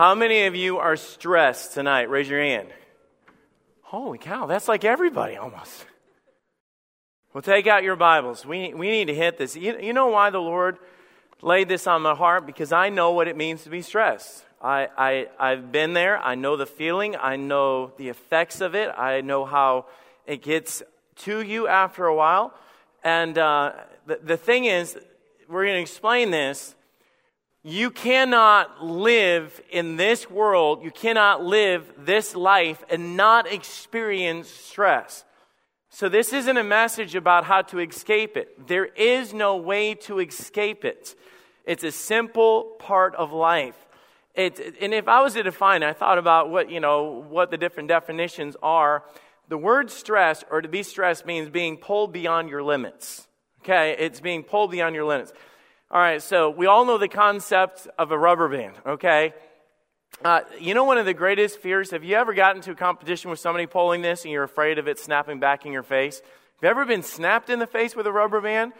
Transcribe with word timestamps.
How 0.00 0.14
many 0.14 0.46
of 0.46 0.56
you 0.56 0.78
are 0.78 0.96
stressed 0.96 1.74
tonight? 1.74 2.08
Raise 2.08 2.26
your 2.26 2.40
hand. 2.40 2.68
Holy 3.82 4.16
cow, 4.16 4.46
that's 4.46 4.66
like 4.66 4.82
everybody 4.82 5.36
almost. 5.36 5.84
Well, 7.34 7.42
take 7.42 7.66
out 7.66 7.82
your 7.82 7.96
Bibles. 7.96 8.46
We, 8.46 8.72
we 8.72 8.88
need 8.88 9.08
to 9.08 9.14
hit 9.14 9.36
this. 9.36 9.56
You, 9.56 9.78
you 9.78 9.92
know 9.92 10.06
why 10.06 10.30
the 10.30 10.38
Lord 10.38 10.78
laid 11.42 11.68
this 11.68 11.86
on 11.86 12.00
my 12.00 12.14
heart? 12.14 12.46
Because 12.46 12.72
I 12.72 12.88
know 12.88 13.10
what 13.10 13.28
it 13.28 13.36
means 13.36 13.64
to 13.64 13.68
be 13.68 13.82
stressed. 13.82 14.42
I, 14.62 14.88
I, 14.96 15.26
I've 15.38 15.70
been 15.70 15.92
there. 15.92 16.16
I 16.16 16.34
know 16.34 16.56
the 16.56 16.64
feeling. 16.64 17.14
I 17.14 17.36
know 17.36 17.92
the 17.98 18.08
effects 18.08 18.62
of 18.62 18.74
it. 18.74 18.88
I 18.96 19.20
know 19.20 19.44
how 19.44 19.84
it 20.26 20.40
gets 20.40 20.82
to 21.16 21.42
you 21.42 21.68
after 21.68 22.06
a 22.06 22.14
while. 22.14 22.54
And 23.04 23.36
uh, 23.36 23.74
the, 24.06 24.18
the 24.22 24.36
thing 24.38 24.64
is, 24.64 24.96
we're 25.46 25.66
going 25.66 25.76
to 25.76 25.82
explain 25.82 26.30
this. 26.30 26.74
You 27.62 27.90
cannot 27.90 28.82
live 28.82 29.60
in 29.70 29.96
this 29.96 30.30
world, 30.30 30.82
you 30.82 30.90
cannot 30.90 31.44
live 31.44 31.92
this 31.98 32.34
life 32.34 32.82
and 32.88 33.16
not 33.16 33.46
experience 33.46 34.48
stress. 34.48 35.24
So, 35.90 36.08
this 36.08 36.32
isn't 36.32 36.56
a 36.56 36.64
message 36.64 37.14
about 37.14 37.44
how 37.44 37.62
to 37.62 37.80
escape 37.80 38.36
it. 38.36 38.66
There 38.66 38.86
is 38.86 39.34
no 39.34 39.56
way 39.56 39.94
to 40.06 40.20
escape 40.20 40.84
it. 40.84 41.14
It's 41.66 41.84
a 41.84 41.92
simple 41.92 42.76
part 42.78 43.14
of 43.16 43.32
life. 43.32 43.74
It, 44.34 44.76
and 44.80 44.94
if 44.94 45.08
I 45.08 45.20
was 45.20 45.34
to 45.34 45.42
define, 45.42 45.82
I 45.82 45.92
thought 45.92 46.16
about 46.16 46.48
what, 46.48 46.70
you 46.70 46.80
know, 46.80 47.24
what 47.28 47.50
the 47.50 47.58
different 47.58 47.88
definitions 47.88 48.56
are. 48.62 49.04
The 49.48 49.58
word 49.58 49.90
stress 49.90 50.44
or 50.50 50.62
to 50.62 50.68
be 50.68 50.82
stressed 50.84 51.26
means 51.26 51.50
being 51.50 51.76
pulled 51.76 52.12
beyond 52.12 52.48
your 52.48 52.62
limits. 52.62 53.26
Okay, 53.62 53.96
it's 53.98 54.20
being 54.20 54.44
pulled 54.44 54.70
beyond 54.70 54.94
your 54.94 55.04
limits. 55.04 55.32
All 55.92 56.00
right, 56.00 56.22
so 56.22 56.50
we 56.50 56.66
all 56.66 56.84
know 56.84 56.98
the 56.98 57.08
concept 57.08 57.88
of 57.98 58.12
a 58.12 58.16
rubber 58.16 58.48
band, 58.48 58.76
okay? 58.86 59.34
Uh, 60.24 60.42
you 60.60 60.72
know, 60.72 60.84
one 60.84 60.98
of 60.98 61.04
the 61.04 61.14
greatest 61.14 61.58
fears, 61.58 61.90
have 61.90 62.04
you 62.04 62.14
ever 62.14 62.32
gotten 62.32 62.58
into 62.58 62.70
a 62.70 62.76
competition 62.76 63.28
with 63.28 63.40
somebody 63.40 63.66
pulling 63.66 64.00
this 64.00 64.22
and 64.22 64.30
you're 64.30 64.44
afraid 64.44 64.78
of 64.78 64.86
it 64.86 65.00
snapping 65.00 65.40
back 65.40 65.66
in 65.66 65.72
your 65.72 65.82
face? 65.82 66.20
Have 66.20 66.62
you 66.62 66.68
ever 66.68 66.84
been 66.84 67.02
snapped 67.02 67.50
in 67.50 67.58
the 67.58 67.66
face 67.66 67.96
with 67.96 68.06
a 68.06 68.12
rubber 68.12 68.40
band? 68.40 68.72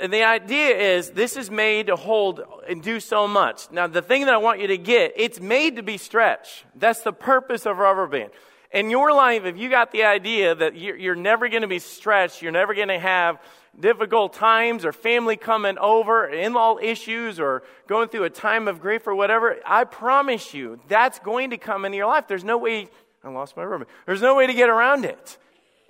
And 0.00 0.12
the 0.12 0.24
idea 0.24 0.76
is 0.76 1.10
this 1.10 1.36
is 1.36 1.52
made 1.52 1.86
to 1.86 1.94
hold 1.94 2.40
and 2.68 2.82
do 2.82 2.98
so 2.98 3.28
much. 3.28 3.70
Now, 3.70 3.86
the 3.86 4.02
thing 4.02 4.24
that 4.24 4.34
I 4.34 4.38
want 4.38 4.58
you 4.58 4.66
to 4.66 4.78
get, 4.78 5.12
it's 5.14 5.38
made 5.38 5.76
to 5.76 5.84
be 5.84 5.98
stretched. 5.98 6.64
That's 6.74 7.02
the 7.02 7.12
purpose 7.12 7.64
of 7.64 7.78
rubber 7.78 8.08
band. 8.08 8.32
In 8.72 8.90
your 8.90 9.12
life, 9.12 9.44
if 9.44 9.56
you 9.56 9.70
got 9.70 9.92
the 9.92 10.02
idea 10.02 10.52
that 10.52 10.74
you're, 10.74 10.96
you're 10.96 11.14
never 11.14 11.48
going 11.48 11.62
to 11.62 11.68
be 11.68 11.78
stretched, 11.78 12.42
you're 12.42 12.50
never 12.50 12.74
going 12.74 12.88
to 12.88 12.98
have 12.98 13.38
difficult 13.78 14.34
times 14.34 14.84
or 14.84 14.92
family 14.92 15.36
coming 15.36 15.78
over, 15.78 16.26
in 16.26 16.52
law 16.52 16.78
issues, 16.78 17.40
or 17.40 17.62
going 17.86 18.08
through 18.08 18.24
a 18.24 18.30
time 18.30 18.68
of 18.68 18.80
grief 18.80 19.06
or 19.06 19.14
whatever, 19.14 19.56
I 19.66 19.84
promise 19.84 20.52
you 20.52 20.80
that's 20.88 21.18
going 21.18 21.50
to 21.50 21.58
come 21.58 21.84
into 21.84 21.96
your 21.96 22.06
life. 22.06 22.28
There's 22.28 22.44
no 22.44 22.58
way, 22.58 22.88
I 23.24 23.30
lost 23.30 23.56
my 23.56 23.64
rubber. 23.64 23.86
There's 24.06 24.22
no 24.22 24.34
way 24.34 24.46
to 24.46 24.54
get 24.54 24.68
around 24.68 25.04
it. 25.04 25.38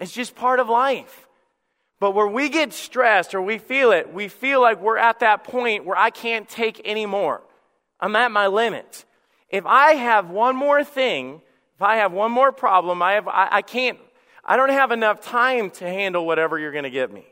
It's 0.01 0.13
just 0.13 0.35
part 0.35 0.61
of 0.61 0.69
life. 0.69 1.29
But 2.01 2.13
where 2.13 2.27
we 2.27 2.49
get 2.49 2.73
stressed 2.73 3.35
or 3.35 3.41
we 3.41 3.59
feel 3.59 3.93
it, 3.93 4.13
we 4.13 4.27
feel 4.27 4.61
like 4.61 4.81
we're 4.81 4.97
at 4.97 5.21
that 5.21 5.45
point 5.45 5.85
where 5.85 5.97
I 5.97 6.11
can't 6.11 6.49
take 6.49 6.81
any 6.85 7.07
more. 7.07 7.43
I'm 8.01 8.17
at 8.17 8.33
my 8.33 8.49
limit. 8.49 9.05
If 9.49 9.67
I 9.67 9.93
have 9.93 10.31
one 10.31 10.57
more 10.57 10.83
thing, 10.83 11.43
if 11.77 11.83
I 11.83 11.97
have 11.97 12.13
one 12.13 12.33
more 12.33 12.51
problem, 12.51 13.03
I, 13.03 13.13
have, 13.13 13.29
I, 13.29 13.49
I 13.53 13.63
can't, 13.63 13.99
I 14.45 14.57
don't 14.57 14.71
have 14.71 14.91
enough 14.91 15.21
time 15.21 15.71
to 15.71 15.85
handle 15.85 16.27
whatever 16.27 16.59
you're 16.59 16.73
going 16.73 16.85
to 16.85 16.91
give 16.91 17.13
me. 17.13 17.25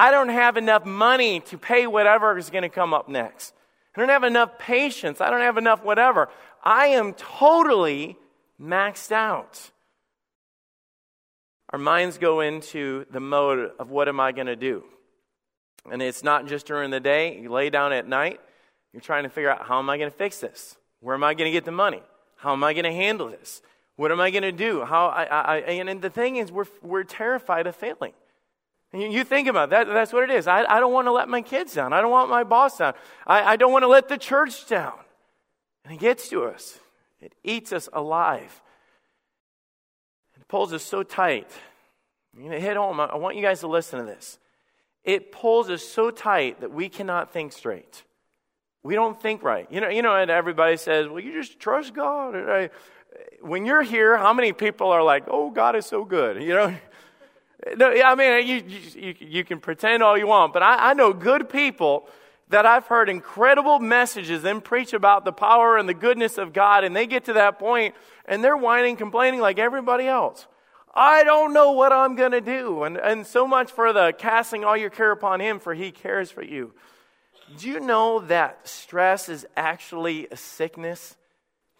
I 0.00 0.10
don't 0.10 0.30
have 0.30 0.56
enough 0.56 0.86
money 0.86 1.40
to 1.40 1.58
pay 1.58 1.86
whatever 1.86 2.38
is 2.38 2.48
going 2.48 2.62
to 2.62 2.70
come 2.70 2.94
up 2.94 3.10
next. 3.10 3.52
I 3.94 4.00
don't 4.00 4.08
have 4.08 4.24
enough 4.24 4.58
patience. 4.58 5.20
I 5.20 5.28
don't 5.28 5.42
have 5.42 5.58
enough 5.58 5.84
whatever. 5.84 6.30
I 6.64 6.86
am 6.86 7.12
totally 7.12 8.16
maxed 8.58 9.12
out. 9.12 9.70
Our 11.68 11.78
minds 11.78 12.16
go 12.16 12.40
into 12.40 13.04
the 13.10 13.20
mode 13.20 13.72
of 13.78 13.90
what 13.90 14.08
am 14.08 14.20
I 14.20 14.32
going 14.32 14.46
to 14.46 14.56
do? 14.56 14.84
And 15.92 16.00
it's 16.00 16.24
not 16.24 16.46
just 16.46 16.64
during 16.64 16.90
the 16.90 17.00
day. 17.00 17.38
You 17.38 17.50
lay 17.50 17.68
down 17.68 17.92
at 17.92 18.08
night, 18.08 18.40
you're 18.94 19.02
trying 19.02 19.24
to 19.24 19.28
figure 19.28 19.50
out 19.50 19.66
how 19.66 19.80
am 19.80 19.90
I 19.90 19.98
going 19.98 20.10
to 20.10 20.16
fix 20.16 20.40
this? 20.40 20.78
Where 21.00 21.14
am 21.14 21.22
I 21.22 21.34
going 21.34 21.50
to 21.50 21.52
get 21.52 21.66
the 21.66 21.72
money? 21.72 22.02
How 22.36 22.54
am 22.54 22.64
I 22.64 22.72
going 22.72 22.86
to 22.86 22.92
handle 22.92 23.28
this? 23.28 23.60
What 23.96 24.10
am 24.10 24.20
I 24.20 24.30
going 24.30 24.44
to 24.44 24.52
do? 24.52 24.82
How 24.82 25.08
I, 25.08 25.24
I, 25.24 25.56
and 25.58 26.00
the 26.00 26.08
thing 26.08 26.36
is, 26.36 26.50
we're, 26.50 26.64
we're 26.80 27.04
terrified 27.04 27.66
of 27.66 27.76
failing. 27.76 28.14
You 28.92 29.22
think 29.22 29.46
about 29.46 29.70
that. 29.70 29.86
That's 29.86 30.12
what 30.12 30.24
it 30.24 30.30
is. 30.30 30.48
I, 30.48 30.64
I 30.64 30.80
don't 30.80 30.92
want 30.92 31.06
to 31.06 31.12
let 31.12 31.28
my 31.28 31.42
kids 31.42 31.74
down. 31.74 31.92
I 31.92 32.00
don't 32.00 32.10
want 32.10 32.28
my 32.28 32.42
boss 32.42 32.78
down. 32.78 32.94
I, 33.26 33.52
I 33.52 33.56
don't 33.56 33.70
want 33.70 33.84
to 33.84 33.88
let 33.88 34.08
the 34.08 34.18
church 34.18 34.66
down. 34.66 34.98
And 35.84 35.94
it 35.94 36.00
gets 36.00 36.28
to 36.30 36.44
us, 36.44 36.78
it 37.20 37.34
eats 37.44 37.72
us 37.72 37.88
alive. 37.92 38.60
It 40.36 40.48
pulls 40.48 40.72
us 40.72 40.82
so 40.82 41.02
tight. 41.02 41.48
I'm 42.34 42.40
going 42.40 42.52
to 42.52 42.60
hit 42.60 42.76
home. 42.76 42.98
I 42.98 43.16
want 43.16 43.36
you 43.36 43.42
guys 43.42 43.60
to 43.60 43.68
listen 43.68 44.00
to 44.00 44.04
this. 44.04 44.38
It 45.04 45.32
pulls 45.32 45.70
us 45.70 45.82
so 45.82 46.10
tight 46.10 46.60
that 46.60 46.72
we 46.72 46.88
cannot 46.88 47.32
think 47.32 47.52
straight. 47.52 48.04
We 48.82 48.94
don't 48.94 49.20
think 49.20 49.42
right. 49.42 49.66
You 49.70 49.80
know, 49.80 49.88
you 49.88 50.02
know, 50.02 50.16
and 50.16 50.30
everybody 50.30 50.76
says, 50.76 51.08
well, 51.08 51.20
you 51.20 51.32
just 51.32 51.60
trust 51.60 51.94
God. 51.94 52.70
When 53.40 53.66
you're 53.66 53.82
here, 53.82 54.16
how 54.16 54.32
many 54.32 54.52
people 54.52 54.88
are 54.90 55.02
like, 55.02 55.24
oh, 55.28 55.50
God 55.50 55.76
is 55.76 55.86
so 55.86 56.04
good? 56.04 56.42
You 56.42 56.54
know, 56.54 56.74
no, 57.76 57.90
I 57.90 58.14
mean, 58.14 58.46
you, 58.46 58.80
you, 58.94 59.14
you 59.18 59.44
can 59.44 59.60
pretend 59.60 60.02
all 60.02 60.16
you 60.16 60.26
want, 60.26 60.52
but 60.52 60.62
I, 60.62 60.90
I 60.90 60.94
know 60.94 61.12
good 61.12 61.48
people 61.48 62.08
that 62.48 62.66
I've 62.66 62.86
heard 62.86 63.08
incredible 63.08 63.78
messages, 63.78 64.42
them 64.42 64.60
preach 64.60 64.92
about 64.92 65.24
the 65.24 65.32
power 65.32 65.76
and 65.76 65.88
the 65.88 65.94
goodness 65.94 66.36
of 66.36 66.52
God, 66.52 66.84
and 66.84 66.94
they 66.94 67.06
get 67.06 67.24
to 67.26 67.34
that 67.34 67.58
point 67.58 67.94
and 68.26 68.42
they're 68.42 68.56
whining, 68.56 68.96
complaining 68.96 69.40
like 69.40 69.58
everybody 69.58 70.06
else. 70.06 70.46
I 70.92 71.22
don't 71.22 71.52
know 71.52 71.72
what 71.72 71.92
I'm 71.92 72.16
going 72.16 72.32
to 72.32 72.40
do. 72.40 72.82
And, 72.82 72.96
and 72.96 73.26
so 73.26 73.46
much 73.46 73.70
for 73.70 73.92
the 73.92 74.12
casting 74.16 74.64
all 74.64 74.76
your 74.76 74.90
care 74.90 75.12
upon 75.12 75.40
Him, 75.40 75.60
for 75.60 75.74
He 75.74 75.92
cares 75.92 76.30
for 76.30 76.42
you. 76.42 76.74
Do 77.58 77.68
you 77.68 77.80
know 77.80 78.20
that 78.20 78.66
stress 78.68 79.28
is 79.28 79.46
actually 79.56 80.26
a 80.30 80.36
sickness? 80.36 81.16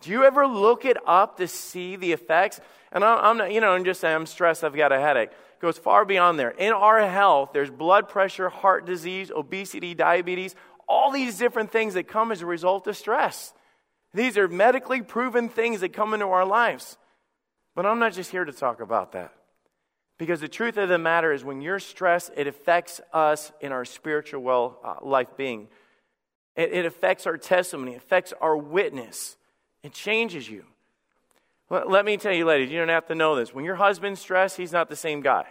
Do 0.01 0.11
you 0.11 0.25
ever 0.25 0.47
look 0.47 0.85
it 0.85 0.97
up 1.07 1.37
to 1.37 1.47
see 1.47 1.97
the 1.97 2.13
effects? 2.13 2.61
And 2.91 3.05
I'm 3.05 3.37
not, 3.37 3.53
you 3.53 3.61
know, 3.61 3.73
I'm 3.73 3.85
just 3.85 4.01
saying 4.01 4.15
I'm 4.15 4.27
stressed, 4.27 4.65
I've 4.65 4.75
got 4.75 4.93
a 4.93 5.01
headache 5.01 5.31
It 5.31 5.61
goes 5.61 5.79
far 5.79 6.05
beyond 6.05 6.39
there. 6.39 6.51
In 6.51 6.73
our 6.73 7.07
health, 7.07 7.51
there's 7.53 7.71
blood 7.71 8.09
pressure, 8.09 8.49
heart 8.49 8.87
disease, 8.87 9.31
obesity, 9.31 9.95
diabetes, 9.95 10.55
all 10.89 11.11
these 11.11 11.39
different 11.39 11.71
things 11.71 11.95
that 11.95 12.09
come 12.09 12.33
as 12.33 12.43
a 12.43 12.47
result 12.47 12.87
of 12.87 12.97
stress. 12.97 13.53
These 14.13 14.37
are 14.39 14.49
medically 14.49 15.03
proven 15.03 15.49
things 15.49 15.81
that 15.81 15.93
come 15.93 16.15
into 16.15 16.27
our 16.27 16.45
lives. 16.45 16.99
But 17.77 17.87
I'm 17.87 18.01
not 18.01 18.13
just 18.13 18.31
here 18.31 18.45
to 18.45 18.53
talk 18.53 18.81
about 18.81 19.13
that. 19.13 19.33
Because 20.19 20.41
the 20.41 20.49
truth 20.49 20.77
of 20.77 20.89
the 20.89 20.99
matter 20.99 21.33
is, 21.33 21.45
when 21.45 21.61
you're 21.61 21.79
stressed, 21.79 22.33
it 22.37 22.47
affects 22.47 23.01
us 23.13 23.53
in 23.61 23.73
our 23.73 23.85
spiritual 23.85 24.43
well, 24.43 24.79
uh, 24.85 24.97
life 25.03 25.29
being. 25.37 25.69
It, 26.57 26.73
it 26.73 26.87
affects 26.87 27.27
our 27.27 27.39
testimony, 27.39 27.93
it 27.93 27.99
affects 27.99 28.33
our 28.41 28.57
witness. 28.57 29.37
It 29.83 29.93
changes 29.93 30.49
you. 30.49 30.65
Let 31.71 32.05
me 32.05 32.17
tell 32.17 32.33
you, 32.33 32.45
ladies, 32.45 32.71
you 32.71 32.79
don't 32.79 32.89
have 32.89 33.07
to 33.07 33.15
know 33.15 33.37
this. 33.37 33.55
When 33.55 33.65
your 33.65 33.77
husband's 33.77 34.21
stressed, 34.21 34.57
he's 34.57 34.73
not 34.73 34.89
the 34.89 34.97
same 34.97 35.21
guy. 35.21 35.47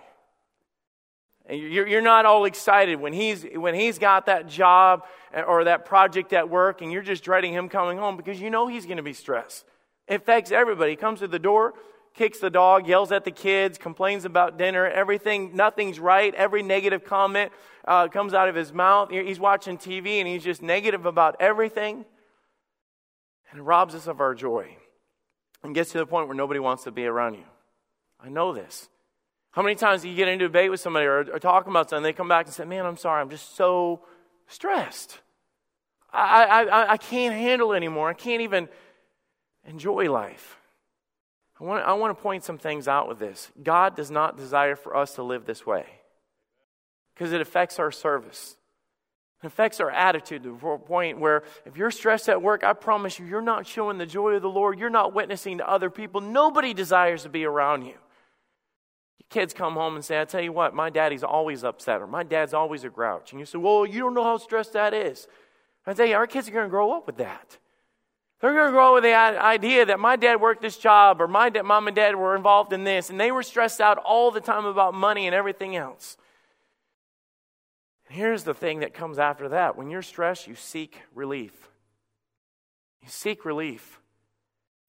And 1.46 1.60
You're 1.60 2.02
not 2.02 2.26
all 2.26 2.46
excited 2.46 3.00
when 3.00 3.14
he's, 3.14 3.46
when 3.56 3.74
he's 3.74 3.98
got 3.98 4.26
that 4.26 4.48
job 4.48 5.06
or 5.48 5.64
that 5.64 5.86
project 5.86 6.34
at 6.34 6.50
work 6.50 6.82
and 6.82 6.92
you're 6.92 7.02
just 7.02 7.24
dreading 7.24 7.54
him 7.54 7.70
coming 7.70 7.98
home 7.98 8.18
because 8.18 8.40
you 8.40 8.50
know 8.50 8.68
he's 8.68 8.86
going 8.86 8.98
to 8.98 9.04
be 9.04 9.14
stressed. 9.14 9.66
It 10.08 10.22
affects 10.22 10.52
everybody. 10.52 10.92
He 10.92 10.96
comes 10.98 11.20
to 11.20 11.28
the 11.28 11.40
door, 11.40 11.74
kicks 12.14 12.40
the 12.40 12.50
dog, 12.50 12.86
yells 12.86 13.12
at 13.14 13.24
the 13.24 13.32
kids, 13.32 13.78
complains 13.78 14.26
about 14.26 14.58
dinner, 14.58 14.86
everything, 14.86 15.56
nothing's 15.56 16.00
right. 16.00 16.36
Every 16.36 16.62
negative 16.62 17.06
comment 17.06 17.52
uh, 17.86 18.10
comes 18.10 18.34
out 18.34 18.50
of 18.50 18.56
his 18.56 18.74
mouth. 18.74 19.10
He's 19.10 19.40
watching 19.40 19.78
TV 19.78 20.20
and 20.20 20.28
he's 20.28 20.44
just 20.44 20.62
negative 20.62 21.06
about 21.06 21.38
everything 21.40 22.06
and 23.52 23.60
it 23.60 23.64
robs 23.64 23.96
us 23.96 24.08
of 24.08 24.20
our 24.20 24.34
joy 24.34 24.76
and 25.64 25.76
gets 25.76 25.92
to 25.92 25.98
the 25.98 26.06
point 26.06 26.28
where 26.28 26.36
nobody 26.36 26.60
wants 26.60 26.84
to 26.84 26.92
be 26.92 27.06
around 27.06 27.36
you. 27.36 27.46
I 28.20 28.30
know 28.30 28.54
this. 28.54 28.90
How 29.52 29.62
many 29.62 29.76
times 29.76 30.04
do 30.04 30.10
you 30.10 30.16
get 30.16 30.28
into 30.28 30.46
a 30.46 30.48
debate 30.48 30.70
with 30.70 30.80
somebody 30.80 31.06
or, 31.06 31.20
or 31.34 31.40
talking 31.40 31.72
about 31.72 31.90
something, 31.90 32.04
they 32.04 32.14
come 32.14 32.28
back 32.28 32.46
and 32.46 32.54
say, 32.54 32.66
Man, 32.66 32.86
I'm 32.86 32.98
sorry, 32.98 33.22
I'm 33.22 33.30
just 33.30 33.56
so 33.56 34.02
stressed. 34.48 35.20
I, 36.12 36.66
I, 36.66 36.92
I 36.94 36.98
can't 36.98 37.36
handle 37.36 37.74
it 37.74 37.78
anymore. 37.78 38.10
I 38.10 38.14
can't 38.14 38.42
even 38.42 38.68
enjoy 39.66 40.12
life. 40.12 40.58
I 41.60 41.64
want, 41.64 41.86
I 41.86 41.94
want 41.94 42.18
to 42.18 42.22
point 42.22 42.44
some 42.44 42.58
things 42.58 42.88
out 42.88 43.08
with 43.08 43.20
this. 43.20 43.52
God 43.62 43.96
does 43.96 44.10
not 44.10 44.38
desire 44.38 44.76
for 44.76 44.96
us 44.96 45.16
to 45.16 45.24
live 45.24 45.46
this 45.46 45.66
way 45.66 45.86
because 47.14 47.32
it 47.32 47.42
affects 47.42 47.80
our 47.80 47.92
service. 47.92 48.56
It 49.42 49.48
affects 49.48 49.80
our 49.80 49.90
attitude 49.90 50.44
to 50.44 50.52
the 50.52 50.78
point 50.78 51.20
where 51.20 51.44
if 51.66 51.78
you're 51.78 51.92
stressed 51.92 52.28
at 52.28 52.42
work, 52.42 52.64
I 52.64 52.74
promise 52.74 53.20
you, 53.20 53.26
you're 53.26 53.42
not 53.42 53.66
showing 53.66 53.98
the 53.98 54.06
joy 54.06 54.34
of 54.34 54.42
the 54.42 54.50
Lord. 54.50 54.80
You're 54.80 54.90
not 54.90 55.14
witnessing 55.14 55.60
to 55.60 55.70
other 55.70 55.90
people. 55.90 56.20
Nobody 56.20 56.74
desires 56.74 57.24
to 57.24 57.30
be 57.30 57.46
around 57.46 57.84
you. 57.84 57.94
Your 59.18 59.30
kids 59.30 59.54
come 59.54 59.76
home 59.76 59.96
and 59.96 60.04
say, 60.04 60.20
I 60.20 60.26
tell 60.26 60.42
you 60.42 60.52
what, 60.52 60.74
my 60.74 60.90
daddy's 60.90 61.24
always 61.24 61.64
upset 61.64 62.02
or 62.02 62.08
my 62.08 62.24
dad's 62.24 62.54
always 62.54 62.84
a 62.84 62.90
grouch. 62.90 63.32
And 63.32 63.40
you 63.40 63.46
say, 63.46 63.58
Well, 63.58 63.86
you 63.86 64.00
don't 64.00 64.14
know 64.14 64.24
how 64.24 64.38
stressed 64.38 64.74
that 64.74 64.94
is. 64.94 65.28
I 65.88 65.94
tell 65.94 66.06
you, 66.06 66.16
our 66.16 66.28
kids 66.28 66.48
are 66.48 66.52
going 66.52 66.66
to 66.66 66.70
grow 66.70 66.92
up 66.92 67.08
with 67.08 67.18
that. 67.18 67.58
They're 68.40 68.54
going 68.54 68.68
to 68.68 68.72
grow 68.72 68.90
up 68.90 68.94
with 68.96 69.04
the 69.04 69.16
idea 69.16 69.86
that 69.86 70.00
my 70.00 70.16
dad 70.16 70.40
worked 70.40 70.62
this 70.62 70.78
job 70.78 71.20
or 71.20 71.28
my 71.28 71.50
dad, 71.50 71.64
mom 71.64 71.88
and 71.88 71.96
dad 71.96 72.16
were 72.16 72.36
involved 72.36 72.72
in 72.72 72.84
this, 72.84 73.10
and 73.10 73.20
they 73.20 73.32
were 73.32 73.44
stressed 73.44 73.82
out 73.82 73.98
all 73.98 74.32
the 74.32 74.40
time 74.40 74.66
about 74.66 74.94
money 74.94 75.26
and 75.26 75.36
everything 75.36 75.76
else. 75.76 76.16
Here's 78.10 78.44
the 78.44 78.56
thing 78.56 78.80
that 78.80 78.94
comes 78.94 79.20
after 79.20 79.50
that 79.50 79.78
when 79.78 79.90
you're 79.90 80.02
stressed, 80.02 80.48
you 80.48 80.56
seek 80.56 81.00
relief. 81.14 81.54
You 83.04 83.10
seek 83.10 83.46
relief. 83.46 84.00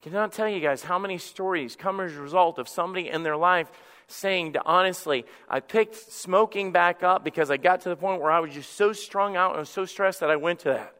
I 0.01 0.09
cannot 0.09 0.33
tell 0.33 0.49
you 0.49 0.59
guys 0.59 0.83
how 0.83 0.97
many 0.97 1.19
stories 1.19 1.75
come 1.75 1.99
as 1.99 2.15
a 2.15 2.21
result 2.21 2.57
of 2.57 2.67
somebody 2.67 3.07
in 3.07 3.21
their 3.21 3.37
life 3.37 3.71
saying, 4.07 4.53
to, 4.53 4.65
honestly, 4.65 5.25
I 5.47 5.59
picked 5.59 5.95
smoking 5.95 6.71
back 6.71 7.03
up 7.03 7.23
because 7.23 7.51
I 7.51 7.57
got 7.57 7.81
to 7.81 7.89
the 7.89 7.95
point 7.95 8.21
where 8.21 8.31
I 8.31 8.39
was 8.39 8.53
just 8.53 8.73
so 8.73 8.91
strung 8.91 9.35
out 9.35 9.57
and 9.57 9.67
so 9.67 9.85
stressed 9.85 10.19
that 10.21 10.31
I 10.31 10.35
went 10.35 10.59
to 10.61 10.69
that. 10.69 10.95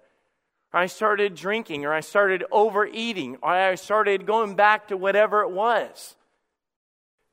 I 0.71 0.85
started 0.85 1.35
drinking, 1.35 1.83
or 1.83 1.93
I 1.93 1.99
started 1.99 2.45
overeating, 2.51 3.37
or 3.41 3.49
I 3.49 3.75
started 3.75 4.25
going 4.25 4.55
back 4.55 4.87
to 4.87 4.95
whatever 4.95 5.41
it 5.41 5.51
was. 5.51 6.15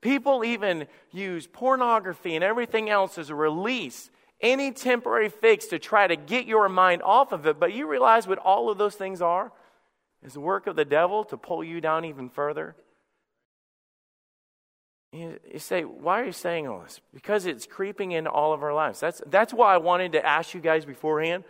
People 0.01 0.43
even 0.43 0.87
use 1.11 1.47
pornography 1.47 2.35
and 2.35 2.43
everything 2.43 2.89
else 2.89 3.17
as 3.17 3.29
a 3.29 3.35
release, 3.35 4.09
any 4.41 4.71
temporary 4.71 5.29
fix 5.29 5.67
to 5.67 5.79
try 5.79 6.07
to 6.07 6.15
get 6.15 6.45
your 6.45 6.69
mind 6.69 7.01
off 7.01 7.31
of 7.31 7.45
it. 7.45 7.59
But 7.59 7.73
you 7.73 7.87
realize 7.87 8.27
what 8.27 8.37
all 8.37 8.69
of 8.69 8.77
those 8.77 8.95
things 8.95 9.21
are? 9.21 9.51
Is 10.23 10.33
the 10.33 10.39
work 10.39 10.67
of 10.67 10.75
the 10.75 10.85
devil 10.85 11.23
to 11.25 11.37
pull 11.37 11.63
you 11.63 11.81
down 11.81 12.05
even 12.05 12.29
further. 12.29 12.75
You, 15.11 15.39
say, 15.57 15.83
why 15.83 16.21
are 16.21 16.25
you 16.25 16.31
saying 16.31 16.67
all 16.67 16.81
this? 16.81 17.01
Because 17.13 17.45
it's 17.45 17.65
creeping 17.65 18.11
into 18.11 18.29
all 18.29 18.53
of 18.53 18.61
our 18.61 18.73
lives. 18.73 18.99
That's, 18.99 19.21
that's 19.25 19.53
why 19.53 19.73
I 19.73 19.77
wanted 19.77 20.11
to 20.11 20.25
ask 20.25 20.53
you 20.53 20.59
guys 20.61 20.85
beforehand 20.85 21.43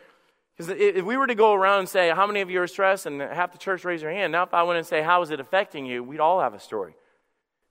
because 0.59 0.75
if 0.77 1.05
we 1.05 1.15
were 1.15 1.27
to 1.27 1.35
go 1.35 1.53
around 1.53 1.79
and 1.79 1.89
say, 1.89 2.09
How 2.09 2.27
many 2.27 2.41
of 2.41 2.49
you 2.49 2.61
are 2.61 2.67
stressed? 2.67 3.05
and 3.05 3.21
half 3.21 3.53
the 3.53 3.57
church 3.57 3.85
raise 3.85 4.01
their 4.01 4.11
hand, 4.11 4.33
now 4.33 4.43
if 4.43 4.53
I 4.53 4.63
went 4.63 4.77
and 4.77 4.85
say, 4.85 5.01
How 5.01 5.21
is 5.21 5.31
it 5.31 5.39
affecting 5.39 5.85
you? 5.85 6.03
we'd 6.03 6.19
all 6.19 6.41
have 6.41 6.53
a 6.53 6.59
story. 6.59 6.95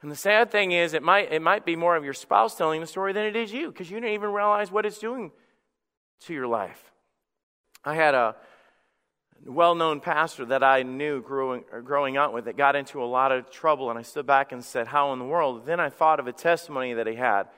And 0.00 0.10
the 0.10 0.16
sad 0.16 0.50
thing 0.50 0.72
is, 0.72 0.94
it 0.94 1.02
might, 1.02 1.32
it 1.32 1.42
might 1.42 1.64
be 1.64 1.74
more 1.74 1.96
of 1.96 2.04
your 2.04 2.14
spouse 2.14 2.54
telling 2.54 2.80
the 2.80 2.86
story 2.86 3.12
than 3.12 3.26
it 3.26 3.34
is 3.34 3.52
you 3.52 3.70
because 3.70 3.90
you 3.90 3.98
didn't 3.98 4.14
even 4.14 4.30
realize 4.32 4.70
what 4.70 4.86
it's 4.86 4.98
doing 4.98 5.32
to 6.20 6.34
your 6.34 6.46
life. 6.46 6.92
I 7.84 7.94
had 7.94 8.14
a 8.14 8.36
well 9.44 9.74
known 9.74 10.00
pastor 10.00 10.44
that 10.46 10.62
I 10.62 10.82
knew 10.82 11.20
growing, 11.20 11.64
growing 11.84 12.16
up 12.16 12.32
with 12.32 12.44
that 12.44 12.56
got 12.56 12.76
into 12.76 13.02
a 13.02 13.06
lot 13.06 13.32
of 13.32 13.50
trouble, 13.50 13.90
and 13.90 13.98
I 13.98 14.02
stood 14.02 14.26
back 14.26 14.52
and 14.52 14.64
said, 14.64 14.88
How 14.88 15.12
in 15.12 15.18
the 15.18 15.24
world? 15.24 15.66
Then 15.66 15.80
I 15.80 15.90
thought 15.90 16.20
of 16.20 16.26
a 16.26 16.32
testimony 16.32 16.94
that 16.94 17.06
he 17.06 17.14
had 17.14 17.48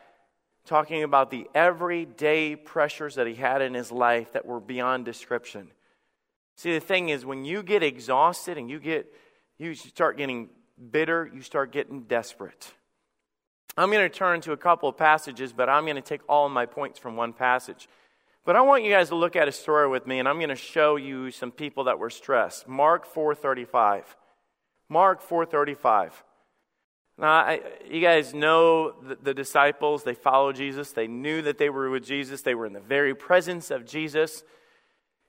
talking 0.67 1.03
about 1.03 1.31
the 1.31 1.49
everyday 1.55 2.55
pressures 2.55 3.15
that 3.17 3.27
he 3.27 3.35
had 3.35 3.63
in 3.63 3.75
his 3.75 3.91
life 3.91 4.33
that 4.33 4.47
were 4.47 4.61
beyond 4.61 5.05
description. 5.05 5.71
See, 6.57 6.73
the 6.73 6.81
thing 6.81 7.09
is, 7.09 7.25
when 7.25 7.45
you 7.45 7.63
get 7.63 7.83
exhausted 7.83 8.59
and 8.59 8.71
you 8.71 8.79
get, 8.79 9.13
you 9.59 9.75
start 9.75 10.17
getting 10.17 10.51
bitter, 10.91 11.31
you 11.33 11.43
start 11.43 11.73
getting 11.73 12.03
desperate. 12.03 12.73
I'm 13.77 13.91
going 13.91 14.09
to 14.09 14.15
turn 14.15 14.41
to 14.43 14.53
a 14.53 14.57
couple 14.57 14.89
of 14.89 14.97
passages, 14.97 15.53
but 15.53 15.69
I'm 15.69 15.85
going 15.85 15.97
to 15.97 16.03
take 16.03 16.23
all 16.29 16.47
of 16.47 16.53
my 16.53 16.67
points 16.67 16.99
from 16.99 17.17
one 17.17 17.33
passage. 17.33 17.89
But 18.45 18.57
I 18.57 18.63
want 18.63 18.85
you 18.85 18.91
guys 18.91 19.11
to 19.11 19.15
look 19.15 19.37
at 19.37 19.49
a 19.49 19.53
story 19.53 19.89
with 19.89 20.07
me, 20.07 20.19
and 20.19 20.29
I'm 20.29 20.39
going 20.39 20.49
to 20.49 20.57
show 20.57 20.97
you 20.97 21.31
some 21.31 21.53
people 21.53 21.85
that 21.85 21.99
were 21.99 22.11
stressed. 22.11 22.67
Mark 22.67 23.07
4:35. 23.13 24.05
Mark 24.89 25.23
4:35. 25.23 26.13
Now, 27.19 27.33
I, 27.33 27.61
you 27.89 28.01
guys 28.01 28.33
know 28.33 28.93
the, 28.93 29.15
the, 29.17 29.35
disciples, 29.35 30.05
they 30.05 30.15
followed 30.15 30.57
Jesus. 30.57 30.93
They 30.93 31.07
knew 31.07 31.43
that 31.43 31.59
they 31.59 31.69
were 31.69 31.91
with 31.91 32.03
Jesus. 32.03 32.41
They 32.41 32.55
were 32.55 32.65
in 32.65 32.73
the 32.73 32.81
very 32.81 33.15
presence 33.15 33.71
of 33.71 33.85
Jesus. 33.85 34.43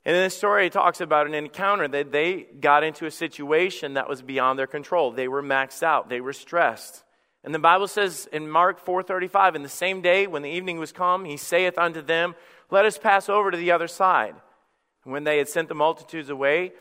And 0.04 0.16
in 0.16 0.24
this 0.24 0.36
story, 0.36 0.66
it 0.66 0.74
talks 0.74 1.00
about 1.00 1.28
an 1.28 1.36
encounter 1.36 1.88
that 1.88 2.12
they 2.12 2.48
got 2.60 2.84
into 2.84 3.06
a 3.06 3.12
situation 3.12 3.94
that 3.94 4.10
was 4.10 4.22
beyond 4.22 4.58
their 4.58 4.68
control. 4.68 5.12
They 5.12 5.28
were 5.28 5.44
maxed 5.44 5.84
out. 5.84 6.10
They 6.10 6.22
were 6.22 6.34
stressed. 6.34 7.04
And 7.44 7.54
the 7.54 7.60
Bible 7.60 7.88
says 7.88 8.28
in 8.32 8.50
Mark 8.50 8.84
4:35, 8.84 9.56
in 9.56 9.64
the 9.64 9.70
same 9.70 10.02
day 10.02 10.28
when 10.28 10.42
the 10.42 10.50
evening 10.50 10.80
was 10.80 10.92
come, 10.92 11.26
he 11.26 11.38
saith 11.38 11.78
unto 11.78 12.02
them, 12.02 12.36
Let 12.70 12.86
us 12.86 12.98
pass 12.98 13.30
over 13.30 13.52
to 13.52 13.58
the 13.58 13.72
other 13.72 13.88
side. 13.88 14.36
And 15.04 15.14
when 15.14 15.24
they 15.24 15.38
had 15.38 15.50
sent 15.50 15.68
the 15.68 15.76
multitudes 15.76 16.30
away, 16.30 16.74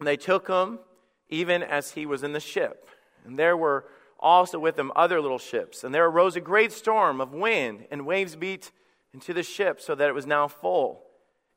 they 0.00 0.16
took 0.16 0.48
him 0.48 0.80
even 1.28 1.62
as 1.62 1.92
he 1.92 2.06
was 2.06 2.22
in 2.22 2.32
the 2.32 2.40
ship. 2.40 2.88
And 3.24 3.38
there 3.38 3.56
were 3.56 3.86
also 4.18 4.58
with 4.58 4.76
them 4.76 4.92
other 4.94 5.20
little 5.20 5.38
ships. 5.38 5.84
And 5.84 5.94
there 5.94 6.06
arose 6.06 6.36
a 6.36 6.40
great 6.40 6.72
storm 6.72 7.20
of 7.20 7.32
wind, 7.32 7.86
and 7.90 8.06
waves 8.06 8.36
beat 8.36 8.70
into 9.12 9.32
the 9.32 9.42
ship, 9.42 9.80
so 9.80 9.94
that 9.94 10.08
it 10.08 10.14
was 10.14 10.26
now 10.26 10.48
full. 10.48 11.03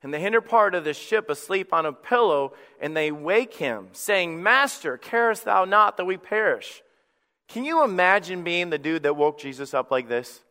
And 0.03 0.13
the 0.13 0.19
hinder 0.19 0.41
part 0.41 0.75
of 0.75 0.83
the 0.83 0.93
ship 0.93 1.29
asleep 1.29 1.73
on 1.73 1.85
a 1.85 1.91
pillow, 1.91 2.53
and 2.79 2.95
they 2.95 3.11
wake 3.11 3.55
him, 3.55 3.87
saying, 3.93 4.41
Master, 4.41 4.97
carest 4.97 5.45
thou 5.45 5.65
not 5.65 5.97
that 5.97 6.05
we 6.05 6.17
perish? 6.17 6.83
Can 7.47 7.65
you 7.65 7.83
imagine 7.83 8.43
being 8.43 8.69
the 8.69 8.77
dude 8.77 9.03
that 9.03 9.15
woke 9.15 9.39
Jesus 9.39 9.73
up 9.73 9.89
like 9.89 10.07
this? 10.07 10.41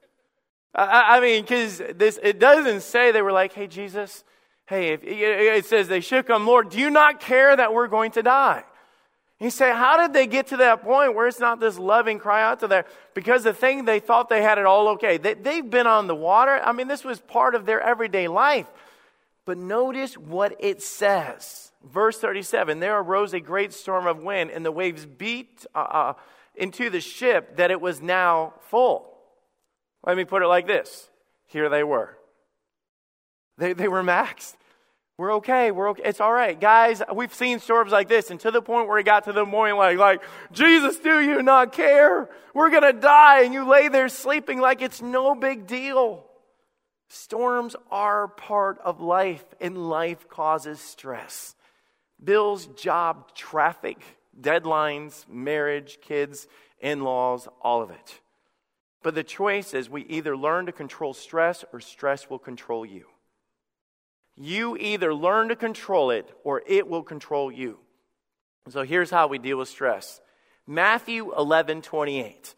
I, 0.74 1.16
I 1.16 1.20
mean, 1.20 1.42
because 1.42 1.80
this 1.94 2.18
it 2.22 2.38
doesn't 2.38 2.82
say 2.82 3.12
they 3.12 3.22
were 3.22 3.32
like, 3.32 3.52
"Hey, 3.52 3.66
Jesus, 3.66 4.24
hey." 4.66 4.92
If, 4.92 5.00
it 5.04 5.64
says 5.66 5.88
they 5.88 6.00
shook 6.00 6.28
him, 6.28 6.46
Lord, 6.46 6.70
do 6.70 6.78
you 6.78 6.90
not 6.90 7.20
care 7.20 7.54
that 7.54 7.72
we're 7.72 7.88
going 7.88 8.12
to 8.12 8.22
die? 8.22 8.64
You 9.38 9.50
say, 9.50 9.70
how 9.70 9.98
did 9.98 10.14
they 10.14 10.26
get 10.26 10.46
to 10.48 10.58
that 10.58 10.82
point 10.82 11.14
where 11.14 11.26
it's 11.26 11.38
not 11.38 11.60
this 11.60 11.78
loving 11.78 12.18
cry 12.18 12.42
out 12.42 12.60
to 12.60 12.68
them? 12.68 12.84
Because 13.12 13.42
the 13.44 13.52
thing 13.52 13.84
they 13.84 14.00
thought 14.00 14.30
they 14.30 14.40
had 14.40 14.56
it 14.56 14.64
all 14.64 14.88
okay. 14.90 15.18
They, 15.18 15.34
they've 15.34 15.68
been 15.68 15.86
on 15.86 16.06
the 16.06 16.14
water. 16.14 16.58
I 16.64 16.72
mean, 16.72 16.88
this 16.88 17.04
was 17.04 17.20
part 17.20 17.54
of 17.54 17.66
their 17.66 17.80
everyday 17.80 18.28
life. 18.28 18.66
But 19.46 19.58
notice 19.58 20.18
what 20.18 20.56
it 20.58 20.82
says. 20.82 21.72
Verse 21.82 22.18
37 22.18 22.80
There 22.80 22.98
arose 22.98 23.32
a 23.32 23.40
great 23.40 23.72
storm 23.72 24.06
of 24.06 24.18
wind, 24.18 24.50
and 24.50 24.64
the 24.64 24.72
waves 24.72 25.06
beat 25.06 25.64
uh, 25.74 25.78
uh, 25.78 26.12
into 26.54 26.90
the 26.90 27.00
ship 27.00 27.56
that 27.56 27.70
it 27.70 27.80
was 27.80 28.02
now 28.02 28.54
full. 28.68 29.12
Let 30.04 30.16
me 30.16 30.24
put 30.24 30.42
it 30.42 30.48
like 30.48 30.66
this 30.66 31.08
here 31.46 31.68
they 31.68 31.84
were. 31.84 32.18
They, 33.56 33.72
they 33.72 33.88
were 33.88 34.02
maxed. 34.02 34.56
We're 35.16 35.34
okay. 35.36 35.70
We're 35.70 35.90
okay. 35.90 36.02
It's 36.04 36.20
all 36.20 36.32
right. 36.32 36.60
Guys, 36.60 37.00
we've 37.14 37.32
seen 37.32 37.60
storms 37.60 37.90
like 37.90 38.08
this 38.08 38.30
and 38.30 38.38
to 38.40 38.50
the 38.50 38.60
point 38.60 38.88
where 38.88 38.98
it 38.98 39.04
got 39.04 39.24
to 39.24 39.32
the 39.32 39.46
morning 39.46 39.76
like, 39.76 39.96
like, 39.96 40.22
Jesus, 40.52 40.98
do 40.98 41.20
you 41.20 41.42
not 41.42 41.72
care? 41.72 42.28
We're 42.52 42.68
going 42.68 42.82
to 42.82 42.92
die. 42.92 43.42
And 43.42 43.54
you 43.54 43.66
lay 43.66 43.88
there 43.88 44.10
sleeping 44.10 44.60
like 44.60 44.82
it's 44.82 45.00
no 45.00 45.34
big 45.34 45.66
deal. 45.66 46.26
Storms 47.08 47.76
are 47.90 48.28
part 48.28 48.78
of 48.80 49.00
life 49.00 49.44
and 49.60 49.88
life 49.88 50.28
causes 50.28 50.80
stress. 50.80 51.54
Bills, 52.22 52.66
job, 52.66 53.34
traffic, 53.34 53.98
deadlines, 54.40 55.28
marriage, 55.28 55.98
kids, 56.02 56.48
in-laws, 56.80 57.48
all 57.62 57.82
of 57.82 57.90
it. 57.90 58.20
But 59.02 59.14
the 59.14 59.24
choice 59.24 59.72
is 59.72 59.88
we 59.88 60.02
either 60.02 60.36
learn 60.36 60.66
to 60.66 60.72
control 60.72 61.14
stress 61.14 61.64
or 61.72 61.80
stress 61.80 62.28
will 62.28 62.38
control 62.38 62.84
you. 62.84 63.06
You 64.36 64.76
either 64.76 65.14
learn 65.14 65.48
to 65.48 65.56
control 65.56 66.10
it 66.10 66.30
or 66.44 66.62
it 66.66 66.88
will 66.88 67.02
control 67.02 67.50
you. 67.50 67.78
So 68.68 68.82
here's 68.82 69.10
how 69.10 69.28
we 69.28 69.38
deal 69.38 69.58
with 69.58 69.68
stress 69.68 70.20
Matthew 70.66 71.32
11 71.36 71.82
28. 71.82 72.54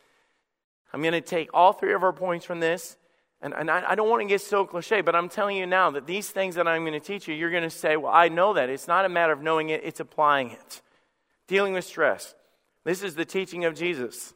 I'm 0.93 1.03
going 1.03 1.13
to 1.13 1.21
take 1.21 1.51
all 1.53 1.75
three 1.75 1.93
of 1.93 2.03
our 2.03 2.15
points 2.15 2.47
from 2.47 2.61
this. 2.61 2.97
And, 3.41 3.55
and 3.55 3.71
I, 3.71 3.91
I 3.91 3.95
don't 3.95 4.09
want 4.09 4.23
to 4.23 4.29
get 4.29 4.41
so 4.41 4.65
cliche, 4.65 5.01
but 5.01 5.15
I'm 5.15 5.29
telling 5.29 5.57
you 5.57 5.67
now 5.67 5.91
that 5.93 6.07
these 6.07 6.29
things 6.29 6.57
that 6.57 6.67
I'm 6.67 6.83
going 6.83 6.99
to 6.99 7.01
teach 7.01 7.29
you, 7.29 7.35
you're 7.35 7.51
going 7.51 7.63
to 7.63 7.71
say, 7.71 7.97
Well, 7.97 8.13
I 8.13 8.29
know 8.29 8.55
that. 8.55 8.69
It's 8.69 8.89
not 8.89 9.05
a 9.05 9.09
matter 9.09 9.33
of 9.33 9.43
knowing 9.43 9.69
it, 9.71 9.83
it's 9.85 10.01
applying 10.01 10.51
it. 10.51 10.83
Dealing 11.47 11.73
with 11.73 11.85
stress. 11.85 12.35
This 12.85 13.03
is 13.03 13.15
the 13.15 13.25
teaching 13.25 13.65
of 13.65 13.75
Jesus. 13.75 14.35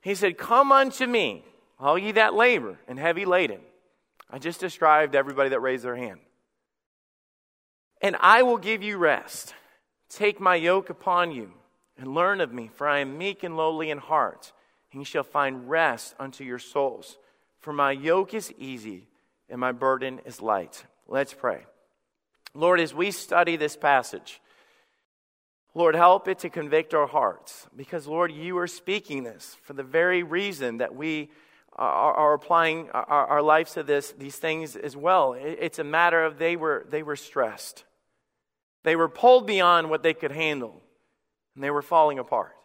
He 0.00 0.14
said, 0.14 0.38
Come 0.38 0.72
unto 0.72 1.06
me, 1.06 1.44
all 1.78 1.98
ye 1.98 2.12
that 2.12 2.34
labor 2.34 2.78
and 2.88 2.98
heavy 2.98 3.24
laden. 3.24 3.60
I 4.30 4.38
just 4.38 4.60
described 4.60 5.14
everybody 5.14 5.50
that 5.50 5.60
raised 5.60 5.84
their 5.84 5.96
hand. 5.96 6.20
And 8.00 8.16
I 8.20 8.42
will 8.42 8.58
give 8.58 8.82
you 8.82 8.96
rest. 8.96 9.54
Take 10.08 10.40
my 10.40 10.54
yoke 10.54 10.88
upon 10.90 11.32
you 11.32 11.52
and 11.98 12.14
learn 12.14 12.40
of 12.40 12.52
me, 12.52 12.70
for 12.72 12.86
I 12.86 13.00
am 13.00 13.18
meek 13.18 13.42
and 13.42 13.56
lowly 13.56 13.90
in 13.90 13.98
heart, 13.98 14.52
and 14.92 15.00
you 15.00 15.04
shall 15.04 15.24
find 15.24 15.68
rest 15.68 16.14
unto 16.18 16.44
your 16.44 16.58
souls. 16.58 17.18
For 17.60 17.72
my 17.72 17.92
yoke 17.92 18.34
is 18.34 18.52
easy 18.58 19.08
and 19.48 19.60
my 19.60 19.72
burden 19.72 20.20
is 20.24 20.40
light. 20.40 20.84
Let's 21.06 21.34
pray. 21.34 21.64
Lord, 22.54 22.80
as 22.80 22.94
we 22.94 23.10
study 23.10 23.56
this 23.56 23.76
passage, 23.76 24.40
Lord, 25.74 25.94
help 25.94 26.28
it 26.28 26.40
to 26.40 26.50
convict 26.50 26.94
our 26.94 27.06
hearts 27.06 27.66
because, 27.76 28.06
Lord, 28.06 28.32
you 28.32 28.58
are 28.58 28.66
speaking 28.66 29.22
this 29.22 29.56
for 29.62 29.74
the 29.74 29.82
very 29.82 30.22
reason 30.22 30.78
that 30.78 30.94
we 30.94 31.30
are, 31.76 32.14
are 32.14 32.34
applying 32.34 32.90
our, 32.90 33.04
our, 33.04 33.42
lives 33.42 33.74
to 33.74 33.82
this, 33.82 34.12
these 34.12 34.36
things 34.36 34.74
as 34.74 34.96
well. 34.96 35.34
It's 35.38 35.78
a 35.78 35.84
matter 35.84 36.24
of 36.24 36.38
they 36.38 36.56
were, 36.56 36.84
they 36.90 37.02
were 37.02 37.16
stressed. 37.16 37.84
They 38.82 38.96
were 38.96 39.08
pulled 39.08 39.46
beyond 39.46 39.90
what 39.90 40.02
they 40.02 40.14
could 40.14 40.32
handle, 40.32 40.82
and 41.54 41.62
they 41.62 41.70
were 41.70 41.82
falling 41.82 42.18
apart. 42.18 42.56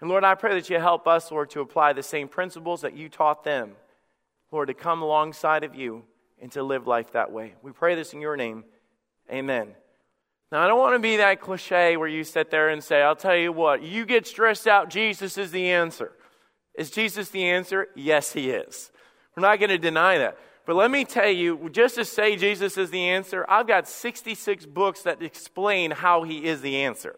And 0.00 0.08
Lord, 0.08 0.24
I 0.24 0.34
pray 0.34 0.54
that 0.54 0.70
you 0.70 0.78
help 0.78 1.06
us, 1.06 1.30
Lord, 1.30 1.50
to 1.50 1.60
apply 1.60 1.92
the 1.92 2.02
same 2.02 2.28
principles 2.28 2.80
that 2.80 2.96
you 2.96 3.08
taught 3.08 3.44
them, 3.44 3.72
Lord, 4.52 4.68
to 4.68 4.74
come 4.74 5.02
alongside 5.02 5.64
of 5.64 5.74
you 5.74 6.04
and 6.40 6.52
to 6.52 6.62
live 6.62 6.86
life 6.86 7.12
that 7.12 7.32
way. 7.32 7.54
We 7.62 7.72
pray 7.72 7.94
this 7.94 8.12
in 8.12 8.20
your 8.20 8.36
name. 8.36 8.64
Amen. 9.30 9.74
Now, 10.52 10.62
I 10.62 10.66
don't 10.66 10.78
want 10.78 10.94
to 10.94 10.98
be 10.98 11.16
that 11.16 11.40
cliche 11.40 11.96
where 11.96 12.08
you 12.08 12.22
sit 12.22 12.50
there 12.50 12.68
and 12.68 12.84
say, 12.84 13.00
I'll 13.00 13.16
tell 13.16 13.36
you 13.36 13.50
what, 13.50 13.82
you 13.82 14.04
get 14.04 14.26
stressed 14.26 14.66
out, 14.66 14.90
Jesus 14.90 15.38
is 15.38 15.50
the 15.50 15.70
answer. 15.70 16.12
Is 16.74 16.90
Jesus 16.90 17.30
the 17.30 17.44
answer? 17.44 17.88
Yes, 17.96 18.32
he 18.32 18.50
is. 18.50 18.92
We're 19.34 19.40
not 19.40 19.58
going 19.58 19.70
to 19.70 19.78
deny 19.78 20.18
that. 20.18 20.36
But 20.66 20.76
let 20.76 20.90
me 20.90 21.04
tell 21.06 21.30
you, 21.30 21.70
just 21.70 21.94
to 21.94 22.04
say 22.04 22.36
Jesus 22.36 22.76
is 22.76 22.90
the 22.90 23.08
answer, 23.08 23.46
I've 23.48 23.66
got 23.66 23.88
66 23.88 24.66
books 24.66 25.02
that 25.02 25.22
explain 25.22 25.90
how 25.90 26.22
he 26.22 26.44
is 26.44 26.60
the 26.60 26.76
answer. 26.76 27.16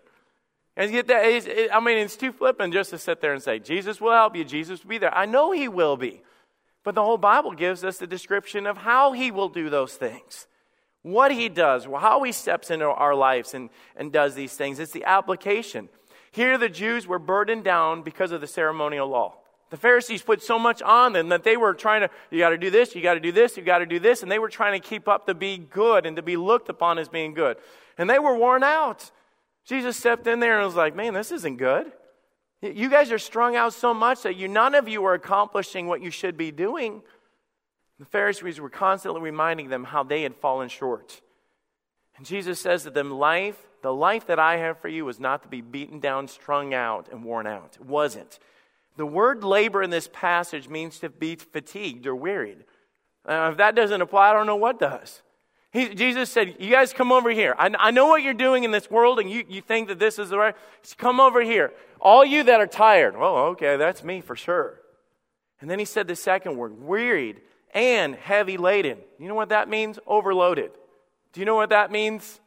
And 0.77 0.91
get 0.91 1.09
that, 1.09 1.25
it, 1.25 1.71
I 1.73 1.81
mean, 1.81 1.99
it's 1.99 2.17
too 2.17 2.33
flippant 2.33 2.73
just 2.73 2.91
to 2.91 2.99
sit 2.99 3.21
there 3.21 3.33
and 3.33 3.43
say, 3.43 3.59
Jesus 3.59 4.01
will 4.01 4.13
help 4.13 4.37
you, 4.37 4.45
Jesus 4.45 4.83
will 4.83 4.91
be 4.91 4.99
there. 4.99 5.15
I 5.15 5.27
know 5.27 5.51
he 5.51 5.69
will 5.69 5.97
be. 5.97 6.23
But 6.85 6.95
the 6.95 7.03
whole 7.03 7.19
Bible 7.19 7.53
gives 7.53 7.83
us 7.83 7.99
the 7.99 8.07
description 8.07 8.67
of 8.67 8.77
how 8.77 9.13
he 9.13 9.31
will 9.31 9.49
do 9.49 9.71
those 9.71 9.95
things. 9.95 10.47
What 11.03 11.33
he 11.33 11.49
does, 11.49 11.87
how 11.87 12.23
he 12.23 12.33
steps 12.33 12.71
into 12.71 12.87
our 12.87 13.15
lives 13.15 13.55
and, 13.55 13.71
and 13.97 14.13
does 14.13 14.35
these 14.35 14.55
things. 14.55 14.79
It's 14.79 14.93
the 14.93 15.05
application. 15.05 15.89
Here, 16.31 16.57
the 16.59 16.69
Jews 16.69 17.07
were 17.07 17.19
burdened 17.19 17.65
down 17.65 18.03
because 18.03 18.33
of 18.33 18.41
the 18.41 18.47
ceremonial 18.47 19.09
law. 19.09 19.35
The 19.71 19.77
Pharisees 19.77 20.23
put 20.23 20.43
so 20.43 20.59
much 20.59 20.83
on 20.83 21.15
them 21.15 21.31
that 21.31 21.43
they 21.43 21.57
were 21.57 21.75
trying 21.75 22.03
to, 22.03 22.11
you 22.31 22.39
got 22.39 22.51
to 22.51 22.59
do 22.59 22.71
this, 22.71 22.95
you 22.95 23.03
got 23.03 23.15
to 23.15 23.21
do 23.21 23.33
this, 23.33 23.57
you 23.57 23.63
got 23.63 23.79
to 23.79 23.87
do 23.87 23.99
this, 23.99 24.23
and 24.23 24.31
they 24.31 24.39
were 24.39 24.49
trying 24.49 24.81
to 24.81 24.89
keep 24.89 25.09
up 25.09 25.27
to 25.27 25.35
be 25.35 25.59
good 25.59 26.07
and 26.07 26.17
to 26.17 26.23
be 26.23 26.37
looked 26.37 26.69
upon 26.69 26.99
as 26.99 27.09
being 27.09 27.35
good. 27.35 27.57
And 27.99 28.09
they 28.09 28.19
were 28.19 28.37
worn 28.37 28.63
out. 28.63 29.11
Jesus 29.65 29.97
stepped 29.97 30.27
in 30.27 30.41
there 30.41 30.59
and 30.59 30.67
was 30.67 30.75
like, 30.75 30.95
man, 30.95 31.15
this 31.15 31.33
isn't 31.33 31.57
good. 31.57 31.91
You 32.73 32.89
guys 32.89 33.13
are 33.13 33.19
strung 33.19 33.57
out 33.57 33.75
so 33.75 33.93
much 33.93 34.23
that 34.23 34.37
you, 34.37 34.49
none 34.49 34.75
of 34.75 34.89
you 34.89 35.05
are 35.05 35.15
accomplishing 35.15 35.87
what 35.87 36.01
you 36.01 36.11
should 36.11 36.37
be 36.37 36.51
doing. 36.51 37.03
The 37.99 38.07
Pharisees 38.07 38.59
were 38.59 38.71
constantly 38.71 39.21
reminding 39.21 39.69
them 39.69 39.85
how 39.85 40.03
they 40.03 40.23
had 40.23 40.35
fallen 40.37 40.71
short. 40.71 41.21
And 42.17 42.25
Jesus 42.25 42.59
says 42.59 42.85
to 42.85 42.91
them, 42.91 43.11
Life, 43.11 43.59
the 43.83 43.93
life 43.93 44.27
that 44.29 44.39
I 44.39 44.57
have 44.57 44.79
for 44.79 44.89
you 44.89 45.07
is 45.09 45.21
not 45.21 45.43
to 45.43 45.49
be 45.49 45.61
beaten 45.61 46.01
down, 46.01 46.27
strung 46.27 46.73
out, 46.73 47.09
and 47.13 47.23
worn 47.23 47.47
out. 47.47 47.77
It 47.79 47.87
wasn't. 47.87 48.39
The 48.97 49.07
word 49.07 49.45
labor 49.45 49.83
in 49.83 49.91
this 49.91 50.09
passage 50.11 50.69
means 50.69 51.01
to 51.01 51.11
be 51.11 51.37
fatigued 51.37 52.07
or 52.07 52.17
wearied. 52.17 52.65
Uh, 53.27 53.51
if 53.53 53.59
that 53.59 53.75
doesn't 53.75 54.01
apply, 54.01 54.31
I 54.31 54.33
don't 54.33 54.47
know 54.47 54.57
what 54.57 54.79
does. 54.79 55.21
He, 55.75 55.93
Jesus 55.93 56.31
said, 56.31 56.55
You 56.61 56.71
guys 56.71 56.93
come 56.93 57.11
over 57.11 57.31
here. 57.31 57.57
I, 57.59 57.69
I, 57.77 57.91
know 57.91 58.07
what 58.07 58.23
you're 58.23 58.33
doing 58.33 58.63
in 58.63 58.71
this 58.71 58.89
world, 58.89 59.19
and 59.19 59.29
you, 59.29 59.45
you 59.49 59.61
think 59.61 59.89
that 59.89 59.99
this 59.99 60.21
is 60.21 60.31
the 60.31 60.39
right. 60.39 60.55
Come 60.99 61.19
over 61.19 61.43
here. 61.43 61.73
All 62.01 62.25
you 62.25 62.45
that 62.45 62.61
are 62.61 62.69
tired. 62.69 63.19
Well, 63.19 63.37
okay, 63.49 63.77
that's 63.77 64.05
me 64.05 64.21
for 64.21 64.37
sure. 64.37 64.81
And 65.61 65.69
then 65.69 65.81
he 65.81 65.85
said 65.85 66.07
the 66.07 66.15
second 66.15 66.57
word, 66.57 66.81
wearied 66.81 67.41
and 67.73 68.15
heavy 68.15 68.57
laden. 68.57 68.99
You 69.19 69.27
know 69.27 69.35
what 69.35 69.49
that 69.49 69.69
means? 69.69 69.99
Overloaded. 70.07 70.71
Do 71.33 71.41
you 71.41 71.45
know 71.45 71.57
what 71.57 71.71
that 71.71 71.91
means? 71.91 72.41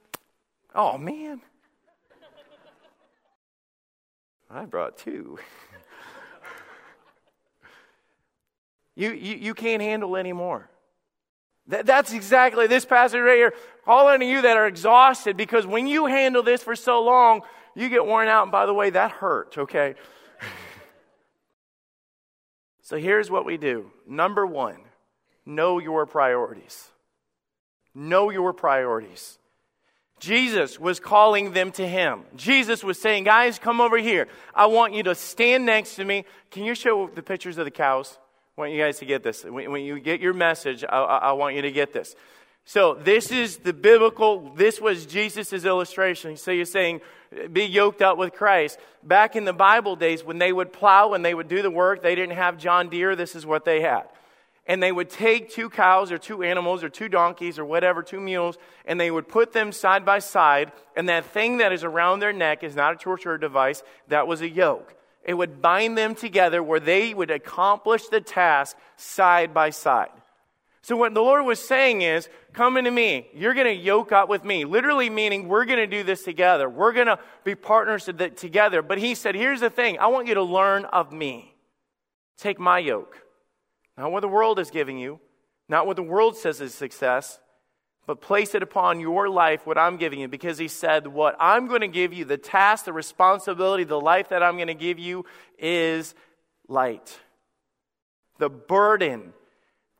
Oh, 0.74 0.98
man. 0.98 1.41
I 4.50 4.63
brought 4.63 4.98
two. 4.98 5.38
You, 9.00 9.12
you, 9.12 9.36
you 9.36 9.53
can't 9.53 9.79
handle 9.79 10.15
anymore. 10.15 10.72
That, 11.67 11.86
that's 11.86 12.13
exactly 12.13 12.67
this 12.67 12.86
passage 12.86 13.19
right 13.19 13.36
here. 13.36 13.53
All 13.86 14.07
of 14.07 14.21
you 14.21 14.41
that 14.41 14.57
are 14.57 14.67
exhausted 14.67 15.38
because 15.38 15.65
when 15.65 15.88
you 15.88 16.05
handle 16.05 16.43
this 16.43 16.63
for 16.63 16.75
so 16.75 17.03
long, 17.03 17.41
you 17.75 17.89
get 17.89 18.05
worn 18.05 18.27
out. 18.27 18.43
And 18.43 18.51
by 18.51 18.65
the 18.65 18.74
way, 18.74 18.89
that 18.89 19.12
hurt, 19.12 19.57
okay? 19.57 19.95
so 22.81 22.97
here's 22.97 23.29
what 23.29 23.45
we 23.45 23.57
do. 23.57 23.91
Number 24.07 24.45
one, 24.45 24.77
know 25.45 25.79
your 25.79 26.05
priorities. 26.05 26.89
Know 27.93 28.29
your 28.29 28.53
priorities. 28.53 29.39
Jesus 30.19 30.79
was 30.79 31.00
calling 31.00 31.51
them 31.51 31.71
to 31.74 31.88
him. 31.88 32.24
Jesus 32.36 32.83
was 32.83 33.00
saying, 33.00 33.24
Guys, 33.24 33.59
come 33.59 33.79
over 33.79 33.97
here. 33.97 34.27
I 34.53 34.65
want 34.65 34.93
you 34.93 35.03
to 35.03 35.15
stand 35.15 35.65
next 35.65 35.95
to 35.95 36.05
me. 36.05 36.25
Can 36.50 36.63
you 36.63 36.74
show 36.74 37.09
the 37.13 37.21
pictures 37.21 37.57
of 37.57 37.65
the 37.65 37.71
cows? 37.71 38.17
I 38.57 38.61
want 38.61 38.73
you 38.73 38.81
guys 38.81 38.97
to 38.99 39.05
get 39.05 39.21
this. 39.21 39.43
When 39.43 39.83
you 39.83 39.99
get 39.99 40.19
your 40.19 40.33
message, 40.33 40.83
I, 40.83 40.97
I 40.97 41.31
want 41.33 41.55
you 41.55 41.61
to 41.61 41.71
get 41.71 41.93
this. 41.93 42.15
So 42.65 42.95
this 42.95 43.31
is 43.31 43.57
the 43.57 43.71
biblical, 43.71 44.51
this 44.55 44.81
was 44.81 45.05
Jesus' 45.05 45.63
illustration. 45.63 46.37
So 46.37 46.49
you're 46.49 46.65
saying, 46.65 47.01
be 47.53 47.65
yoked 47.65 48.01
up 48.01 48.17
with 48.17 48.33
Christ. 48.33 48.79
Back 49.03 49.35
in 49.35 49.45
the 49.45 49.53
Bible 49.53 49.95
days, 49.95 50.23
when 50.23 50.39
they 50.39 50.51
would 50.51 50.73
plow 50.73 51.13
and 51.13 51.23
they 51.23 51.35
would 51.35 51.47
do 51.47 51.61
the 51.61 51.69
work, 51.69 52.01
they 52.01 52.15
didn't 52.15 52.35
have 52.35 52.57
John 52.57 52.89
Deere. 52.89 53.15
This 53.15 53.35
is 53.35 53.45
what 53.45 53.63
they 53.63 53.81
had. 53.81 54.05
And 54.65 54.81
they 54.81 54.91
would 54.91 55.11
take 55.11 55.51
two 55.51 55.69
cows 55.69 56.11
or 56.11 56.17
two 56.17 56.41
animals 56.41 56.83
or 56.83 56.89
two 56.89 57.09
donkeys 57.09 57.59
or 57.59 57.63
whatever, 57.63 58.01
two 58.01 58.19
mules, 58.19 58.57
and 58.85 58.99
they 58.99 59.11
would 59.11 59.27
put 59.27 59.53
them 59.53 59.71
side 59.71 60.03
by 60.03 60.17
side. 60.17 60.71
And 60.95 61.07
that 61.09 61.25
thing 61.25 61.59
that 61.59 61.71
is 61.71 61.83
around 61.83 62.21
their 62.21 62.33
neck 62.33 62.63
is 62.63 62.75
not 62.75 62.95
a 62.95 62.97
torture 62.97 63.37
device, 63.37 63.83
that 64.07 64.27
was 64.27 64.41
a 64.41 64.49
yoke. 64.49 64.95
It 65.27 65.34
would 65.34 65.62
bind 65.62 65.98
them 65.98 66.15
together 66.15 66.63
where 66.63 66.79
they 66.79 67.13
would 67.13 67.29
accomplish 67.29 68.07
the 68.07 68.22
task 68.22 68.77
side 68.96 69.53
by 69.53 69.69
side. 69.69 70.10
So, 70.81 70.96
what 70.96 71.13
the 71.13 71.22
Lord 71.22 71.46
was 71.46 71.60
saying 71.60 72.01
is, 72.01 72.29
come 72.53 72.77
into 72.77 72.91
me. 72.91 73.27
You're 73.34 73.53
going 73.53 73.67
to 73.67 73.74
yoke 73.74 74.13
up 74.13 74.29
with 74.29 74.46
me. 74.46 74.63
Literally 74.63 75.10
meaning, 75.10 75.50
we're 75.50 75.65
going 75.65 75.79
to 75.79 75.88
do 75.88 76.01
this 76.01 76.24
together. 76.24 76.69
We're 76.69 76.93
going 76.93 77.07
to 77.07 77.19
be 77.43 77.55
partners 77.55 78.05
together. 78.05 78.81
But 78.81 78.98
He 79.00 79.13
said, 79.13 79.36
here's 79.36 79.60
the 79.60 79.69
thing 79.69 80.00
I 80.00 80.07
want 80.07 80.29
you 80.29 80.36
to 80.36 80.43
learn 80.43 80.86
of 80.86 81.12
me. 81.12 81.53
Take 82.38 82.57
my 82.57 82.79
yoke. 82.79 83.22
Not 83.98 84.13
what 84.13 84.22
the 84.22 84.29
world 84.29 84.60
is 84.60 84.72
giving 84.72 84.98
you, 84.98 85.19
not 85.67 85.88
what 85.88 85.98
the 85.98 86.03
world 86.03 86.38
says 86.38 86.62
is 86.62 86.74
success, 86.74 87.38
but 88.07 88.21
place 88.21 88.55
it 88.55 88.63
upon 88.63 89.01
your 89.01 89.27
life 89.29 89.67
what 89.67 89.77
I'm 89.77 89.97
giving 89.97 90.21
you 90.21 90.29
because 90.29 90.57
he 90.57 90.69
said, 90.69 91.05
What 91.05 91.35
I'm 91.39 91.67
going 91.67 91.81
to 91.81 91.89
give 91.89 92.13
you, 92.13 92.23
the 92.25 92.37
task, 92.37 92.85
the 92.85 92.93
responsibility, 92.93 93.83
the 93.83 93.99
life 93.99 94.29
that 94.29 94.41
I'm 94.41 94.55
going 94.55 94.67
to 94.67 94.73
give 94.73 94.97
you 94.97 95.25
is 95.59 96.15
light. 96.67 97.19
The 98.39 98.49
burden. 98.49 99.33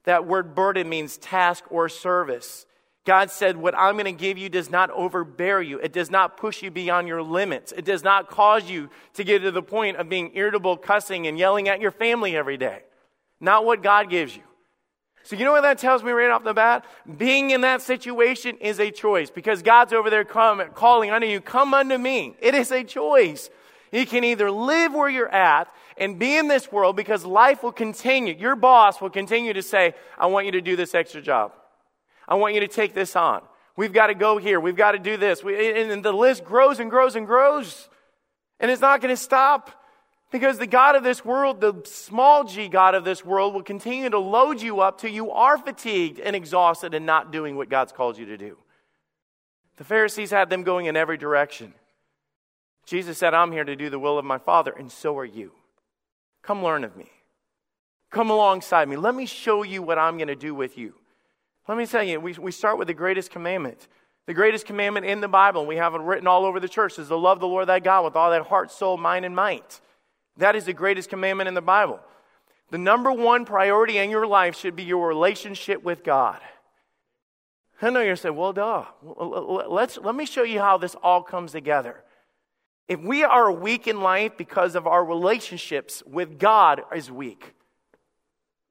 That 0.06 0.26
word 0.26 0.56
burden 0.56 0.88
means 0.88 1.18
task 1.18 1.66
or 1.70 1.90
service. 1.90 2.66
God 3.06 3.30
said, 3.30 3.58
What 3.58 3.78
I'm 3.78 3.96
going 3.96 4.06
to 4.06 4.14
give 4.14 4.38
you 4.38 4.48
does 4.48 4.70
not 4.70 4.90
overbear 4.92 5.62
you. 5.62 5.78
It 5.80 5.92
does 5.92 6.10
not 6.10 6.38
push 6.38 6.64
you 6.64 6.72
beyond 6.72 7.10
your 7.10 7.22
limits. 7.22 7.74
It 7.74 7.84
does 7.84 8.06
not 8.06 8.30
cause 8.30 8.70
you 8.70 8.90
to 9.16 9.26
get 9.26 9.42
to 9.42 9.52
the 9.52 9.62
point 9.62 9.98
of 9.98 10.08
being 10.08 10.32
irritable, 10.34 10.78
cussing, 10.78 11.28
and 11.28 11.38
yelling 11.38 11.68
at 11.68 11.82
your 11.82 11.92
family 11.92 12.38
every 12.38 12.56
day. 12.56 12.84
Not 13.42 13.66
what 13.66 13.84
God 13.84 14.10
gives 14.10 14.34
you. 14.34 14.44
So, 15.28 15.36
you 15.36 15.44
know 15.44 15.52
what 15.52 15.64
that 15.64 15.78
tells 15.78 16.04
me 16.06 16.12
right 16.14 16.30
off 16.30 16.46
the 16.46 16.54
bat? 16.54 16.86
Being 17.18 17.50
in 17.50 17.60
that 17.60 17.82
situation 17.82 18.56
is 18.62 18.80
a 18.80 18.92
choice 18.92 19.30
because 19.30 19.62
God's 19.62 19.92
over 19.92 20.10
there 20.10 20.24
come, 20.24 20.64
calling 20.74 21.12
unto 21.12 21.28
you, 21.28 21.42
Come 21.42 21.74
unto 21.74 21.98
me. 21.98 22.38
It 22.40 22.56
is 22.56 22.72
a 22.72 22.82
choice. 22.86 23.50
You 23.92 24.06
can 24.06 24.24
either 24.24 24.50
live 24.50 24.94
where 24.94 25.10
you're 25.10 25.28
at 25.28 25.68
and 25.98 26.18
be 26.18 26.38
in 26.38 26.48
this 26.48 26.72
world 26.72 26.96
because 26.96 27.26
life 27.26 27.62
will 27.62 27.74
continue. 27.74 28.36
Your 28.36 28.56
boss 28.56 29.02
will 29.02 29.10
continue 29.10 29.52
to 29.52 29.62
say, 29.62 29.96
I 30.18 30.28
want 30.28 30.46
you 30.46 30.54
to 30.54 30.62
do 30.62 30.78
this 30.78 30.96
extra 30.96 31.22
job. 31.22 31.52
I 32.26 32.36
want 32.36 32.54
you 32.54 32.62
to 32.62 32.70
take 32.70 32.94
this 32.94 33.14
on. 33.18 33.42
We've 33.76 33.92
got 33.92 34.08
to 34.08 34.16
go 34.16 34.38
here. 34.38 34.62
We've 34.62 34.78
got 34.78 34.94
to 34.94 35.00
do 35.00 35.18
this. 35.18 35.44
We, 35.44 35.82
and 35.82 36.06
the 36.06 36.14
list 36.14 36.46
grows 36.46 36.80
and 36.80 36.90
grows 36.90 37.18
and 37.18 37.28
grows. 37.28 37.90
And 38.62 38.72
it's 38.72 38.82
not 38.82 39.02
going 39.02 39.14
to 39.14 39.22
stop. 39.22 39.77
Because 40.32 40.58
the 40.58 40.68
God 40.68 40.96
of 40.96 41.04
this 41.04 41.24
world, 41.24 41.62
the 41.62 41.82
small 41.86 42.44
g 42.44 42.68
God 42.68 42.96
of 42.96 43.06
this 43.06 43.24
world, 43.24 43.54
will 43.54 43.64
continue 43.64 44.10
to 44.10 44.20
load 44.20 44.62
you 44.62 44.82
up 44.82 45.00
till 45.00 45.12
you 45.12 45.32
are 45.32 45.58
fatigued 45.58 46.20
and 46.20 46.36
exhausted 46.36 46.94
and 46.94 47.06
not 47.06 47.32
doing 47.32 47.56
what 47.56 47.70
God's 47.70 47.94
called 47.94 48.18
you 48.18 48.26
to 48.26 48.38
do. 48.38 48.58
The 49.78 49.86
Pharisees 49.86 50.32
had 50.32 50.50
them 50.50 50.64
going 50.64 50.88
in 50.88 50.98
every 50.98 51.18
direction. 51.18 51.74
Jesus 52.86 53.18
said, 53.18 53.34
I'm 53.34 53.52
here 53.52 53.64
to 53.64 53.76
do 53.76 53.90
the 53.90 54.00
will 54.00 54.18
of 54.18 54.26
my 54.26 54.38
Father, 54.38 54.72
and 54.72 54.92
so 54.92 55.18
are 55.18 55.26
you. 55.26 55.52
Come 56.42 56.64
learn 56.64 56.84
of 56.84 56.98
me. 56.98 57.10
Come 58.10 58.30
alongside 58.30 58.88
me. 58.90 58.96
Let 58.96 59.16
me 59.16 59.26
show 59.26 59.64
you 59.64 59.82
what 59.82 60.00
I'm 60.00 60.18
going 60.18 60.30
to 60.30 60.36
do 60.36 60.56
with 60.56 60.78
you. 60.78 60.94
Let 61.68 61.78
me 61.78 61.86
tell 61.86 62.04
you, 62.04 62.20
we, 62.20 62.34
we 62.34 62.52
start 62.52 62.78
with 62.78 62.88
the 62.88 62.94
greatest 62.94 63.30
commandment. 63.30 63.88
The 64.26 64.34
greatest 64.34 64.66
commandment 64.66 65.06
in 65.06 65.22
the 65.22 65.28
Bible, 65.28 65.62
and 65.62 65.68
we 65.68 65.78
have 65.78 65.94
it 65.94 66.02
written 66.02 66.28
all 66.28 66.46
over 66.46 66.60
the 66.60 66.70
church, 66.70 66.98
is 67.00 67.10
to 67.10 67.16
love 67.16 67.40
the 67.40 67.48
Lord 67.48 67.68
thy 67.68 67.80
God 67.80 68.06
with 68.06 68.16
all 68.16 68.30
thy 68.30 68.40
heart, 68.40 68.72
soul, 68.72 68.98
mind, 68.98 69.26
and 69.26 69.36
might. 69.36 69.80
That 70.38 70.56
is 70.56 70.66
the 70.66 70.74
greatest 70.74 71.10
commandment 71.10 71.48
in 71.48 71.54
the 71.54 71.62
Bible. 71.62 72.00
The 72.70 72.78
number 72.78 73.12
one 73.12 73.46
priority 73.46 73.98
in 73.98 74.10
your 74.10 74.28
life 74.28 74.58
should 74.58 74.76
be 74.76 74.84
your 74.84 75.08
relationship 75.08 75.84
with 75.84 76.04
God. 76.04 76.40
I 77.82 77.90
know 77.92 78.02
you're 78.02 78.16
saying, 78.16 78.36
well, 78.36 78.54
duh. 78.54 78.86
Let's, 79.04 79.98
let 79.98 80.16
me 80.16 80.26
show 80.26 80.44
you 80.44 80.60
how 80.60 80.78
this 80.78 80.96
all 80.96 81.22
comes 81.22 81.52
together. 81.52 82.04
If 82.88 83.00
we 83.02 83.24
are 83.24 83.52
weak 83.52 83.88
in 83.88 84.02
life 84.02 84.38
because 84.38 84.76
of 84.76 84.88
our 84.88 85.04
relationships 85.04 86.02
with 86.06 86.40
God 86.40 86.82
is 86.96 87.12
weak. 87.12 87.54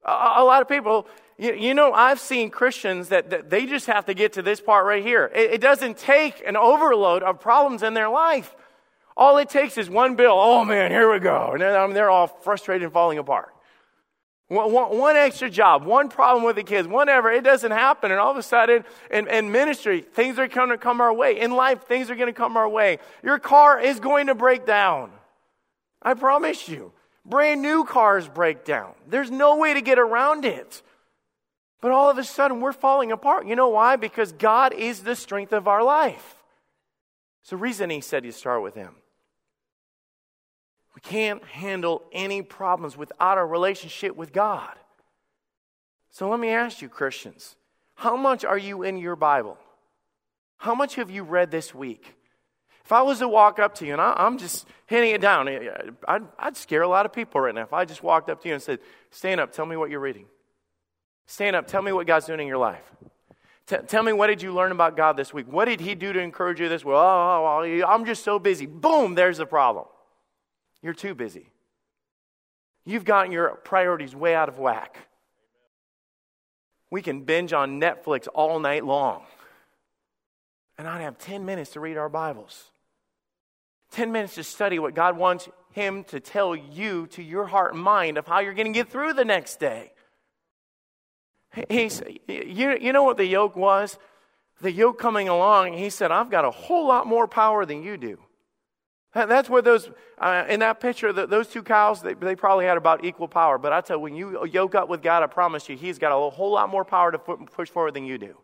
A, 0.03 0.11
a 0.37 0.43
lot 0.43 0.61
of 0.61 0.67
people, 0.67 1.07
you, 1.37 1.53
you, 1.53 1.73
know, 1.73 1.93
I've 1.93 2.19
seen 2.19 2.49
Christians 2.49 3.09
that, 3.09 3.29
that, 3.29 3.49
they 3.49 3.65
just 3.65 3.85
have 3.85 4.05
to 4.05 4.13
get 4.13 4.33
to 4.33 4.41
this 4.41 4.59
part 4.59 4.85
right 4.85 5.03
here. 5.03 5.31
It, 5.33 5.53
it 5.53 5.61
doesn't 5.61 5.97
take 5.97 6.43
an 6.45 6.57
overload 6.57 7.23
of 7.23 7.39
problems 7.39 7.83
in 7.83 7.93
their 7.93 8.09
life. 8.09 8.55
All 9.17 9.37
it 9.39 9.49
takes 9.49 9.79
is 9.79 9.89
one 9.89 10.15
bill. 10.15 10.35
Oh 10.35 10.63
man, 10.63 10.91
here 10.91 11.11
we 11.11 11.19
go. 11.19 11.49
And 11.53 11.61
then, 11.61 11.75
I 11.75 11.91
they're 11.91 12.11
all 12.11 12.27
frustrated 12.27 12.83
and 12.83 12.93
falling 12.93 13.17
apart. 13.17 13.51
One, 14.47 14.71
one, 14.71 14.97
one, 14.97 15.15
extra 15.17 15.49
job, 15.49 15.83
one 15.83 16.07
problem 16.07 16.45
with 16.45 16.55
the 16.55 16.63
kids, 16.63 16.87
whatever, 16.87 17.31
it 17.31 17.43
doesn't 17.43 17.71
happen. 17.71 18.11
And 18.11 18.19
all 18.19 18.31
of 18.31 18.37
a 18.37 18.43
sudden, 18.43 18.85
in, 19.11 19.27
in 19.27 19.51
ministry, 19.51 20.01
things 20.01 20.39
are 20.39 20.47
going 20.47 20.69
to 20.69 20.77
come 20.77 21.01
our 21.01 21.11
way. 21.11 21.39
In 21.39 21.51
life, 21.51 21.83
things 21.83 22.09
are 22.09 22.15
going 22.15 22.27
to 22.27 22.33
come 22.33 22.55
our 22.55 22.69
way. 22.69 22.99
Your 23.23 23.39
car 23.39 23.81
is 23.81 23.99
going 23.99 24.27
to 24.27 24.35
break 24.35 24.65
down. 24.65 25.11
I 26.01 26.13
promise 26.13 26.69
you. 26.69 26.93
Brand 27.25 27.61
new 27.61 27.83
cars 27.83 28.29
break 28.29 28.63
down. 28.63 28.93
There's 29.09 29.31
no 29.31 29.57
way 29.57 29.73
to 29.73 29.81
get 29.81 29.99
around 29.99 30.45
it. 30.45 30.81
But 31.81 31.91
all 31.91 32.09
of 32.09 32.17
a 32.17 32.23
sudden, 32.23 32.61
we're 32.61 32.71
falling 32.71 33.11
apart. 33.11 33.47
You 33.47 33.55
know 33.57 33.67
why? 33.69 33.97
Because 33.97 34.31
God 34.31 34.73
is 34.73 35.03
the 35.03 35.15
strength 35.15 35.51
of 35.51 35.67
our 35.67 35.83
life. 35.83 36.35
It's 37.41 37.49
the 37.49 37.57
reason 37.57 37.89
He 37.89 37.99
said 37.99 38.23
you 38.23 38.31
start 38.31 38.63
with 38.63 38.75
Him. 38.75 38.95
We 40.97 41.01
can't 41.01 41.43
handle 41.43 42.01
any 42.11 42.41
problems 42.41 42.97
without 42.97 43.37
a 43.37 43.45
relationship 43.45 44.15
with 44.15 44.33
God. 44.33 44.73
So 46.09 46.27
let 46.27 46.39
me 46.39 46.49
ask 46.49 46.81
you, 46.81 46.89
Christians, 46.89 47.55
how 47.93 48.17
much 48.17 48.43
are 48.43 48.57
you 48.57 48.81
in 48.81 48.97
your 48.97 49.15
Bible? 49.15 49.59
How 50.57 50.73
much 50.73 50.95
have 50.95 51.11
you 51.11 51.21
read 51.21 51.51
this 51.51 51.71
week? 51.71 52.15
If 52.83 52.91
I 52.91 53.03
was 53.03 53.19
to 53.19 53.27
walk 53.27 53.59
up 53.59 53.75
to 53.75 53.85
you 53.85 53.93
and 53.93 54.01
I, 54.01 54.15
am 54.25 54.39
just 54.39 54.65
hitting 54.87 55.11
it 55.11 55.21
down, 55.21 55.47
I'd, 56.07 56.23
I'd 56.39 56.57
scare 56.57 56.81
a 56.81 56.87
lot 56.87 57.05
of 57.05 57.13
people 57.13 57.41
right 57.41 57.53
now. 57.53 57.61
If 57.61 57.73
I 57.73 57.85
just 57.85 58.01
walked 58.01 58.31
up 58.31 58.41
to 58.41 58.47
you 58.47 58.55
and 58.55 58.63
said, 58.63 58.79
Stand 59.11 59.39
up, 59.39 59.51
tell 59.51 59.67
me 59.67 59.77
what 59.77 59.91
you're 59.91 59.99
reading. 59.99 60.25
Stand 61.27 61.55
up, 61.55 61.67
tell 61.67 61.83
me 61.83 61.91
what 61.91 62.07
God's 62.07 62.25
doing 62.25 62.39
in 62.39 62.47
your 62.47 62.57
life. 62.57 62.91
T- 63.67 63.77
tell 63.85 64.01
me 64.01 64.13
what 64.13 64.27
did 64.27 64.41
you 64.41 64.51
learn 64.51 64.71
about 64.71 64.97
God 64.97 65.15
this 65.15 65.31
week? 65.31 65.45
What 65.47 65.65
did 65.65 65.79
He 65.79 65.93
do 65.93 66.11
to 66.11 66.19
encourage 66.19 66.59
you 66.59 66.69
this 66.69 66.83
week? 66.83 66.95
Oh, 66.95 66.97
oh, 66.97 67.63
oh 67.63 67.85
I'm 67.87 68.03
just 68.03 68.23
so 68.23 68.39
busy. 68.39 68.65
Boom, 68.65 69.13
there's 69.13 69.37
the 69.37 69.45
problem. 69.45 69.85
You're 70.87 70.93
too 70.93 71.15
busy. 71.15 71.49
You've 72.85 73.03
gotten 73.03 73.33
your 73.33 73.49
priorities 73.55 74.15
way 74.15 74.33
out 74.33 74.47
of 74.47 74.57
whack. 74.57 74.97
We 76.89 77.01
can 77.01 77.23
binge 77.25 77.51
on 77.51 77.81
Netflix 77.81 78.29
all 78.33 78.57
night 78.61 78.85
long 78.85 79.23
and 80.77 80.87
not 80.87 81.01
have 81.01 81.17
10 81.17 81.45
minutes 81.45 81.71
to 81.71 81.81
read 81.81 81.97
our 81.97 82.07
Bibles. 82.07 82.71
10 83.91 84.13
minutes 84.13 84.35
to 84.35 84.45
study 84.45 84.79
what 84.79 84.95
God 84.95 85.17
wants 85.17 85.49
Him 85.73 86.05
to 86.05 86.21
tell 86.21 86.55
you 86.55 87.07
to 87.07 87.21
your 87.21 87.47
heart 87.47 87.73
and 87.73 87.83
mind 87.83 88.17
of 88.17 88.25
how 88.25 88.39
you're 88.39 88.53
going 88.53 88.71
to 88.71 88.79
get 88.79 88.89
through 88.89 89.11
the 89.11 89.25
next 89.25 89.59
day. 89.59 89.91
He's, 91.69 92.01
you, 92.29 92.77
you 92.79 92.93
know 92.93 93.03
what 93.03 93.17
the 93.17 93.25
yoke 93.25 93.57
was? 93.57 93.99
The 94.61 94.71
yoke 94.71 94.99
coming 94.99 95.27
along, 95.27 95.73
he 95.73 95.89
said, 95.89 96.13
I've 96.13 96.31
got 96.31 96.45
a 96.45 96.51
whole 96.51 96.87
lot 96.87 97.07
more 97.07 97.27
power 97.27 97.65
than 97.65 97.83
you 97.83 97.97
do. 97.97 98.19
That's 99.13 99.49
where 99.49 99.61
those, 99.61 99.89
uh, 100.19 100.45
in 100.47 100.59
that 100.59 100.79
picture, 100.79 101.11
the, 101.11 101.25
those 101.25 101.47
two 101.47 101.63
cows, 101.63 102.01
they, 102.01 102.13
they, 102.13 102.35
probably 102.35 102.65
had 102.65 102.77
about 102.77 103.03
equal 103.03 103.27
power. 103.27 103.57
But 103.57 103.73
I 103.73 103.81
tell 103.81 103.97
you, 103.97 104.01
when 104.01 104.15
you 104.15 104.45
yoke 104.45 104.75
up 104.75 104.89
with 104.89 105.01
God, 105.01 105.23
I 105.23 105.27
promise 105.27 105.67
you, 105.69 105.77
He's 105.77 105.97
got 105.97 106.11
a 106.11 106.29
whole 106.29 106.51
lot 106.51 106.69
more 106.69 106.85
power 106.85 107.11
to 107.11 107.17
push 107.17 107.69
forward 107.69 107.93
than 107.93 108.05
you 108.05 108.17
do. 108.17 108.37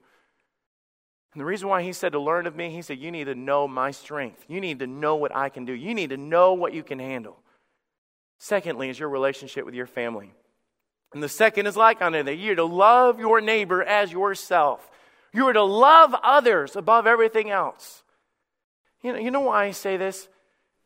And 1.33 1.41
the 1.41 1.45
reason 1.45 1.67
why 1.67 1.83
He 1.83 1.93
said 1.93 2.13
to 2.13 2.19
learn 2.19 2.47
of 2.47 2.55
me, 2.55 2.71
He 2.71 2.81
said, 2.81 2.97
you 2.97 3.11
need 3.11 3.25
to 3.25 3.35
know 3.35 3.67
my 3.67 3.91
strength. 3.91 4.45
You 4.47 4.61
need 4.61 4.79
to 4.79 4.87
know 4.87 5.15
what 5.15 5.35
I 5.35 5.49
can 5.49 5.65
do. 5.65 5.73
You 5.73 5.93
need 5.93 6.09
to 6.09 6.17
know 6.17 6.53
what 6.53 6.73
you 6.73 6.81
can 6.81 6.97
handle. 6.97 7.37
Secondly, 8.39 8.89
is 8.89 8.97
your 8.97 9.09
relationship 9.09 9.65
with 9.65 9.75
your 9.75 9.87
family. 9.87 10.33
And 11.13 11.21
the 11.21 11.29
second 11.29 11.67
is 11.67 11.77
like 11.77 12.01
unto 12.01 12.23
that. 12.23 12.35
You're 12.35 12.55
to 12.55 12.63
love 12.63 13.19
your 13.19 13.41
neighbor 13.41 13.83
as 13.83 14.11
yourself. 14.11 14.89
You 15.33 15.47
are 15.47 15.53
to 15.53 15.63
love 15.63 16.15
others 16.23 16.75
above 16.75 17.05
everything 17.05 17.51
else. 17.51 18.03
You 19.01 19.13
know, 19.13 19.19
you 19.19 19.31
know 19.31 19.41
why 19.41 19.65
I 19.65 19.71
say 19.71 19.97
this? 19.97 20.27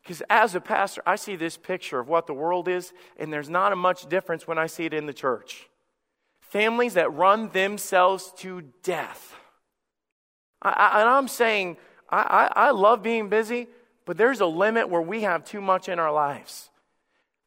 Because 0.02 0.22
as 0.30 0.54
a 0.54 0.60
pastor, 0.60 1.02
I 1.06 1.16
see 1.16 1.36
this 1.36 1.56
picture 1.56 1.98
of 1.98 2.08
what 2.08 2.26
the 2.26 2.34
world 2.34 2.68
is, 2.68 2.92
and 3.18 3.32
there's 3.32 3.50
not 3.50 3.72
a 3.72 3.76
much 3.76 4.08
difference 4.08 4.46
when 4.46 4.58
I 4.58 4.66
see 4.66 4.84
it 4.84 4.94
in 4.94 5.06
the 5.06 5.12
church. 5.12 5.68
Families 6.40 6.94
that 6.94 7.12
run 7.12 7.50
themselves 7.50 8.32
to 8.38 8.62
death. 8.82 9.34
I, 10.62 10.70
I, 10.70 11.00
and 11.00 11.08
I'm 11.08 11.28
saying, 11.28 11.76
I, 12.10 12.50
I 12.54 12.70
love 12.70 13.02
being 13.02 13.28
busy, 13.28 13.66
but 14.06 14.16
there's 14.16 14.40
a 14.40 14.46
limit 14.46 14.88
where 14.88 15.02
we 15.02 15.22
have 15.22 15.44
too 15.44 15.60
much 15.60 15.88
in 15.88 15.98
our 15.98 16.12
lives. 16.12 16.70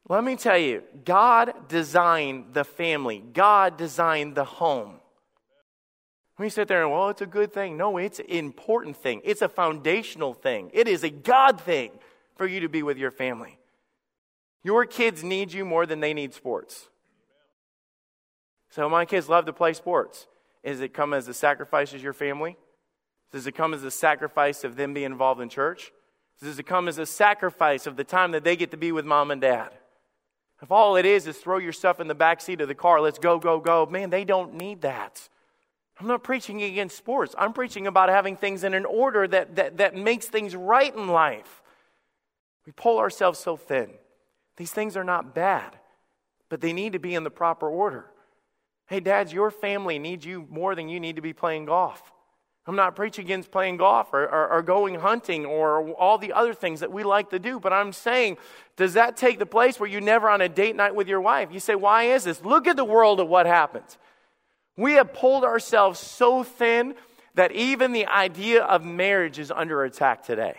Let 0.08 0.22
me 0.22 0.36
tell 0.36 0.58
you, 0.58 0.82
God 1.04 1.68
designed 1.68 2.54
the 2.54 2.64
family, 2.64 3.22
God 3.32 3.76
designed 3.76 4.34
the 4.34 4.44
home. 4.44 5.00
We 6.38 6.48
sit 6.48 6.66
there 6.66 6.82
and, 6.82 6.90
well, 6.90 7.08
it's 7.08 7.20
a 7.20 7.26
good 7.26 7.52
thing. 7.52 7.76
No, 7.76 7.98
it's 7.98 8.18
an 8.18 8.26
important 8.26 8.96
thing. 8.96 9.20
It's 9.22 9.42
a 9.42 9.48
foundational 9.48 10.34
thing. 10.34 10.70
It 10.72 10.88
is 10.88 11.04
a 11.04 11.10
God 11.10 11.60
thing 11.60 11.92
for 12.36 12.46
you 12.46 12.60
to 12.60 12.68
be 12.68 12.82
with 12.82 12.98
your 12.98 13.10
family. 13.10 13.58
Your 14.62 14.84
kids 14.84 15.24
need 15.24 15.52
you 15.52 15.64
more 15.64 15.86
than 15.86 16.00
they 16.00 16.14
need 16.14 16.34
sports. 16.34 16.88
So 18.70 18.88
my 18.88 19.04
kids 19.04 19.28
love 19.28 19.46
to 19.46 19.52
play 19.52 19.72
sports. 19.72 20.26
Does 20.64 20.80
it 20.80 20.94
come 20.94 21.12
as 21.12 21.28
a 21.28 21.34
sacrifice 21.34 21.92
as 21.92 22.02
your 22.02 22.12
family? 22.12 22.56
Does 23.32 23.46
it 23.46 23.52
come 23.52 23.74
as 23.74 23.82
a 23.82 23.90
sacrifice 23.90 24.64
of 24.64 24.76
them 24.76 24.94
being 24.94 25.06
involved 25.06 25.40
in 25.40 25.48
church? 25.48 25.92
Does 26.40 26.58
it 26.58 26.66
come 26.66 26.88
as 26.88 26.98
a 26.98 27.06
sacrifice 27.06 27.86
of 27.86 27.96
the 27.96 28.04
time 28.04 28.32
that 28.32 28.44
they 28.44 28.56
get 28.56 28.70
to 28.70 28.76
be 28.76 28.92
with 28.92 29.04
mom 29.04 29.30
and 29.30 29.40
dad? 29.40 29.70
If 30.62 30.70
all 30.70 30.96
it 30.96 31.04
is 31.04 31.26
is 31.26 31.36
throw 31.38 31.58
your 31.58 31.72
stuff 31.72 31.98
in 31.98 32.06
the 32.06 32.14
back 32.14 32.40
seat 32.40 32.60
of 32.60 32.68
the 32.68 32.74
car, 32.74 33.00
let's 33.00 33.18
go, 33.18 33.38
go, 33.38 33.58
go, 33.58 33.86
man, 33.86 34.10
they 34.10 34.24
don't 34.24 34.54
need 34.54 34.82
that. 34.82 35.28
I'm 35.98 36.06
not 36.06 36.22
preaching 36.22 36.62
against 36.62 36.96
sports. 36.96 37.34
I'm 37.36 37.52
preaching 37.52 37.86
about 37.86 38.08
having 38.08 38.36
things 38.36 38.64
in 38.64 38.74
an 38.74 38.84
order 38.84 39.26
that, 39.28 39.56
that, 39.56 39.76
that 39.78 39.96
makes 39.96 40.26
things 40.26 40.54
right 40.56 40.94
in 40.94 41.08
life. 41.08 41.61
We 42.66 42.72
pull 42.72 42.98
ourselves 42.98 43.38
so 43.38 43.56
thin. 43.56 43.90
These 44.56 44.70
things 44.70 44.96
are 44.96 45.04
not 45.04 45.34
bad, 45.34 45.78
but 46.48 46.60
they 46.60 46.72
need 46.72 46.92
to 46.92 46.98
be 46.98 47.14
in 47.14 47.24
the 47.24 47.30
proper 47.30 47.68
order. 47.68 48.06
Hey, 48.86 49.00
dads, 49.00 49.32
your 49.32 49.50
family 49.50 49.98
needs 49.98 50.24
you 50.24 50.46
more 50.50 50.74
than 50.74 50.88
you 50.88 51.00
need 51.00 51.16
to 51.16 51.22
be 51.22 51.32
playing 51.32 51.66
golf. 51.66 52.12
I'm 52.66 52.76
not 52.76 52.94
preaching 52.94 53.24
against 53.24 53.50
playing 53.50 53.78
golf 53.78 54.12
or, 54.12 54.22
or, 54.22 54.48
or, 54.52 54.62
going 54.62 54.94
hunting 54.94 55.44
or 55.44 55.90
all 55.94 56.16
the 56.16 56.32
other 56.32 56.54
things 56.54 56.78
that 56.78 56.92
we 56.92 57.02
like 57.02 57.30
to 57.30 57.40
do, 57.40 57.58
but 57.58 57.72
I'm 57.72 57.92
saying, 57.92 58.36
does 58.76 58.94
that 58.94 59.16
take 59.16 59.40
the 59.40 59.46
place 59.46 59.80
where 59.80 59.88
you're 59.88 60.00
never 60.00 60.28
on 60.30 60.40
a 60.40 60.48
date 60.48 60.76
night 60.76 60.94
with 60.94 61.08
your 61.08 61.20
wife? 61.20 61.48
You 61.50 61.58
say, 61.58 61.74
why 61.74 62.04
is 62.04 62.22
this? 62.22 62.44
Look 62.44 62.68
at 62.68 62.76
the 62.76 62.84
world 62.84 63.18
of 63.18 63.26
what 63.26 63.46
happens. 63.46 63.98
We 64.76 64.92
have 64.92 65.12
pulled 65.12 65.42
ourselves 65.42 65.98
so 65.98 66.44
thin 66.44 66.94
that 67.34 67.50
even 67.50 67.90
the 67.90 68.06
idea 68.06 68.62
of 68.62 68.84
marriage 68.84 69.40
is 69.40 69.50
under 69.50 69.82
attack 69.82 70.22
today 70.22 70.56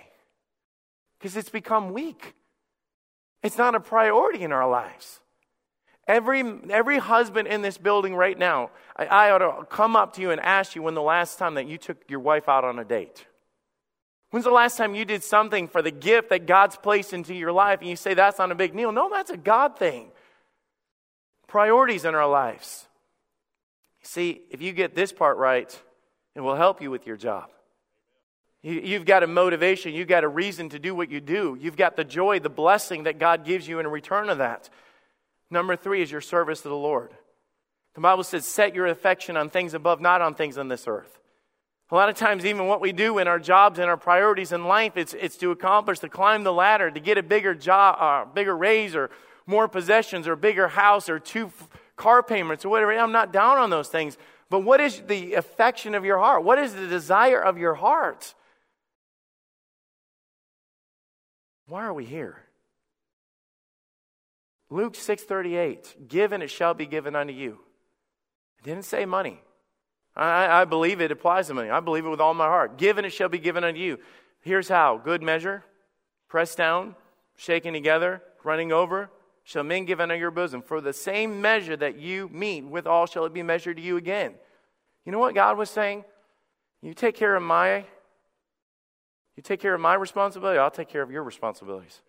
because 1.24 1.38
it's 1.38 1.48
become 1.48 1.94
weak. 1.94 2.36
It's 3.44 3.58
not 3.58 3.76
a 3.76 3.80
priority 3.80 4.44
in 4.44 4.52
our 4.52 4.70
lives. 4.70 5.22
Every, 6.06 6.44
every 6.70 6.98
husband 6.98 7.48
in 7.48 7.62
this 7.62 7.78
building 7.78 8.14
right 8.14 8.38
now, 8.38 8.72
I, 8.98 9.06
I 9.06 9.32
ought 9.32 9.38
to 9.38 9.66
come 9.70 9.96
up 9.96 10.16
to 10.16 10.22
you 10.22 10.32
and 10.32 10.42
ask 10.42 10.76
you 10.76 10.82
when 10.82 10.96
the 10.96 11.02
last 11.02 11.40
time 11.40 11.54
that 11.54 11.66
you 11.66 11.78
took 11.78 12.10
your 12.10 12.20
wife 12.20 12.50
out 12.50 12.66
on 12.66 12.78
a 12.78 12.84
date. 12.84 13.26
When's 14.32 14.44
the 14.44 14.52
last 14.52 14.76
time 14.76 14.96
you 14.96 15.06
did 15.06 15.24
something 15.24 15.70
for 15.70 15.82
the 15.82 15.92
gift 15.92 16.28
that 16.28 16.46
God's 16.46 16.76
placed 16.76 17.14
into 17.14 17.34
your 17.34 17.54
life 17.54 17.80
and 17.80 17.90
you 17.90 17.96
say 17.96 18.14
that's 18.14 18.40
not 18.40 18.52
a 18.52 18.56
big 18.56 18.76
deal? 18.76 18.92
No, 18.92 19.10
that's 19.10 19.32
a 19.32 19.38
God 19.38 19.80
thing. 19.80 20.12
Priorities 21.48 22.04
in 22.04 22.16
our 22.16 22.28
lives. 22.28 22.86
See, 24.02 24.42
if 24.52 24.62
you 24.62 24.74
get 24.74 24.94
this 24.94 25.14
part 25.14 25.38
right, 25.38 25.74
it 26.36 26.42
will 26.42 26.56
help 26.56 26.82
you 26.82 26.92
with 26.92 27.08
your 27.08 27.16
job. 27.16 27.46
You, 28.64 28.94
have 28.94 29.06
got 29.06 29.24
a 29.24 29.28
motivation, 29.28 29.94
you've 29.94 30.08
got 30.08 30.24
a 30.24 30.28
reason 30.28 30.70
to 30.70 30.80
do 30.80 30.96
what 30.96 31.12
you 31.12 31.20
do. 31.20 31.58
You've 31.60 31.76
got 31.76 31.98
the 31.98 32.06
joy, 32.06 32.40
the 32.40 32.50
blessing 32.50 33.04
that 33.04 33.20
God 33.20 33.44
gives 33.44 33.68
you 33.68 33.80
in 33.80 33.88
return 33.88 34.30
of 34.30 34.38
that. 34.38 34.70
Number 35.52 35.76
three 35.76 36.02
is 36.02 36.10
your 36.10 36.22
service 36.22 36.62
to 36.62 36.70
the 36.70 36.76
Lord. 36.76 37.12
The 37.96 38.02
Bible 38.02 38.24
says, 38.24 38.46
set 38.46 38.74
your 38.74 38.88
affection 38.88 39.36
on 39.36 39.50
things 39.50 39.74
above, 39.74 40.00
not 40.00 40.22
on 40.22 40.34
things 40.34 40.58
on 40.58 40.70
this 40.70 40.88
earth. 40.88 41.20
A 41.92 41.96
lot 41.96 42.08
of 42.08 42.16
times, 42.16 42.46
even 42.46 42.68
what 42.68 42.80
we 42.80 42.94
do 42.94 43.20
in 43.20 43.28
our 43.28 43.38
jobs 43.38 43.78
and 43.78 43.90
our 43.90 43.98
priorities 43.98 44.54
in 44.54 44.66
life, 44.66 44.96
it's, 44.96 45.14
it's 45.14 45.38
to 45.38 45.52
accomplish, 45.52 46.00
to 46.00 46.10
climb 46.10 46.44
the 46.44 46.54
ladder, 46.54 46.90
to 46.90 47.00
get 47.00 47.18
a 47.18 47.24
bigger 47.24 47.54
job, 47.54 47.98
uh, 48.00 48.26
bigger 48.34 48.56
raise, 48.56 48.96
or 48.96 49.12
more 49.46 49.68
possessions, 49.68 50.26
or 50.26 50.38
bigger 50.38 50.70
house, 50.70 51.10
or 51.10 51.20
two 51.20 51.48
f- 51.48 51.70
car 51.98 52.24
payments, 52.24 52.64
or 52.64 52.70
whatever. 52.70 52.98
I'm 52.98 53.12
not 53.12 53.34
down 53.34 53.58
on 53.58 53.70
those 53.70 53.90
things. 53.90 54.18
But 54.50 54.62
what 54.62 54.80
is 54.80 55.02
the 55.02 55.34
affection 55.34 55.94
of 55.94 56.06
your 56.06 56.18
heart? 56.18 56.44
What 56.44 56.58
is 56.58 56.74
the 56.74 56.88
desire 56.88 57.42
of 57.42 57.58
your 57.58 57.76
heart? 57.76 58.34
Why 61.68 61.84
are 61.84 61.94
we 61.94 62.06
here? 62.06 62.44
Luke 64.70 64.96
6:38, 64.96 66.08
"Give 66.08 66.32
and 66.32 66.44
it 66.44 66.50
shall 66.50 66.74
be 66.74 66.86
given 66.86 67.16
unto 67.16 67.34
you." 67.34 67.60
It 68.60 68.64
didn't 68.64 68.86
say 68.86 69.06
money. 69.06 69.42
I, 70.16 70.62
I 70.62 70.66
believe 70.66 71.02
it 71.02 71.12
applies 71.12 71.48
to 71.48 71.54
money. 71.54 71.70
I 71.70 71.80
believe 71.80 72.06
it 72.06 72.10
with 72.10 72.22
all 72.22 72.34
my 72.34 72.48
heart. 72.48 72.78
Give 72.78 72.98
and 72.98 73.06
it 73.06 73.12
shall 73.12 73.30
be 73.30 73.40
given 73.40 73.64
unto 73.64 73.80
you. 73.80 74.00
Here's 74.42 74.70
how: 74.70 74.98
good 74.98 75.22
measure, 75.22 75.64
pressed 76.28 76.58
down, 76.58 76.96
shaken 77.36 77.74
together, 77.74 78.22
running 78.44 78.72
over, 78.72 79.10
shall 79.44 79.64
men 79.64 79.86
give 79.86 80.00
unto 80.00 80.16
your 80.16 80.32
bosom. 80.32 80.62
For 80.62 80.82
the 80.82 80.94
same 80.94 81.42
measure 81.42 81.78
that 81.78 81.98
you 81.98 82.30
meet 82.30 82.66
with, 82.66 82.88
all 82.88 83.06
shall 83.06 83.26
it 83.26 83.34
be 83.34 83.44
measured 83.44 83.78
to 83.78 83.84
you 83.84 83.98
again. 83.98 84.36
You 85.06 85.12
know 85.12 85.20
what 85.20 85.36
God 85.36 85.58
was 85.58 85.70
saying? 85.70 86.04
You 86.82 86.94
take 86.94 87.16
care 87.16 87.36
of 87.36 87.44
my 87.44 87.86
you 89.36 89.44
take 89.44 89.60
care 89.60 89.74
of 89.74 89.82
my 89.82 89.96
responsibility, 89.96 90.60
I'll 90.60 90.72
take 90.72 90.90
care 90.90 91.02
of 91.02 91.12
your 91.12 91.24
responsibilities. 91.24 92.02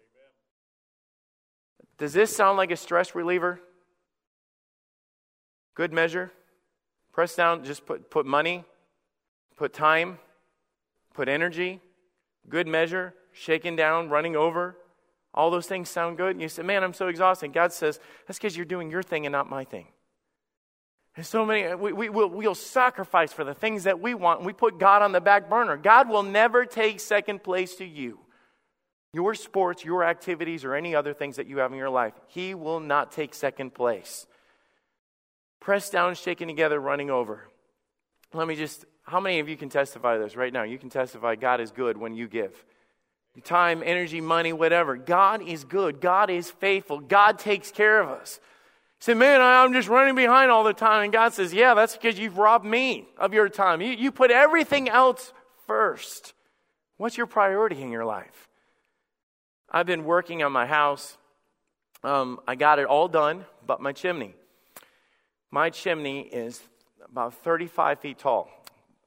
Does 1.98 2.12
this 2.12 2.34
sound 2.34 2.58
like 2.58 2.70
a 2.70 2.76
stress 2.76 3.14
reliever? 3.14 3.60
Good 5.74 5.92
measure. 5.92 6.32
Press 7.12 7.34
down, 7.34 7.64
just 7.64 7.86
put, 7.86 8.10
put 8.10 8.26
money, 8.26 8.64
put 9.56 9.72
time, 9.72 10.18
put 11.14 11.28
energy, 11.28 11.80
good 12.48 12.66
measure, 12.66 13.14
shaking 13.32 13.76
down, 13.76 14.08
running 14.08 14.34
over. 14.34 14.76
All 15.32 15.50
those 15.50 15.66
things 15.66 15.88
sound 15.88 16.16
good. 16.16 16.32
And 16.32 16.42
you 16.42 16.48
say, 16.48 16.62
Man, 16.62 16.82
I'm 16.82 16.92
so 16.92 17.08
exhausted. 17.08 17.52
God 17.52 17.72
says, 17.72 18.00
That's 18.26 18.38
because 18.38 18.56
you're 18.56 18.66
doing 18.66 18.90
your 18.90 19.02
thing 19.02 19.26
and 19.26 19.32
not 19.32 19.48
my 19.48 19.64
thing. 19.64 19.86
So 21.22 21.46
many, 21.46 21.74
we, 21.76 21.92
we, 21.92 22.08
will 22.08 22.28
we'll 22.28 22.56
sacrifice 22.56 23.32
for 23.32 23.44
the 23.44 23.54
things 23.54 23.84
that 23.84 24.00
we 24.00 24.14
want, 24.14 24.40
and 24.40 24.46
we 24.46 24.52
put 24.52 24.78
God 24.78 25.00
on 25.00 25.12
the 25.12 25.20
back 25.20 25.48
burner. 25.48 25.76
God 25.76 26.08
will 26.08 26.24
never 26.24 26.66
take 26.66 26.98
second 26.98 27.44
place 27.44 27.76
to 27.76 27.84
you. 27.84 28.18
Your 29.12 29.36
sports, 29.36 29.84
your 29.84 30.02
activities, 30.02 30.64
or 30.64 30.74
any 30.74 30.96
other 30.96 31.14
things 31.14 31.36
that 31.36 31.46
you 31.46 31.58
have 31.58 31.70
in 31.70 31.78
your 31.78 31.90
life, 31.90 32.14
He 32.26 32.52
will 32.52 32.80
not 32.80 33.12
take 33.12 33.32
second 33.32 33.74
place. 33.74 34.26
Pressed 35.60 35.92
down, 35.92 36.16
shaken 36.16 36.48
together, 36.48 36.80
running 36.80 37.10
over. 37.10 37.48
Let 38.32 38.48
me 38.48 38.56
just, 38.56 38.84
how 39.04 39.20
many 39.20 39.38
of 39.38 39.48
you 39.48 39.56
can 39.56 39.68
testify 39.68 40.18
this 40.18 40.34
right 40.34 40.52
now? 40.52 40.64
You 40.64 40.78
can 40.78 40.90
testify 40.90 41.36
God 41.36 41.60
is 41.60 41.70
good 41.70 41.96
when 41.96 42.14
you 42.16 42.26
give. 42.26 42.64
Time, 43.44 43.82
energy, 43.84 44.20
money, 44.20 44.52
whatever. 44.52 44.96
God 44.96 45.42
is 45.42 45.62
good. 45.62 46.00
God 46.00 46.28
is 46.28 46.50
faithful. 46.50 46.98
God 46.98 47.38
takes 47.38 47.70
care 47.70 48.00
of 48.00 48.08
us 48.08 48.40
say, 49.04 49.12
Man, 49.12 49.42
I'm 49.42 49.74
just 49.74 49.88
running 49.88 50.14
behind 50.14 50.50
all 50.50 50.64
the 50.64 50.72
time. 50.72 51.04
And 51.04 51.12
God 51.12 51.34
says, 51.34 51.52
Yeah, 51.52 51.74
that's 51.74 51.94
because 51.94 52.18
you've 52.18 52.38
robbed 52.38 52.64
me 52.64 53.06
of 53.18 53.34
your 53.34 53.48
time. 53.50 53.82
You, 53.82 53.92
you 53.92 54.10
put 54.10 54.30
everything 54.30 54.88
else 54.88 55.32
first. 55.66 56.32
What's 56.96 57.16
your 57.16 57.26
priority 57.26 57.82
in 57.82 57.90
your 57.90 58.06
life? 58.06 58.48
I've 59.70 59.86
been 59.86 60.04
working 60.04 60.42
on 60.42 60.52
my 60.52 60.64
house. 60.64 61.18
Um, 62.02 62.40
I 62.46 62.54
got 62.54 62.78
it 62.78 62.86
all 62.86 63.08
done, 63.08 63.44
but 63.66 63.80
my 63.80 63.92
chimney. 63.92 64.34
My 65.50 65.70
chimney 65.70 66.22
is 66.22 66.62
about 67.10 67.34
35 67.34 68.00
feet 68.00 68.18
tall. 68.18 68.48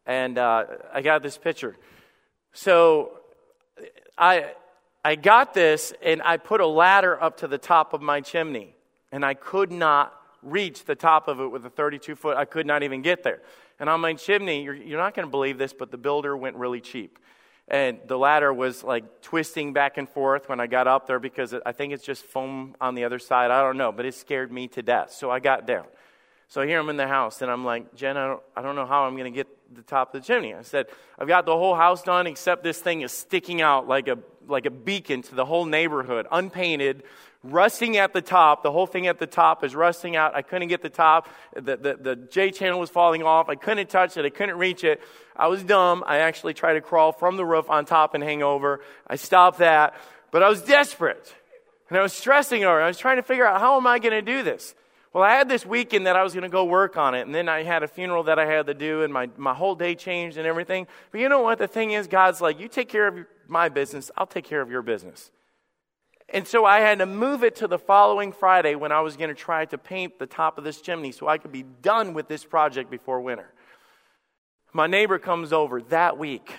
And 0.06 0.38
uh, 0.38 0.66
I 0.94 1.02
got 1.02 1.24
this 1.24 1.38
picture. 1.38 1.76
So 2.54 3.12
I, 4.18 4.52
I 5.04 5.16
got 5.16 5.54
this, 5.54 5.94
and 6.02 6.22
I 6.22 6.38
put 6.38 6.62
a 6.62 6.68
ladder 6.68 7.22
up 7.22 7.38
to 7.38 7.48
the 7.48 7.58
top 7.58 7.94
of 7.94 8.02
my 8.02 8.22
chimney 8.22 8.77
and 9.18 9.26
I 9.26 9.34
could 9.34 9.72
not 9.72 10.14
reach 10.44 10.86
the 10.86 10.94
top 10.94 11.28
of 11.28 11.40
it 11.40 11.48
with 11.48 11.66
a 11.66 11.72
32 11.72 12.16
foot. 12.16 12.38
I 12.38 12.46
could 12.46 12.68
not 12.68 12.84
even 12.84 13.02
get 13.02 13.24
there. 13.24 13.42
And 13.80 13.90
on 13.90 14.00
my 14.00 14.14
chimney, 14.14 14.64
you're, 14.64 14.76
you're 14.76 15.00
not 15.00 15.16
going 15.16 15.26
to 15.26 15.32
believe 15.32 15.58
this, 15.58 15.74
but 15.74 15.90
the 15.90 15.98
builder 15.98 16.38
went 16.38 16.56
really 16.56 16.82
cheap. 16.82 17.18
And 17.68 17.98
the 18.06 18.16
ladder 18.16 18.54
was 18.54 18.84
like 18.84 19.24
twisting 19.24 19.74
back 19.74 19.98
and 19.98 20.08
forth 20.08 20.48
when 20.50 20.60
I 20.60 20.68
got 20.68 20.86
up 20.86 21.08
there 21.08 21.18
because 21.18 21.56
I 21.66 21.72
think 21.72 21.94
it's 21.94 22.06
just 22.06 22.26
foam 22.26 22.76
on 22.80 22.94
the 22.94 23.06
other 23.06 23.18
side. 23.18 23.50
I 23.50 23.64
don't 23.64 23.76
know, 23.76 23.92
but 23.92 24.06
it 24.06 24.14
scared 24.14 24.52
me 24.52 24.68
to 24.68 24.84
death. 24.84 25.12
So 25.14 25.32
I 25.32 25.40
got 25.40 25.66
down. 25.66 25.86
So 26.48 26.62
here 26.62 26.80
I'm 26.80 26.90
in 26.90 26.98
the 26.98 27.08
house, 27.08 27.42
and 27.42 27.50
I'm 27.50 27.66
like, 27.66 27.96
Jen, 27.96 28.18
I 28.18 28.28
don't, 28.28 28.44
I 28.56 28.62
don't 28.62 28.76
know 28.76 28.86
how 28.86 29.06
I'm 29.06 29.18
going 29.18 29.34
to 29.34 29.36
get 29.36 29.48
the 29.74 29.82
top 29.82 30.14
of 30.14 30.22
the 30.22 30.26
chimney. 30.26 30.54
I 30.54 30.62
said, 30.62 30.88
I've 31.20 31.28
got 31.28 31.46
the 31.46 31.56
whole 31.56 31.76
house 31.76 32.04
done 32.04 32.28
except 32.28 32.64
this 32.64 32.80
thing 32.80 33.02
is 33.02 33.12
sticking 33.12 33.62
out 33.62 33.88
like 33.88 34.08
a, 34.08 34.18
like 34.48 34.66
a 34.66 34.72
beacon 34.72 35.22
to 35.24 35.36
the 35.36 35.46
whole 35.46 35.66
neighborhood, 35.66 36.28
unpainted, 36.32 37.04
rusting 37.44 37.98
at 37.98 38.14
the 38.14 38.22
top. 38.22 38.64
The 38.64 38.72
whole 38.72 38.88
thing 38.88 39.08
at 39.08 39.20
the 39.20 39.28
top 39.28 39.64
is 39.64 39.76
rusting 39.76 40.16
out. 40.16 40.36
I 40.36 40.42
couldn't 40.42 40.68
get 40.70 40.82
the 40.82 40.90
top. 40.90 41.30
The, 41.56 41.78
the, 41.78 41.98
the 42.00 42.16
J 42.16 42.52
channel 42.52 42.80
was 42.80 42.90
falling 42.90 43.24
off. 43.24 43.50
I 43.50 43.56
couldn't 43.56 43.90
touch 43.90 44.18
it. 44.18 44.26
I 44.26 44.30
couldn't 44.30 44.58
reach 44.58 44.84
it. 44.84 45.02
I 45.36 45.48
was 45.48 45.64
dumb. 45.64 46.04
I 46.06 46.20
actually 46.20 46.54
tried 46.54 46.74
to 46.74 46.82
crawl 46.82 47.12
from 47.12 47.38
the 47.38 47.46
roof 47.46 47.70
on 47.70 47.86
top 47.86 48.14
and 48.14 48.24
hang 48.24 48.44
over. 48.44 48.82
I 49.06 49.16
stopped 49.16 49.60
that, 49.60 49.96
but 50.32 50.44
I 50.44 50.50
was 50.50 50.62
desperate. 50.62 51.34
And 51.90 51.98
I 51.98 52.02
was 52.02 52.14
stressing 52.14 52.64
over. 52.64 52.82
I 52.82 52.88
was 52.88 52.98
trying 52.98 53.18
to 53.18 53.24
figure 53.24 53.46
out 53.46 53.62
how 53.62 53.78
am 53.78 53.88
I 53.88 54.00
going 54.00 54.14
to 54.14 54.22
do 54.22 54.44
this? 54.44 54.76
Well, 55.18 55.26
I 55.26 55.32
had 55.32 55.50
this 55.50 55.66
weekend 55.66 56.06
that 56.06 56.16
I 56.16 56.22
was 56.22 56.34
going 56.34 56.44
to 56.44 56.48
go 56.48 56.64
work 56.64 56.96
on 56.96 57.16
it, 57.16 57.22
and 57.22 57.34
then 57.34 57.50
I 57.50 57.64
had 57.64 57.82
a 57.82 57.88
funeral 57.88 58.22
that 58.26 58.38
I 58.38 58.46
had 58.46 58.68
to 58.68 58.76
do, 58.76 59.02
and 59.02 59.12
my, 59.12 59.28
my 59.36 59.52
whole 59.52 59.74
day 59.74 59.96
changed 59.96 60.38
and 60.38 60.46
everything. 60.46 60.86
But 61.10 61.22
you 61.22 61.28
know 61.28 61.42
what? 61.42 61.58
The 61.58 61.68
thing 61.68 61.90
is, 61.90 62.06
God's 62.06 62.40
like, 62.40 62.60
you 62.60 62.68
take 62.68 62.88
care 62.88 63.08
of 63.08 63.26
my 63.48 63.68
business, 63.68 64.12
I'll 64.16 64.28
take 64.28 64.44
care 64.44 64.62
of 64.62 64.70
your 64.70 64.84
business. 64.84 65.32
And 66.30 66.48
so 66.48 66.66
I 66.66 66.82
had 66.82 67.00
to 67.00 67.08
move 67.08 67.44
it 67.44 67.56
to 67.56 67.68
the 67.68 67.80
following 67.80 68.32
Friday 68.32 68.76
when 68.76 68.92
I 68.92 69.02
was 69.02 69.18
going 69.18 69.30
to 69.30 69.34
try 69.34 69.66
to 69.66 69.78
paint 69.80 70.20
the 70.20 70.28
top 70.28 70.60
of 70.60 70.64
this 70.64 70.82
chimney 70.82 71.12
so 71.12 71.28
I 71.28 71.40
could 71.40 71.52
be 71.52 71.64
done 71.64 72.14
with 72.14 72.28
this 72.28 72.46
project 72.46 72.92
before 72.92 73.20
winter. 73.20 73.52
My 74.72 74.86
neighbor 74.86 75.18
comes 75.18 75.52
over 75.52 75.82
that 75.82 76.20
week 76.20 76.54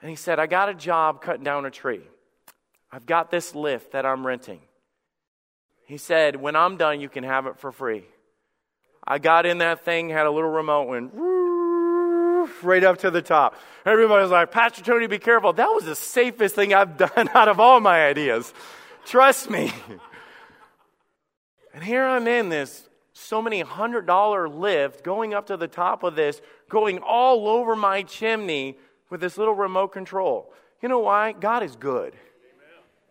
and 0.00 0.08
he 0.08 0.14
said, 0.14 0.38
I 0.38 0.46
got 0.46 0.68
a 0.68 0.74
job 0.74 1.20
cutting 1.20 1.42
down 1.42 1.66
a 1.66 1.70
tree. 1.72 2.02
I've 2.92 3.06
got 3.06 3.32
this 3.32 3.56
lift 3.56 3.90
that 3.90 4.06
I'm 4.06 4.24
renting. 4.24 4.60
He 5.90 5.96
said, 5.96 6.36
When 6.36 6.54
I'm 6.54 6.76
done, 6.76 7.00
you 7.00 7.08
can 7.08 7.24
have 7.24 7.46
it 7.46 7.58
for 7.58 7.72
free. 7.72 8.04
I 9.04 9.18
got 9.18 9.44
in 9.44 9.58
that 9.58 9.84
thing, 9.84 10.08
had 10.08 10.24
a 10.24 10.30
little 10.30 10.48
remote, 10.48 10.86
went 10.86 11.10
right 12.62 12.84
up 12.84 12.98
to 12.98 13.10
the 13.10 13.20
top. 13.20 13.56
Everybody 13.84 14.22
was 14.22 14.30
like, 14.30 14.52
Pastor 14.52 14.84
Tony, 14.84 15.08
be 15.08 15.18
careful. 15.18 15.52
That 15.52 15.66
was 15.66 15.86
the 15.86 15.96
safest 15.96 16.54
thing 16.54 16.72
I've 16.72 16.96
done 17.14 17.28
out 17.34 17.48
of 17.48 17.58
all 17.58 17.80
my 17.80 18.06
ideas. 18.06 18.54
Trust 19.04 19.50
me. 19.50 19.72
And 21.72 21.84
here 21.84 22.04
I'm 22.04 22.26
in 22.26 22.48
this 22.48 22.88
so 23.12 23.40
many 23.40 23.60
hundred 23.60 24.04
dollar 24.04 24.48
lift 24.48 25.04
going 25.04 25.34
up 25.34 25.46
to 25.46 25.56
the 25.56 25.68
top 25.68 26.02
of 26.02 26.16
this, 26.16 26.42
going 26.68 26.98
all 26.98 27.46
over 27.46 27.76
my 27.76 28.02
chimney 28.02 28.76
with 29.08 29.20
this 29.20 29.38
little 29.38 29.54
remote 29.54 29.92
control. 29.92 30.52
You 30.82 30.88
know 30.88 30.98
why? 30.98 31.30
God 31.30 31.62
is 31.62 31.76
good. 31.76 32.16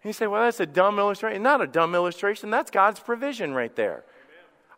You 0.03 0.13
say, 0.13 0.27
well, 0.27 0.43
that's 0.43 0.59
a 0.59 0.65
dumb 0.65 0.97
illustration. 0.97 1.43
Not 1.43 1.62
a 1.62 1.67
dumb 1.67 1.93
illustration. 1.93 2.49
That's 2.49 2.71
God's 2.71 2.99
provision 2.99 3.53
right 3.53 3.75
there. 3.75 4.03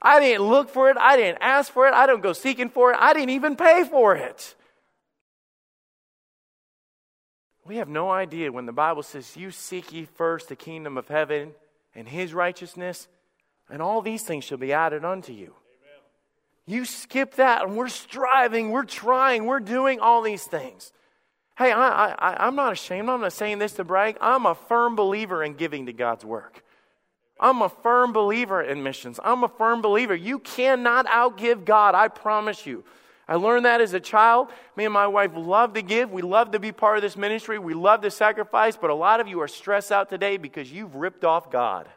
I 0.01 0.19
didn't 0.19 0.47
look 0.47 0.69
for 0.69 0.89
it. 0.89 0.97
I 0.99 1.15
didn't 1.15 1.38
ask 1.41 1.71
for 1.71 1.88
it. 1.88 1.93
I 1.93 2.07
don't 2.07 2.23
go 2.23 2.34
seeking 2.34 2.69
for 2.69 2.91
it. 2.91 2.97
I 2.99 3.13
didn't 3.13 3.29
even 3.29 3.55
pay 3.55 3.84
for 3.84 4.15
it. 4.15 4.55
We 7.65 7.75
have 7.77 7.88
no 7.88 8.10
idea 8.10 8.51
when 8.51 8.65
the 8.65 8.71
Bible 8.71 9.03
says, 9.03 9.38
You 9.38 9.51
seek 9.51 9.93
ye 9.93 10.05
first 10.05 10.49
the 10.49 10.55
kingdom 10.55 10.97
of 10.97 11.07
heaven 11.07 11.51
and 11.93 12.07
his 12.07 12.34
righteousness, 12.34 13.07
and 13.69 13.81
all 13.81 14.01
these 14.01 14.23
things 14.23 14.43
shall 14.43 14.57
be 14.57 14.73
added 14.73 15.05
unto 15.05 15.31
you. 15.31 15.53
Amen. 15.53 15.99
You 16.65 16.86
skip 16.86 17.36
that, 17.36 17.63
and 17.63 17.77
we're 17.77 17.88
striving, 17.88 18.71
we're 18.71 18.84
trying, 18.84 19.45
we're 19.45 19.60
doing 19.60 19.99
all 19.99 20.23
these 20.23 20.43
things. 20.43 20.91
Hey, 21.62 21.74
I, 21.74 22.13
I, 22.13 22.47
I'm 22.47 22.56
not 22.56 22.74
ashamed. 22.74 23.08
I'm 23.08 23.21
not 23.21 23.34
saying 23.34 23.60
this 23.60 23.74
to 23.74 23.84
brag. 23.84 24.17
I'm 24.19 24.47
a 24.47 24.56
firm 24.56 24.95
believer 24.95 25.43
in 25.43 25.54
giving 25.54 25.86
to 25.86 25.93
God's 25.93 26.26
work. 26.26 26.63
I'm 27.39 27.62
a 27.62 27.69
firm 27.69 28.13
believer 28.13 28.63
in 28.63 28.82
missions. 28.82 29.19
I'm 29.24 29.43
a 29.43 29.47
firm 29.47 29.80
believer. 29.80 30.15
You 30.15 30.39
cannot 30.39 31.06
outgive 31.06 31.63
God, 31.63 31.93
I 31.93 32.08
promise 32.08 32.65
you. 32.65 32.84
I 33.28 33.36
learned 33.36 33.65
that 33.65 33.80
as 33.80 33.93
a 33.93 34.00
child. 34.00 34.50
Me 34.76 34.86
and 34.86 34.93
my 34.93 35.06
wife 35.06 35.34
love 35.36 35.76
to 35.76 35.84
give. 35.84 36.12
We 36.12 36.24
love 36.24 36.50
to 36.54 36.60
be 36.60 36.71
part 36.71 36.97
of 36.97 37.04
this 37.04 37.15
ministry. 37.15 37.60
We 37.60 37.76
love 37.76 38.02
to 38.02 38.10
sacrifice, 38.10 38.76
but 38.76 38.89
a 38.89 38.95
lot 38.95 39.19
of 39.19 39.28
you 39.28 39.39
are 39.41 39.47
stressed 39.47 39.91
out 39.91 40.10
today 40.10 40.38
because 40.38 40.71
you've 40.71 40.95
ripped 40.95 41.24
off 41.24 41.52
God. 41.52 41.88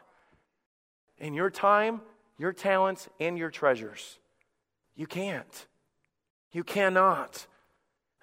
In 1.17 1.33
your 1.33 1.49
time, 1.49 2.01
your 2.37 2.53
talents, 2.53 3.09
and 3.19 3.35
your 3.35 3.49
treasures. 3.49 4.19
You 4.95 5.07
can't. 5.07 5.65
You 6.51 6.63
cannot. 6.63 7.47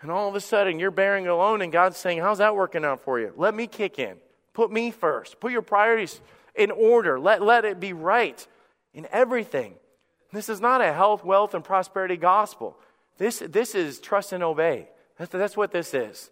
And 0.02 0.10
all 0.10 0.28
of 0.28 0.34
a 0.34 0.40
sudden, 0.40 0.80
you're 0.80 0.90
bearing 0.90 1.28
alone, 1.28 1.62
and 1.62 1.72
God's 1.72 1.96
saying, 1.96 2.18
How's 2.18 2.38
that 2.38 2.56
working 2.56 2.84
out 2.84 3.02
for 3.02 3.20
you? 3.20 3.32
Let 3.36 3.54
me 3.54 3.68
kick 3.68 3.98
in. 3.98 4.16
Put 4.52 4.70
me 4.70 4.90
first. 4.90 5.40
Put 5.40 5.52
your 5.52 5.62
priorities 5.62 6.20
in 6.54 6.70
order. 6.70 7.18
Let, 7.18 7.40
let 7.40 7.64
it 7.64 7.80
be 7.80 7.92
right 7.92 8.46
in 8.92 9.06
everything. 9.10 9.74
This 10.32 10.48
is 10.48 10.60
not 10.60 10.80
a 10.80 10.92
health, 10.92 11.24
wealth, 11.24 11.54
and 11.54 11.64
prosperity 11.64 12.16
gospel. 12.16 12.76
This, 13.16 13.38
this 13.38 13.74
is 13.74 14.00
trust 14.00 14.32
and 14.32 14.42
obey. 14.42 14.88
That's, 15.18 15.30
that's 15.30 15.56
what 15.56 15.70
this 15.70 15.94
is. 15.94 16.30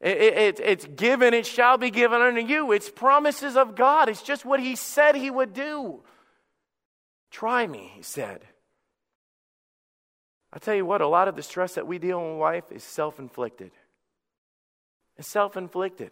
It, 0.00 0.16
it, 0.18 0.60
it's 0.60 0.86
given, 0.86 1.34
it 1.34 1.46
shall 1.46 1.76
be 1.76 1.90
given 1.90 2.22
unto 2.22 2.40
you. 2.40 2.72
It's 2.72 2.88
promises 2.88 3.56
of 3.56 3.74
God. 3.74 4.08
It's 4.08 4.22
just 4.22 4.44
what 4.44 4.60
He 4.60 4.76
said 4.76 5.16
He 5.16 5.30
would 5.30 5.52
do. 5.52 6.00
Try 7.30 7.66
me, 7.66 7.92
He 7.96 8.02
said. 8.02 8.42
I 10.52 10.58
tell 10.58 10.74
you 10.74 10.84
what, 10.84 11.00
a 11.00 11.06
lot 11.06 11.28
of 11.28 11.36
the 11.36 11.42
stress 11.42 11.74
that 11.74 11.86
we 11.86 11.98
deal 11.98 12.18
in 12.20 12.38
life 12.38 12.72
is 12.72 12.82
self 12.82 13.18
inflicted. 13.18 13.70
It's 15.16 15.28
self 15.28 15.56
inflicted. 15.56 16.10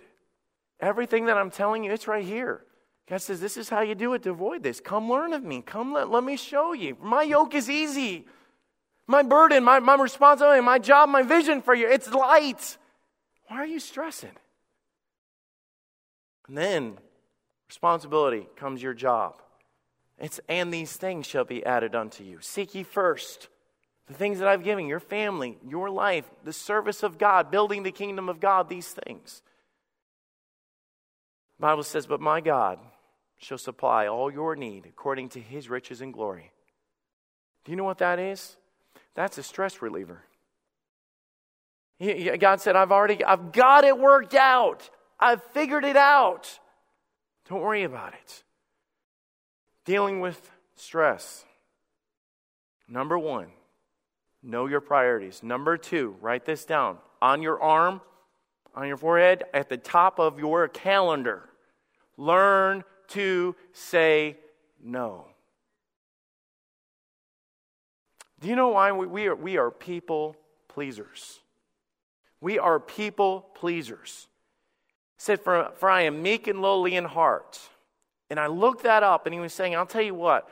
Everything 0.80 1.26
that 1.26 1.36
I'm 1.36 1.50
telling 1.50 1.82
you, 1.82 1.92
it's 1.92 2.06
right 2.06 2.24
here. 2.24 2.62
God 3.08 3.20
says, 3.20 3.40
This 3.40 3.56
is 3.56 3.68
how 3.68 3.80
you 3.80 3.94
do 3.94 4.14
it 4.14 4.22
to 4.22 4.30
avoid 4.30 4.62
this. 4.62 4.80
Come 4.80 5.10
learn 5.10 5.32
of 5.32 5.42
me. 5.42 5.62
Come 5.62 5.92
let, 5.92 6.10
let 6.10 6.22
me 6.22 6.36
show 6.36 6.72
you. 6.72 6.96
My 7.00 7.22
yoke 7.22 7.54
is 7.54 7.68
easy. 7.68 8.26
My 9.06 9.22
burden, 9.22 9.64
my, 9.64 9.80
my 9.80 9.94
responsibility, 9.94 10.60
my 10.60 10.78
job, 10.78 11.08
my 11.08 11.22
vision 11.22 11.62
for 11.62 11.74
you, 11.74 11.88
it's 11.88 12.12
light. 12.12 12.76
Why 13.46 13.56
are 13.56 13.66
you 13.66 13.80
stressing? 13.80 14.36
And 16.46 16.56
then 16.56 16.98
responsibility 17.68 18.46
comes 18.56 18.82
your 18.82 18.94
job. 18.94 19.40
It's 20.18 20.40
and 20.48 20.72
these 20.72 20.94
things 20.94 21.26
shall 21.26 21.44
be 21.44 21.64
added 21.64 21.94
unto 21.94 22.22
you. 22.22 22.38
Seek 22.40 22.74
ye 22.74 22.82
first 22.82 23.48
the 24.08 24.14
things 24.14 24.38
that 24.38 24.48
I've 24.48 24.64
given 24.64 24.86
your 24.86 25.00
family, 25.00 25.58
your 25.68 25.90
life, 25.90 26.24
the 26.44 26.52
service 26.52 27.02
of 27.02 27.18
God, 27.18 27.50
building 27.50 27.82
the 27.82 27.92
kingdom 27.92 28.28
of 28.28 28.40
God, 28.40 28.68
these 28.68 28.88
things. 28.88 29.42
The 31.58 31.62
Bible 31.62 31.82
says, 31.82 32.06
But 32.06 32.20
my 32.20 32.40
God 32.40 32.78
shall 33.38 33.58
supply 33.58 34.06
all 34.06 34.32
your 34.32 34.56
need 34.56 34.86
according 34.86 35.28
to 35.30 35.40
his 35.40 35.68
riches 35.68 36.00
and 36.00 36.12
glory 36.12 36.50
Do 37.64 37.70
you 37.70 37.76
know 37.76 37.84
what 37.84 37.98
that 37.98 38.18
is? 38.18 38.56
That's 39.14 39.38
a 39.38 39.42
stress 39.42 39.82
reliever. 39.82 40.22
God 42.00 42.60
said, 42.60 42.76
I've 42.76 42.92
already, 42.92 43.24
I've 43.24 43.52
got 43.52 43.84
it 43.84 43.98
worked 43.98 44.34
out. 44.34 44.88
I've 45.18 45.42
figured 45.52 45.84
it 45.84 45.96
out. 45.96 46.60
Don't 47.48 47.60
worry 47.60 47.82
about 47.82 48.14
it. 48.14 48.44
Dealing 49.84 50.20
with 50.20 50.50
stress. 50.76 51.44
Number 52.88 53.18
one, 53.18 53.48
know 54.42 54.66
your 54.66 54.80
priorities. 54.80 55.42
Number 55.42 55.76
two, 55.76 56.16
write 56.20 56.44
this 56.44 56.64
down 56.64 56.98
on 57.20 57.42
your 57.42 57.60
arm, 57.60 58.00
on 58.74 58.86
your 58.86 58.96
forehead, 58.96 59.44
at 59.52 59.68
the 59.68 59.76
top 59.76 60.18
of 60.18 60.38
your 60.38 60.68
calendar. 60.68 61.48
Learn 62.16 62.84
to 63.08 63.56
say 63.72 64.36
no. 64.82 65.26
Do 68.40 68.48
you 68.48 68.54
know 68.54 68.68
why 68.68 68.92
we 68.92 69.26
are, 69.26 69.34
we 69.34 69.56
are 69.56 69.70
people 69.70 70.36
pleasers? 70.68 71.40
We 72.40 72.58
are 72.58 72.78
people 72.78 73.46
pleasers. 73.54 74.28
Said, 75.16 75.40
for, 75.40 75.72
for 75.74 75.90
I 75.90 76.02
am 76.02 76.22
meek 76.22 76.46
and 76.46 76.62
lowly 76.62 76.94
in 76.94 77.04
heart. 77.04 77.58
And 78.30 78.38
I 78.38 78.46
looked 78.46 78.84
that 78.84 79.02
up, 79.02 79.26
and 79.26 79.34
he 79.34 79.40
was 79.40 79.52
saying, 79.52 79.74
I'll 79.74 79.86
tell 79.86 80.02
you 80.02 80.14
what, 80.14 80.48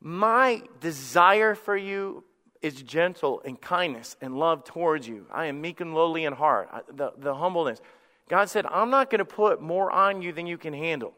my 0.00 0.62
desire 0.80 1.54
for 1.54 1.76
you 1.76 2.24
is 2.62 2.82
gentle 2.82 3.40
and 3.44 3.60
kindness 3.60 4.16
and 4.20 4.36
love 4.38 4.64
towards 4.64 5.08
you. 5.08 5.26
I 5.32 5.46
am 5.46 5.60
meek 5.60 5.80
and 5.80 5.94
lowly 5.94 6.24
in 6.24 6.32
heart, 6.32 6.68
the, 6.92 7.12
the 7.16 7.34
humbleness. 7.34 7.80
God 8.28 8.48
said, 8.48 8.66
I'm 8.66 8.90
not 8.90 9.10
going 9.10 9.20
to 9.20 9.24
put 9.24 9.60
more 9.60 9.90
on 9.90 10.22
you 10.22 10.32
than 10.32 10.46
you 10.46 10.58
can 10.58 10.72
handle. 10.72 11.14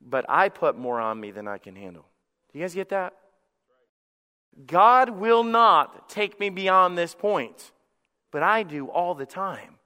But 0.00 0.24
I 0.28 0.48
put 0.48 0.76
more 0.76 1.00
on 1.00 1.20
me 1.20 1.30
than 1.30 1.46
I 1.46 1.58
can 1.58 1.76
handle. 1.76 2.06
Do 2.52 2.58
you 2.58 2.64
guys 2.64 2.74
get 2.74 2.88
that? 2.88 3.14
God 4.66 5.10
will 5.10 5.44
not 5.44 6.08
take 6.08 6.40
me 6.40 6.50
beyond 6.50 6.98
this 6.98 7.14
point 7.14 7.72
but 8.32 8.42
I 8.42 8.64
do 8.64 8.88
all 8.88 9.14
the 9.14 9.26
time. 9.26 9.78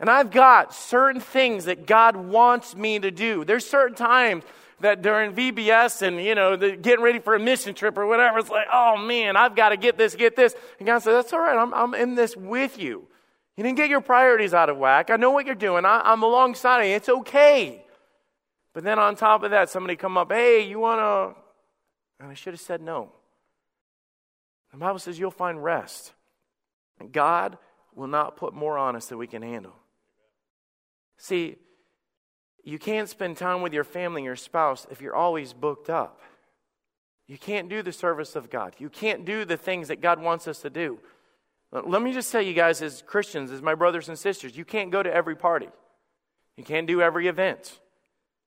And 0.00 0.10
I've 0.10 0.32
got 0.32 0.74
certain 0.74 1.20
things 1.20 1.66
that 1.66 1.86
God 1.86 2.16
wants 2.16 2.74
me 2.74 2.98
to 2.98 3.12
do. 3.12 3.44
There's 3.44 3.64
certain 3.64 3.94
times 3.94 4.42
that 4.82 5.02
during 5.02 5.32
VBS 5.32 6.02
and, 6.02 6.22
you 6.22 6.34
know, 6.34 6.56
the, 6.56 6.76
getting 6.76 7.04
ready 7.04 7.18
for 7.18 7.34
a 7.34 7.38
mission 7.38 7.74
trip 7.74 7.96
or 7.96 8.06
whatever, 8.06 8.38
it's 8.38 8.50
like, 8.50 8.66
oh 8.72 8.96
man, 8.96 9.36
I've 9.36 9.56
got 9.56 9.70
to 9.70 9.76
get 9.76 9.96
this, 9.96 10.14
get 10.14 10.36
this. 10.36 10.54
And 10.78 10.86
God 10.86 11.00
said, 11.00 11.14
that's 11.14 11.32
all 11.32 11.40
right. 11.40 11.56
I'm, 11.56 11.72
I'm 11.72 11.94
in 11.94 12.14
this 12.14 12.36
with 12.36 12.78
you. 12.78 13.06
You 13.56 13.64
didn't 13.64 13.76
get 13.76 13.90
your 13.90 14.00
priorities 14.00 14.54
out 14.54 14.68
of 14.68 14.78
whack. 14.78 15.10
I 15.10 15.16
know 15.16 15.30
what 15.30 15.46
you're 15.46 15.54
doing. 15.54 15.84
I, 15.84 16.00
I'm 16.04 16.22
alongside 16.22 16.84
you. 16.84 16.94
It's 16.94 17.08
okay. 17.08 17.84
But 18.72 18.84
then 18.84 18.98
on 18.98 19.16
top 19.16 19.42
of 19.42 19.50
that, 19.50 19.68
somebody 19.68 19.96
come 19.96 20.16
up, 20.16 20.32
hey, 20.32 20.66
you 20.66 20.78
want 20.78 21.00
to, 21.00 21.40
and 22.20 22.30
I 22.30 22.34
should 22.34 22.54
have 22.54 22.60
said 22.60 22.80
no. 22.80 23.12
The 24.72 24.78
Bible 24.78 24.98
says 24.98 25.18
you'll 25.18 25.30
find 25.30 25.62
rest. 25.62 26.12
God 27.10 27.58
will 27.94 28.06
not 28.06 28.36
put 28.36 28.54
more 28.54 28.78
on 28.78 28.96
us 28.96 29.06
than 29.06 29.18
we 29.18 29.26
can 29.26 29.42
handle. 29.42 29.74
See, 31.18 31.56
you 32.64 32.78
can't 32.78 33.08
spend 33.08 33.36
time 33.36 33.62
with 33.62 33.72
your 33.72 33.84
family 33.84 34.20
and 34.20 34.26
your 34.26 34.36
spouse 34.36 34.86
if 34.90 35.00
you're 35.00 35.14
always 35.14 35.52
booked 35.52 35.90
up. 35.90 36.20
You 37.26 37.38
can't 37.38 37.68
do 37.68 37.82
the 37.82 37.92
service 37.92 38.36
of 38.36 38.50
God. 38.50 38.74
You 38.78 38.88
can't 38.88 39.24
do 39.24 39.44
the 39.44 39.56
things 39.56 39.88
that 39.88 40.00
God 40.00 40.20
wants 40.20 40.46
us 40.46 40.60
to 40.60 40.70
do. 40.70 40.98
Let 41.72 42.02
me 42.02 42.12
just 42.12 42.30
tell 42.30 42.42
you 42.42 42.52
guys, 42.52 42.82
as 42.82 43.02
Christians, 43.06 43.50
as 43.50 43.62
my 43.62 43.74
brothers 43.74 44.08
and 44.08 44.18
sisters, 44.18 44.56
you 44.56 44.64
can't 44.64 44.90
go 44.90 45.02
to 45.02 45.12
every 45.12 45.34
party. 45.34 45.68
You 46.56 46.64
can't 46.64 46.86
do 46.86 47.00
every 47.00 47.28
event. 47.28 47.80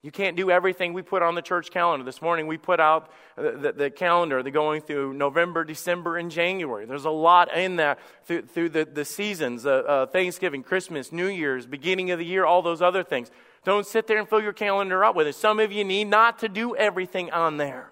You 0.04 0.12
can't 0.12 0.38
do 0.38 0.52
everything 0.52 0.94
we 0.94 1.02
put 1.02 1.24
on 1.24 1.34
the 1.34 1.42
church 1.42 1.72
calendar. 1.72 2.06
This 2.06 2.22
morning 2.22 2.46
we 2.46 2.58
put 2.58 2.80
out 2.80 3.10
the, 3.36 3.52
the, 3.54 3.72
the 3.72 3.90
calendar, 3.90 4.44
the 4.44 4.52
going 4.52 4.82
through 4.82 5.14
November, 5.14 5.64
December, 5.64 6.18
and 6.18 6.30
January. 6.30 6.86
There's 6.86 7.06
a 7.06 7.10
lot 7.10 7.52
in 7.58 7.78
that 7.78 7.98
through, 8.26 8.44
through 8.44 8.70
the, 8.70 8.86
the 8.86 9.04
seasons 9.04 9.66
uh, 9.66 9.70
uh, 9.72 10.06
Thanksgiving, 10.06 10.62
Christmas, 10.62 11.12
New 11.12 11.26
Year's, 11.26 11.66
beginning 11.66 12.12
of 12.12 12.20
the 12.20 12.26
year, 12.26 12.46
all 12.46 12.62
those 12.62 12.84
other 12.84 13.04
things. 13.04 13.32
Don't 13.66 13.86
sit 13.86 14.06
there 14.06 14.20
and 14.20 14.30
fill 14.30 14.42
your 14.42 14.54
calendar 14.54 15.04
up 15.04 15.16
with 15.16 15.26
it. 15.26 15.34
Some 15.34 15.60
of 15.60 15.72
you 15.72 15.84
need 15.84 16.06
not 16.06 16.40
to 16.40 16.48
do 16.48 16.76
everything 16.76 17.32
on 17.32 17.58
there. 17.58 17.92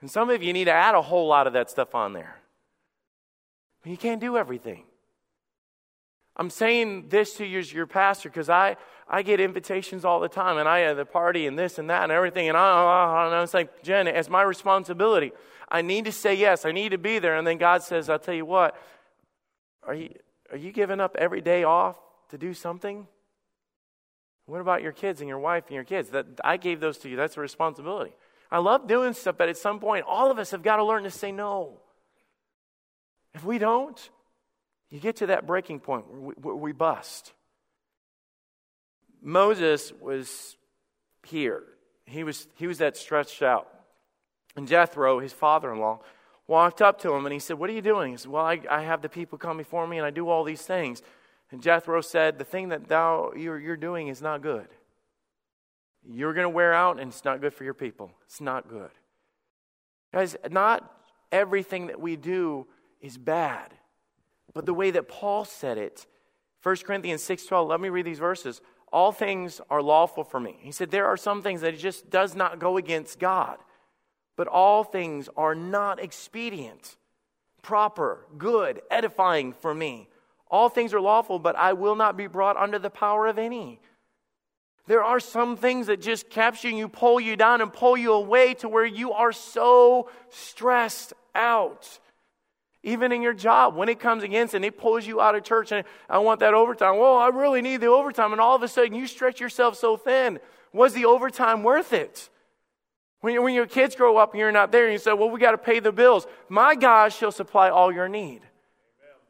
And 0.00 0.08
some 0.08 0.30
of 0.30 0.40
you 0.40 0.52
need 0.52 0.66
to 0.66 0.72
add 0.72 0.94
a 0.94 1.02
whole 1.02 1.26
lot 1.26 1.48
of 1.48 1.52
that 1.54 1.68
stuff 1.68 1.96
on 1.96 2.12
there. 2.12 2.38
But 3.82 3.90
you 3.90 3.96
can't 3.96 4.20
do 4.20 4.36
everything. 4.36 4.84
I'm 6.36 6.48
saying 6.48 7.08
this 7.08 7.34
to 7.34 7.44
you 7.44 7.58
as 7.58 7.72
your 7.72 7.88
pastor 7.88 8.28
because 8.28 8.48
I, 8.48 8.76
I 9.08 9.22
get 9.22 9.40
invitations 9.40 10.04
all 10.04 10.20
the 10.20 10.28
time, 10.28 10.56
and 10.56 10.68
I 10.68 10.80
have 10.80 10.96
the 10.96 11.04
party 11.04 11.48
and 11.48 11.58
this 11.58 11.80
and 11.80 11.90
that 11.90 12.04
and 12.04 12.12
everything. 12.12 12.48
And 12.48 12.56
I, 12.56 13.26
and 13.26 13.34
I 13.34 13.40
was 13.40 13.52
like, 13.52 13.82
Jen, 13.82 14.06
it's 14.06 14.30
my 14.30 14.42
responsibility. 14.42 15.32
I 15.68 15.82
need 15.82 16.04
to 16.04 16.12
say 16.12 16.34
yes. 16.34 16.64
I 16.64 16.70
need 16.70 16.90
to 16.90 16.98
be 16.98 17.18
there. 17.18 17.36
And 17.36 17.44
then 17.44 17.58
God 17.58 17.82
says, 17.82 18.08
I'll 18.08 18.20
tell 18.20 18.34
you 18.34 18.46
what, 18.46 18.76
are 19.82 19.94
you, 19.94 20.14
are 20.52 20.56
you 20.56 20.70
giving 20.70 21.00
up 21.00 21.16
every 21.18 21.40
day 21.40 21.64
off 21.64 21.96
to 22.30 22.38
do 22.38 22.54
something? 22.54 23.08
What 24.48 24.62
about 24.62 24.82
your 24.82 24.92
kids 24.92 25.20
and 25.20 25.28
your 25.28 25.38
wife 25.38 25.64
and 25.66 25.74
your 25.74 25.84
kids? 25.84 26.08
That 26.10 26.24
I 26.42 26.56
gave 26.56 26.80
those 26.80 26.96
to 26.98 27.08
you. 27.10 27.16
That's 27.16 27.36
a 27.36 27.40
responsibility. 27.40 28.12
I 28.50 28.58
love 28.58 28.88
doing 28.88 29.12
stuff, 29.12 29.36
but 29.36 29.50
at 29.50 29.58
some 29.58 29.78
point, 29.78 30.06
all 30.08 30.30
of 30.30 30.38
us 30.38 30.52
have 30.52 30.62
got 30.62 30.76
to 30.76 30.84
learn 30.84 31.02
to 31.02 31.10
say 31.10 31.32
no. 31.32 31.80
If 33.34 33.44
we 33.44 33.58
don't, 33.58 34.10
you 34.88 35.00
get 35.00 35.16
to 35.16 35.26
that 35.26 35.46
breaking 35.46 35.80
point 35.80 36.10
where 36.10 36.20
we, 36.20 36.34
where 36.34 36.54
we 36.54 36.72
bust. 36.72 37.34
Moses 39.20 39.92
was 40.00 40.56
here. 41.26 41.62
He 42.06 42.24
was, 42.24 42.48
he 42.54 42.66
was 42.66 42.78
that 42.78 42.96
stretched 42.96 43.42
out. 43.42 43.68
And 44.56 44.66
Jethro, 44.66 45.18
his 45.20 45.34
father 45.34 45.70
in 45.70 45.78
law, 45.78 46.00
walked 46.46 46.80
up 46.80 47.02
to 47.02 47.12
him 47.12 47.26
and 47.26 47.34
he 47.34 47.38
said, 47.38 47.58
What 47.58 47.68
are 47.68 47.74
you 47.74 47.82
doing? 47.82 48.12
He 48.12 48.16
said, 48.16 48.30
Well, 48.30 48.46
I, 48.46 48.60
I 48.70 48.80
have 48.80 49.02
the 49.02 49.10
people 49.10 49.36
come 49.36 49.58
before 49.58 49.86
me 49.86 49.98
and 49.98 50.06
I 50.06 50.10
do 50.10 50.30
all 50.30 50.42
these 50.42 50.62
things. 50.62 51.02
And 51.50 51.62
Jethro 51.62 52.00
said, 52.00 52.38
The 52.38 52.44
thing 52.44 52.68
that 52.68 52.88
thou 52.88 53.32
you're, 53.36 53.58
you're 53.58 53.76
doing 53.76 54.08
is 54.08 54.20
not 54.20 54.42
good. 54.42 54.68
You're 56.08 56.34
going 56.34 56.44
to 56.44 56.50
wear 56.50 56.72
out 56.72 57.00
and 57.00 57.10
it's 57.10 57.24
not 57.24 57.40
good 57.40 57.52
for 57.52 57.64
your 57.64 57.74
people. 57.74 58.10
It's 58.24 58.40
not 58.40 58.68
good. 58.68 58.90
Guys, 60.12 60.36
not 60.50 60.90
everything 61.30 61.88
that 61.88 62.00
we 62.00 62.16
do 62.16 62.66
is 63.00 63.18
bad. 63.18 63.74
But 64.54 64.64
the 64.64 64.74
way 64.74 64.90
that 64.90 65.08
Paul 65.08 65.44
said 65.44 65.76
it, 65.76 66.06
1 66.62 66.76
Corinthians 66.84 67.22
6:12, 67.22 67.68
let 67.68 67.80
me 67.80 67.88
read 67.88 68.06
these 68.06 68.18
verses 68.18 68.60
all 68.92 69.12
things 69.12 69.60
are 69.68 69.82
lawful 69.82 70.24
for 70.24 70.40
me. 70.40 70.56
He 70.60 70.72
said, 70.72 70.90
There 70.90 71.06
are 71.06 71.16
some 71.16 71.42
things 71.42 71.60
that 71.60 71.78
just 71.78 72.10
does 72.10 72.34
not 72.34 72.58
go 72.58 72.76
against 72.76 73.18
God, 73.18 73.58
but 74.36 74.48
all 74.48 74.84
things 74.84 75.28
are 75.36 75.54
not 75.54 76.02
expedient, 76.02 76.96
proper, 77.62 78.26
good, 78.36 78.80
edifying 78.90 79.52
for 79.52 79.74
me. 79.74 80.08
All 80.50 80.68
things 80.68 80.94
are 80.94 81.00
lawful, 81.00 81.38
but 81.38 81.56
I 81.56 81.74
will 81.74 81.96
not 81.96 82.16
be 82.16 82.26
brought 82.26 82.56
under 82.56 82.78
the 82.78 82.90
power 82.90 83.26
of 83.26 83.38
any. 83.38 83.80
There 84.86 85.04
are 85.04 85.20
some 85.20 85.56
things 85.56 85.88
that 85.88 86.00
just 86.00 86.30
capture 86.30 86.70
you, 86.70 86.88
pull 86.88 87.20
you 87.20 87.36
down, 87.36 87.60
and 87.60 87.72
pull 87.72 87.96
you 87.96 88.14
away 88.14 88.54
to 88.54 88.68
where 88.68 88.86
you 88.86 89.12
are 89.12 89.32
so 89.32 90.10
stressed 90.30 91.12
out 91.34 91.98
even 92.82 93.12
in 93.12 93.22
your 93.22 93.34
job, 93.34 93.74
when 93.74 93.88
it 93.88 93.98
comes 93.98 94.22
against 94.22 94.54
and 94.54 94.64
it 94.64 94.78
pulls 94.78 95.06
you 95.06 95.20
out 95.20 95.34
of 95.34 95.42
church 95.42 95.72
and 95.72 95.84
I 96.08 96.18
want 96.18 96.40
that 96.40 96.54
overtime. 96.54 96.98
Well, 96.98 97.16
I 97.16 97.28
really 97.28 97.60
need 97.60 97.80
the 97.80 97.88
overtime. 97.88 98.32
And 98.32 98.40
all 98.40 98.54
of 98.54 98.62
a 98.62 98.68
sudden 98.68 98.94
you 98.94 99.06
stretch 99.06 99.40
yourself 99.40 99.76
so 99.76 99.96
thin. 99.96 100.38
Was 100.72 100.94
the 100.94 101.04
overtime 101.04 101.62
worth 101.62 101.92
it? 101.92 102.28
When, 103.20 103.42
when 103.42 103.54
your 103.54 103.66
kids 103.66 103.96
grow 103.96 104.16
up 104.16 104.32
and 104.32 104.38
you're 104.38 104.52
not 104.52 104.70
there 104.70 104.84
and 104.84 104.92
you 104.92 104.98
say, 104.98 105.12
well, 105.12 105.28
we 105.28 105.40
got 105.40 105.50
to 105.52 105.58
pay 105.58 105.80
the 105.80 105.90
bills. 105.90 106.26
My 106.48 106.76
God 106.76 107.12
shall 107.12 107.32
supply 107.32 107.68
all 107.68 107.92
your 107.92 108.08
need. 108.08 108.42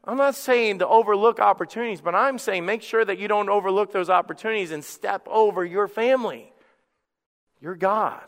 I'm 0.03 0.17
not 0.17 0.35
saying 0.35 0.79
to 0.79 0.87
overlook 0.87 1.39
opportunities, 1.39 2.01
but 2.01 2.15
I'm 2.15 2.39
saying 2.39 2.65
make 2.65 2.81
sure 2.81 3.03
that 3.03 3.19
you 3.19 3.27
don't 3.27 3.49
overlook 3.49 3.91
those 3.91 4.09
opportunities 4.09 4.71
and 4.71 4.83
step 4.83 5.27
over 5.27 5.65
your 5.65 5.87
family, 5.87 6.51
your 7.61 7.75
God, 7.75 8.23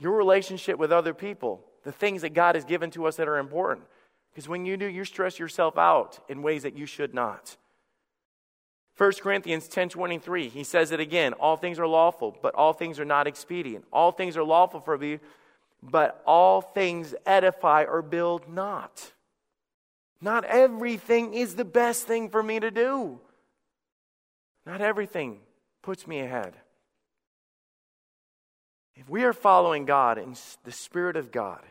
your 0.00 0.12
relationship 0.12 0.78
with 0.78 0.92
other 0.92 1.14
people, 1.14 1.64
the 1.84 1.92
things 1.92 2.22
that 2.22 2.34
God 2.34 2.56
has 2.56 2.64
given 2.64 2.90
to 2.92 3.06
us 3.06 3.16
that 3.16 3.28
are 3.28 3.38
important. 3.38 3.86
Because 4.32 4.48
when 4.48 4.66
you 4.66 4.76
do, 4.76 4.86
you 4.86 5.04
stress 5.04 5.38
yourself 5.38 5.78
out 5.78 6.18
in 6.28 6.42
ways 6.42 6.64
that 6.64 6.76
you 6.76 6.86
should 6.86 7.14
not. 7.14 7.56
1 8.96 9.12
Corinthians 9.22 9.68
10:23, 9.68 10.48
he 10.48 10.64
says 10.64 10.92
it 10.92 11.00
again, 11.00 11.32
all 11.34 11.56
things 11.56 11.78
are 11.78 11.86
lawful, 11.86 12.36
but 12.42 12.54
all 12.54 12.72
things 12.72 13.00
are 13.00 13.04
not 13.04 13.26
expedient. 13.26 13.84
All 13.92 14.12
things 14.12 14.36
are 14.36 14.44
lawful 14.44 14.80
for 14.80 14.96
me, 14.98 15.18
but 15.82 16.22
all 16.26 16.60
things 16.60 17.14
edify 17.26 17.84
or 17.84 18.02
build 18.02 18.48
not. 18.48 19.12
Not 20.24 20.44
everything 20.44 21.34
is 21.34 21.54
the 21.54 21.64
best 21.64 22.06
thing 22.06 22.30
for 22.30 22.42
me 22.42 22.58
to 22.58 22.70
do. 22.70 23.20
Not 24.66 24.80
everything 24.80 25.38
puts 25.82 26.06
me 26.06 26.20
ahead. 26.20 26.54
If 28.96 29.08
we 29.08 29.24
are 29.24 29.32
following 29.32 29.84
God 29.84 30.18
in 30.18 30.34
the 30.64 30.72
Spirit 30.72 31.16
of 31.16 31.30
God, 31.30 31.62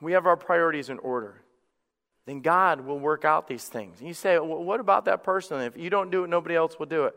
we 0.00 0.12
have 0.12 0.26
our 0.26 0.36
priorities 0.36 0.90
in 0.90 0.98
order 0.98 1.42
then 2.28 2.40
God 2.42 2.82
will 2.82 2.98
work 2.98 3.24
out 3.24 3.48
these 3.48 3.64
things. 3.64 4.00
And 4.00 4.06
you 4.06 4.12
say, 4.12 4.38
well, 4.38 4.62
what 4.62 4.80
about 4.80 5.06
that 5.06 5.24
person? 5.24 5.62
If 5.62 5.78
you 5.78 5.88
don't 5.88 6.10
do 6.10 6.24
it, 6.24 6.28
nobody 6.28 6.56
else 6.56 6.78
will 6.78 6.84
do 6.84 7.06
it. 7.06 7.14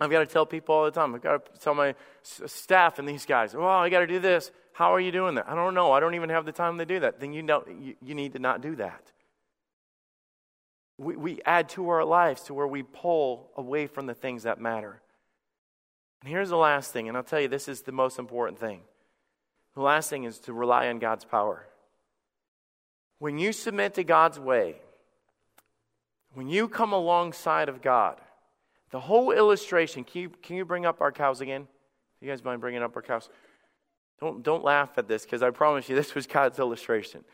I've 0.00 0.12
got 0.12 0.20
to 0.20 0.26
tell 0.26 0.46
people 0.46 0.76
all 0.76 0.84
the 0.84 0.92
time. 0.92 1.12
I've 1.12 1.20
got 1.20 1.52
to 1.52 1.60
tell 1.60 1.74
my 1.74 1.96
staff 2.22 3.00
and 3.00 3.08
these 3.08 3.26
guys, 3.26 3.52
well, 3.52 3.66
I 3.66 3.88
got 3.88 3.98
to 3.98 4.06
do 4.06 4.20
this. 4.20 4.52
How 4.74 4.94
are 4.94 5.00
you 5.00 5.10
doing 5.10 5.34
that? 5.34 5.48
I 5.48 5.56
don't 5.56 5.74
know. 5.74 5.90
I 5.90 5.98
don't 5.98 6.14
even 6.14 6.30
have 6.30 6.44
the 6.44 6.52
time 6.52 6.78
to 6.78 6.86
do 6.86 7.00
that. 7.00 7.18
Then 7.18 7.32
you, 7.32 7.42
know, 7.42 7.64
you, 7.66 7.96
you 8.00 8.14
need 8.14 8.34
to 8.34 8.38
not 8.38 8.60
do 8.60 8.76
that. 8.76 9.10
We, 10.98 11.16
we 11.16 11.40
add 11.44 11.68
to 11.70 11.88
our 11.88 12.04
lives 12.04 12.42
to 12.42 12.54
where 12.54 12.66
we 12.66 12.82
pull 12.82 13.50
away 13.56 13.86
from 13.86 14.06
the 14.06 14.14
things 14.14 14.42
that 14.44 14.60
matter. 14.60 15.00
And 16.20 16.30
here's 16.30 16.50
the 16.50 16.56
last 16.56 16.92
thing, 16.92 17.08
and 17.08 17.16
I'll 17.16 17.24
tell 17.24 17.40
you, 17.40 17.48
this 17.48 17.68
is 17.68 17.82
the 17.82 17.92
most 17.92 18.18
important 18.18 18.58
thing. 18.58 18.80
The 19.74 19.82
last 19.82 20.10
thing 20.10 20.24
is 20.24 20.38
to 20.40 20.52
rely 20.52 20.88
on 20.88 20.98
God's 20.98 21.24
power. 21.24 21.66
When 23.18 23.38
you 23.38 23.52
submit 23.52 23.94
to 23.94 24.04
God's 24.04 24.38
way, 24.38 24.76
when 26.34 26.48
you 26.48 26.68
come 26.68 26.92
alongside 26.92 27.68
of 27.68 27.82
God, 27.82 28.20
the 28.90 29.00
whole 29.00 29.32
illustration, 29.32 30.04
can 30.04 30.22
you, 30.22 30.28
can 30.28 30.56
you 30.56 30.64
bring 30.64 30.86
up 30.86 31.00
our 31.00 31.10
cows 31.10 31.40
again? 31.40 31.66
You 32.20 32.28
guys 32.28 32.44
mind 32.44 32.60
bringing 32.60 32.82
up 32.82 32.94
our 32.94 33.02
cows? 33.02 33.28
Don't, 34.20 34.42
don't 34.42 34.62
laugh 34.62 34.90
at 34.98 35.08
this 35.08 35.24
because 35.24 35.42
I 35.42 35.50
promise 35.50 35.88
you 35.88 35.96
this 35.96 36.14
was 36.14 36.26
God's 36.26 36.58
illustration. 36.58 37.24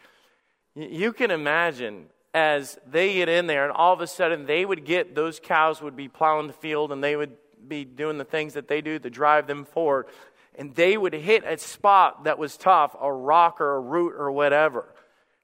You 0.75 1.13
can 1.13 1.31
imagine 1.31 2.07
as 2.39 2.79
they 2.87 3.15
get 3.15 3.29
in 3.29 3.49
there 3.49 3.65
and 3.65 3.73
all 3.73 3.93
of 3.93 4.01
a 4.01 4.07
sudden 4.07 4.47
they 4.47 4.65
would 4.65 4.85
get, 4.85 5.15
those 5.15 5.41
cows 5.41 5.83
would 5.83 5.97
be 5.97 6.09
plowing 6.09 6.47
the 6.47 6.53
field 6.53 6.93
and 6.93 7.03
they 7.03 7.17
would 7.17 7.33
be 7.67 7.85
doing 7.85 8.17
the 8.17 8.25
things 8.25 8.55
that 8.55 8.69
they 8.69 8.81
do 8.81 8.99
to 8.99 9.11
drive 9.11 9.49
them 9.49 9.65
forward. 9.65 10.07
And 10.55 10.75
they 10.75 10.97
would 10.97 11.13
hit 11.13 11.43
a 11.45 11.59
spot 11.59 12.25
that 12.25 12.39
was 12.39 12.57
tough, 12.57 12.95
a 13.01 13.13
rock 13.13 13.61
or 13.61 13.77
a 13.77 13.81
root 13.81 14.15
or 14.17 14.31
whatever. 14.31 14.95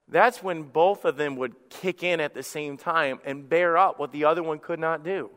That's 0.07 0.41
when 0.41 0.63
both 0.63 1.03
of 1.03 1.17
them 1.17 1.35
would 1.35 1.69
kick 1.69 2.01
in 2.01 2.21
at 2.21 2.33
the 2.33 2.43
same 2.43 2.77
time 2.77 3.19
and 3.25 3.49
bear 3.49 3.77
up 3.77 3.99
what 3.99 4.11
the 4.11 4.25
other 4.25 4.43
one 4.43 4.59
could 4.59 4.79
not 4.79 5.03
do. 5.03 5.29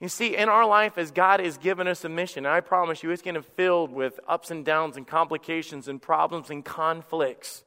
You 0.00 0.08
see, 0.08 0.36
in 0.36 0.50
our 0.50 0.66
life, 0.66 0.98
as 0.98 1.10
God 1.10 1.40
has 1.40 1.56
given 1.56 1.88
us 1.88 2.04
a 2.04 2.10
mission, 2.10 2.44
I 2.44 2.60
promise 2.60 3.02
you, 3.02 3.10
it's 3.10 3.22
going 3.22 3.36
to 3.36 3.40
be 3.40 3.48
filled 3.56 3.90
with 3.90 4.20
ups 4.28 4.50
and 4.50 4.62
downs 4.64 4.98
and 4.98 5.06
complications 5.06 5.88
and 5.88 6.02
problems 6.02 6.50
and 6.50 6.62
conflicts. 6.62 7.64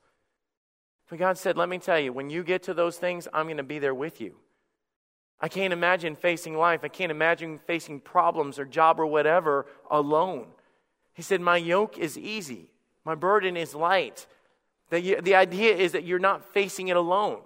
But 1.10 1.20
God 1.20 1.38
said, 1.38 1.58
Let 1.58 1.70
me 1.70 1.80
tell 1.80 2.00
you, 2.00 2.14
when 2.14 2.30
you 2.30 2.44
get 2.44 2.64
to 2.64 2.74
those 2.74 2.98
things, 2.98 3.28
I'm 3.34 3.46
going 3.48 3.58
to 3.58 3.64
be 3.64 3.80
there 3.80 3.96
with 3.96 4.22
you. 4.22 4.36
I 5.42 5.48
can't 5.48 5.74
imagine 5.74 6.16
facing 6.16 6.56
life. 6.58 6.82
I 6.84 6.90
can't 6.90 7.12
imagine 7.12 7.60
facing 7.66 8.02
problems 8.02 8.60
or 8.60 8.66
job 8.66 9.00
or 9.00 9.06
whatever 9.06 9.66
alone. 9.90 10.48
He 11.14 11.22
said, 11.22 11.42
My 11.42 11.58
yoke 11.58 11.98
is 11.98 12.18
easy, 12.18 12.70
my 13.06 13.16
burden 13.16 13.58
is 13.58 13.74
light. 13.74 14.28
The, 14.90 15.20
the 15.22 15.36
idea 15.36 15.76
is 15.76 15.92
that 15.92 16.04
you're 16.04 16.18
not 16.18 16.52
facing 16.52 16.88
it 16.88 16.98
alone. 16.98 17.42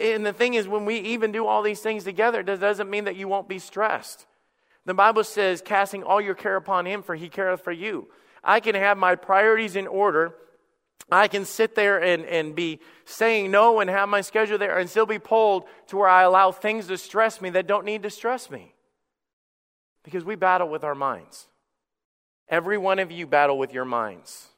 And 0.00 0.24
the 0.24 0.32
thing 0.32 0.54
is, 0.54 0.66
when 0.66 0.86
we 0.86 0.96
even 0.96 1.32
do 1.32 1.46
all 1.46 1.62
these 1.62 1.80
things 1.80 2.04
together, 2.04 2.40
it 2.40 2.44
doesn't 2.44 2.88
mean 2.88 3.04
that 3.04 3.16
you 3.16 3.28
won't 3.28 3.48
be 3.48 3.58
stressed. 3.58 4.26
The 4.86 4.94
Bible 4.94 5.24
says, 5.24 5.62
casting 5.62 6.02
all 6.02 6.20
your 6.20 6.34
care 6.34 6.56
upon 6.56 6.86
him, 6.86 7.02
for 7.02 7.14
he 7.14 7.28
careth 7.28 7.62
for 7.62 7.72
you. 7.72 8.08
I 8.42 8.60
can 8.60 8.74
have 8.74 8.96
my 8.96 9.14
priorities 9.14 9.76
in 9.76 9.86
order. 9.86 10.34
I 11.10 11.28
can 11.28 11.44
sit 11.44 11.74
there 11.74 12.02
and, 12.02 12.24
and 12.24 12.54
be 12.54 12.80
saying 13.04 13.50
no 13.50 13.80
and 13.80 13.90
have 13.90 14.08
my 14.08 14.20
schedule 14.20 14.58
there 14.58 14.78
and 14.78 14.88
still 14.88 15.06
be 15.06 15.18
pulled 15.18 15.64
to 15.88 15.96
where 15.96 16.08
I 16.08 16.22
allow 16.22 16.50
things 16.50 16.86
to 16.88 16.96
stress 16.96 17.40
me 17.40 17.50
that 17.50 17.66
don't 17.66 17.84
need 17.84 18.02
to 18.04 18.10
stress 18.10 18.50
me. 18.50 18.74
Because 20.02 20.24
we 20.24 20.34
battle 20.34 20.68
with 20.68 20.84
our 20.84 20.94
minds. 20.94 21.46
Every 22.48 22.78
one 22.78 22.98
of 22.98 23.10
you 23.10 23.26
battle 23.26 23.58
with 23.58 23.72
your 23.72 23.84
minds. 23.84 24.48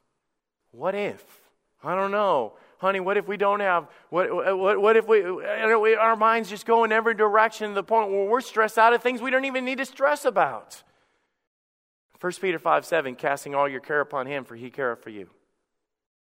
What 0.72 0.94
if? 0.94 1.24
I 1.82 1.94
don't 1.94 2.10
know. 2.10 2.54
Honey, 2.78 3.00
what 3.00 3.16
if 3.16 3.26
we 3.26 3.36
don't 3.36 3.60
have, 3.60 3.86
what, 4.10 4.30
what, 4.58 4.80
what 4.80 4.96
if 4.96 5.08
we, 5.08 5.22
our 5.94 6.16
minds 6.16 6.50
just 6.50 6.66
go 6.66 6.84
in 6.84 6.92
every 6.92 7.14
direction 7.14 7.70
to 7.70 7.74
the 7.74 7.82
point 7.82 8.10
where 8.10 8.24
we're 8.24 8.42
stressed 8.42 8.76
out 8.76 8.92
of 8.92 9.02
things 9.02 9.22
we 9.22 9.30
don't 9.30 9.46
even 9.46 9.64
need 9.64 9.78
to 9.78 9.86
stress 9.86 10.26
about? 10.26 10.82
1 12.20 12.32
Peter 12.40 12.58
5 12.58 12.84
7, 12.84 13.14
casting 13.14 13.54
all 13.54 13.68
your 13.68 13.80
care 13.80 14.00
upon 14.00 14.26
him, 14.26 14.44
for 14.44 14.56
he 14.56 14.70
careth 14.70 15.02
for 15.02 15.10
you. 15.10 15.30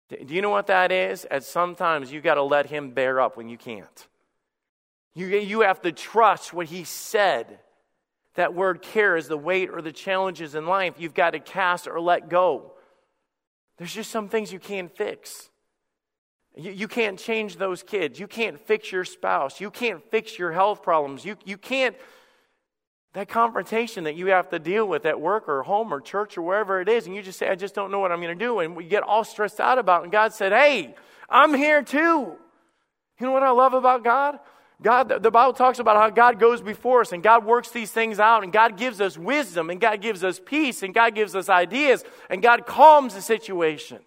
Do 0.09 0.33
you 0.33 0.41
know 0.41 0.49
what 0.49 0.67
that 0.67 0.91
is? 0.91 1.25
At 1.25 1.43
sometimes 1.43 2.11
you 2.11 2.21
got 2.21 2.35
to 2.35 2.43
let 2.43 2.67
him 2.67 2.91
bear 2.91 3.19
up 3.19 3.35
when 3.35 3.49
you 3.49 3.57
can't. 3.57 4.07
You, 5.13 5.27
you 5.27 5.61
have 5.61 5.81
to 5.81 5.91
trust 5.91 6.53
what 6.53 6.67
he 6.67 6.83
said. 6.83 7.59
That 8.35 8.53
word 8.53 8.81
care 8.81 9.17
is 9.17 9.27
the 9.27 9.37
weight 9.37 9.69
or 9.69 9.81
the 9.81 9.91
challenges 9.91 10.53
in 10.53 10.67
life 10.67 10.93
you've 10.97 11.15
got 11.15 11.31
to 11.31 11.39
cast 11.39 11.87
or 11.87 11.99
let 11.99 12.29
go. 12.29 12.73
There's 13.77 13.93
just 13.93 14.11
some 14.11 14.29
things 14.29 14.53
you 14.53 14.59
can't 14.59 14.95
fix. 14.95 15.49
You, 16.55 16.71
you 16.71 16.87
can't 16.87 17.19
change 17.19 17.57
those 17.57 17.83
kids. 17.83 18.19
You 18.19 18.27
can't 18.27 18.59
fix 18.59 18.91
your 18.91 19.05
spouse. 19.05 19.59
You 19.59 19.71
can't 19.71 20.03
fix 20.09 20.37
your 20.37 20.51
health 20.51 20.83
problems. 20.83 21.25
You, 21.25 21.35
you 21.45 21.57
can't, 21.57 21.95
that 23.13 23.29
confrontation 23.29 24.03
that 24.03 24.15
you 24.15 24.27
have 24.27 24.49
to 24.49 24.59
deal 24.59 24.87
with 24.87 25.05
at 25.05 25.19
work 25.19 25.47
or 25.49 25.63
home 25.63 25.93
or 25.93 26.01
church 26.01 26.37
or 26.37 26.41
wherever 26.41 26.81
it 26.81 26.89
is, 26.89 27.07
and 27.07 27.15
you 27.15 27.21
just 27.21 27.39
say, 27.39 27.49
I 27.49 27.55
just 27.55 27.73
don't 27.73 27.91
know 27.91 27.99
what 27.99 28.11
I'm 28.11 28.21
going 28.21 28.37
to 28.37 28.45
do. 28.45 28.59
And 28.59 28.75
we 28.75 28.85
get 28.85 29.03
all 29.03 29.23
stressed 29.23 29.59
out 29.59 29.79
about 29.79 30.01
it. 30.01 30.03
And 30.03 30.11
God 30.11 30.33
said, 30.33 30.51
Hey, 30.51 30.95
I'm 31.29 31.53
here 31.53 31.81
too. 31.81 32.35
You 33.19 33.25
know 33.25 33.31
what 33.31 33.43
I 33.43 33.49
love 33.49 33.73
about 33.73 34.03
God? 34.03 34.39
God, 34.81 35.23
the 35.23 35.31
Bible 35.31 35.53
talks 35.53 35.79
about 35.79 35.95
how 35.95 36.11
God 36.11 36.39
goes 36.39 36.61
before 36.61 37.01
us 37.01 37.11
and 37.11 37.23
God 37.23 37.43
works 37.43 37.71
these 37.71 37.89
things 37.89 38.19
out 38.19 38.43
and 38.43 38.53
God 38.53 38.77
gives 38.77 39.01
us 39.01 39.17
wisdom 39.17 39.71
and 39.71 39.81
God 39.81 40.01
gives 40.01 40.23
us 40.23 40.39
peace 40.39 40.83
and 40.83 40.93
God 40.93 41.15
gives 41.15 41.35
us 41.35 41.49
ideas 41.49 42.03
and 42.29 42.43
God 42.43 42.67
calms 42.67 43.15
the 43.15 43.21
situation. 43.21 43.99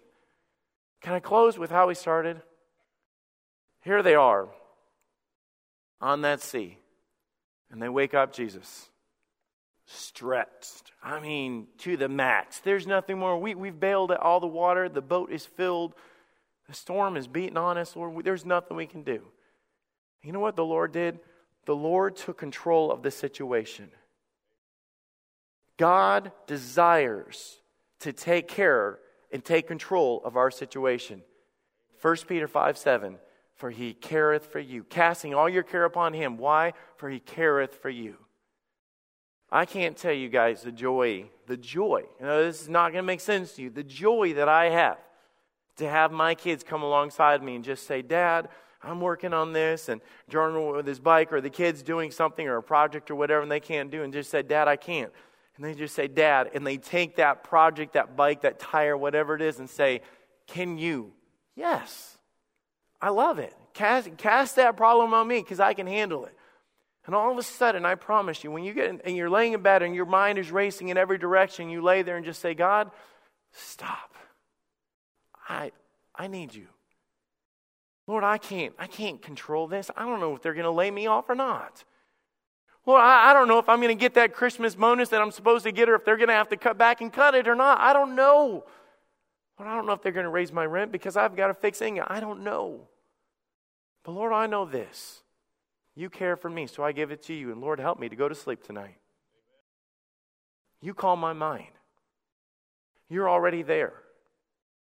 Can 1.01 1.13
I 1.13 1.19
close 1.19 1.57
with 1.59 1.71
how 1.71 1.87
we 1.87 1.95
started? 1.95 2.41
Here 3.83 4.01
they 4.01 4.15
are 4.15 4.47
on 5.99 6.21
that 6.21 6.41
sea, 6.41 6.77
and 7.71 7.81
they 7.81 7.89
wake 7.89 8.13
up 8.13 8.33
Jesus. 8.33 8.89
Stretched. 9.93 10.91
I 11.03 11.19
mean, 11.19 11.67
to 11.79 11.97
the 11.97 12.07
max. 12.07 12.59
There's 12.59 12.87
nothing 12.87 13.19
more. 13.19 13.37
We, 13.37 13.55
we've 13.55 13.79
bailed 13.79 14.11
at 14.11 14.19
all 14.19 14.39
the 14.39 14.47
water. 14.47 14.87
The 14.87 15.01
boat 15.01 15.31
is 15.31 15.45
filled. 15.45 15.95
The 16.67 16.73
storm 16.73 17.17
is 17.17 17.27
beating 17.27 17.57
on 17.57 17.77
us, 17.77 17.95
Lord. 17.95 18.23
There's 18.23 18.45
nothing 18.45 18.77
we 18.77 18.87
can 18.87 19.03
do. 19.03 19.21
You 20.23 20.31
know 20.31 20.39
what 20.39 20.55
the 20.55 20.63
Lord 20.63 20.93
did? 20.93 21.19
The 21.65 21.75
Lord 21.75 22.15
took 22.15 22.37
control 22.37 22.91
of 22.91 23.03
the 23.03 23.11
situation. 23.11 23.89
God 25.77 26.31
desires 26.47 27.57
to 27.99 28.13
take 28.13 28.47
care 28.47 28.99
and 29.31 29.43
take 29.43 29.67
control 29.67 30.21
of 30.23 30.37
our 30.37 30.51
situation. 30.51 31.21
1 32.01 32.17
Peter 32.27 32.47
5 32.47 32.77
7, 32.77 33.17
for 33.55 33.69
he 33.71 33.93
careth 33.93 34.45
for 34.51 34.59
you. 34.59 34.83
Casting 34.83 35.33
all 35.33 35.49
your 35.49 35.63
care 35.63 35.85
upon 35.85 36.13
him. 36.13 36.37
Why? 36.37 36.73
For 36.97 37.09
he 37.09 37.19
careth 37.19 37.75
for 37.81 37.89
you. 37.89 38.17
I 39.51 39.65
can't 39.65 39.97
tell 39.97 40.13
you 40.13 40.29
guys 40.29 40.61
the 40.61 40.71
joy, 40.71 41.29
the 41.47 41.57
joy. 41.57 42.03
You 42.19 42.25
know, 42.25 42.45
this 42.45 42.61
is 42.61 42.69
not 42.69 42.93
going 42.93 43.03
to 43.03 43.07
make 43.07 43.19
sense 43.19 43.53
to 43.53 43.63
you. 43.63 43.69
The 43.69 43.83
joy 43.83 44.33
that 44.35 44.47
I 44.47 44.69
have 44.69 44.97
to 45.77 45.89
have 45.89 46.11
my 46.11 46.35
kids 46.35 46.63
come 46.63 46.83
alongside 46.83 47.43
me 47.43 47.55
and 47.55 47.63
just 47.63 47.85
say, 47.85 48.01
Dad, 48.01 48.47
I'm 48.83 49.01
working 49.01 49.33
on 49.33 49.53
this, 49.53 49.89
and 49.89 50.01
Jordan 50.29 50.71
with 50.71 50.87
his 50.87 50.99
bike, 50.99 51.31
or 51.31 51.41
the 51.41 51.49
kids 51.49 51.83
doing 51.83 52.11
something 52.11 52.47
or 52.47 52.57
a 52.57 52.63
project 52.63 53.11
or 53.11 53.15
whatever, 53.15 53.41
and 53.41 53.51
they 53.51 53.59
can't 53.59 53.91
do, 53.91 54.03
and 54.03 54.11
just 54.11 54.31
say, 54.31 54.41
Dad, 54.41 54.67
I 54.67 54.75
can't. 54.75 55.11
And 55.55 55.65
they 55.65 55.75
just 55.75 55.93
say, 55.93 56.07
Dad, 56.07 56.49
and 56.53 56.65
they 56.65 56.77
take 56.77 57.17
that 57.17 57.43
project, 57.43 57.93
that 57.93 58.15
bike, 58.15 58.41
that 58.41 58.59
tire, 58.59 58.97
whatever 58.97 59.35
it 59.35 59.41
is, 59.41 59.59
and 59.59 59.69
say, 59.69 60.01
Can 60.47 60.77
you? 60.77 61.13
Yes. 61.55 62.17
I 63.01 63.09
love 63.09 63.39
it. 63.39 63.53
Cast, 63.73 64.17
cast 64.17 64.55
that 64.55 64.77
problem 64.77 65.13
on 65.13 65.27
me 65.27 65.39
because 65.39 65.59
I 65.59 65.73
can 65.73 65.87
handle 65.87 66.25
it. 66.25 66.35
And 67.05 67.15
all 67.15 67.31
of 67.31 67.37
a 67.37 67.43
sudden, 67.43 67.85
I 67.85 67.95
promise 67.95 68.43
you, 68.43 68.51
when 68.51 68.63
you 68.63 68.73
get 68.73 68.89
in, 68.89 69.01
and 69.05 69.15
you're 69.15 69.29
laying 69.29 69.53
in 69.53 69.61
bed 69.61 69.81
and 69.81 69.95
your 69.95 70.05
mind 70.05 70.37
is 70.37 70.51
racing 70.51 70.89
in 70.89 70.97
every 70.97 71.17
direction, 71.17 71.69
you 71.69 71.81
lay 71.81 72.03
there 72.03 72.15
and 72.15 72.25
just 72.25 72.41
say, 72.41 72.53
God, 72.53 72.91
stop. 73.51 74.13
I, 75.49 75.71
I 76.15 76.27
need 76.27 76.53
you. 76.53 76.67
Lord, 78.07 78.23
I 78.23 78.37
can't, 78.37 78.73
I 78.77 78.87
can't 78.87 79.21
control 79.21 79.67
this. 79.67 79.89
I 79.95 80.05
don't 80.05 80.19
know 80.19 80.35
if 80.35 80.41
they're 80.41 80.53
going 80.53 80.65
to 80.65 80.71
lay 80.71 80.91
me 80.91 81.07
off 81.07 81.29
or 81.29 81.35
not. 81.35 81.83
Lord, 82.85 83.01
I, 83.01 83.31
I 83.31 83.33
don't 83.33 83.47
know 83.47 83.59
if 83.59 83.69
I'm 83.69 83.79
going 83.79 83.95
to 83.95 83.99
get 83.99 84.15
that 84.15 84.33
Christmas 84.33 84.75
bonus 84.75 85.09
that 85.09 85.21
I'm 85.21 85.31
supposed 85.31 85.63
to 85.65 85.71
get 85.71 85.89
or 85.89 85.95
if 85.95 86.05
they're 86.05 86.17
going 86.17 86.29
to 86.29 86.35
have 86.35 86.49
to 86.49 86.57
cut 86.57 86.77
back 86.77 87.01
and 87.01 87.11
cut 87.11 87.35
it 87.35 87.47
or 87.47 87.55
not. 87.55 87.79
I 87.79 87.93
don't 87.93 88.15
know. 88.15 88.63
Lord, 89.59 89.71
I 89.71 89.75
don't 89.75 89.85
know 89.85 89.93
if 89.93 90.01
they're 90.01 90.11
going 90.11 90.25
to 90.25 90.31
raise 90.31 90.51
my 90.51 90.65
rent 90.65 90.91
because 90.91 91.15
I've 91.15 91.35
got 91.35 91.47
to 91.47 91.53
fix 91.53 91.81
it. 91.81 91.99
I 92.05 92.19
don't 92.19 92.43
know. 92.43 92.87
But 94.03 94.13
Lord, 94.13 94.33
I 94.33 94.47
know 94.47 94.65
this. 94.65 95.20
You 95.95 96.09
care 96.09 96.35
for 96.35 96.49
me, 96.49 96.67
so 96.67 96.83
I 96.83 96.91
give 96.91 97.11
it 97.11 97.23
to 97.23 97.33
you. 97.33 97.51
And 97.51 97.61
Lord, 97.61 97.79
help 97.79 97.99
me 97.99 98.09
to 98.09 98.15
go 98.15 98.29
to 98.29 98.35
sleep 98.35 98.63
tonight. 98.63 98.95
You 100.81 100.93
call 100.93 101.15
my 101.15 101.33
mind. 101.33 101.71
You're 103.09 103.29
already 103.29 103.61
there. 103.61 103.93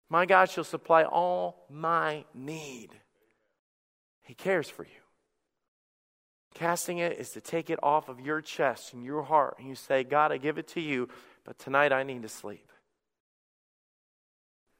My 0.10 0.26
God 0.26 0.50
shall 0.50 0.66
supply 0.66 1.04
all 1.04 1.66
my 1.70 2.26
need. 2.34 2.90
He 4.24 4.34
cares 4.34 4.70
for 4.70 4.84
you. 4.84 4.90
Casting 6.54 6.98
it 6.98 7.18
is 7.18 7.32
to 7.32 7.42
take 7.42 7.70
it 7.70 7.80
off 7.82 8.10
of 8.10 8.20
your 8.20 8.42
chest 8.42 8.94
and 8.94 9.06
your 9.06 9.24
heart, 9.24 9.56
and 9.58 9.70
you 9.70 9.76
say, 9.76 10.04
God, 10.04 10.34
I 10.34 10.38
give 10.38 10.58
it 10.58 10.68
to 10.70 10.82
you, 10.82 11.08
but 11.46 11.58
tonight 11.58 11.94
I 11.94 12.04
need 12.04 12.24
to 12.24 12.30
sleep. 12.30 12.70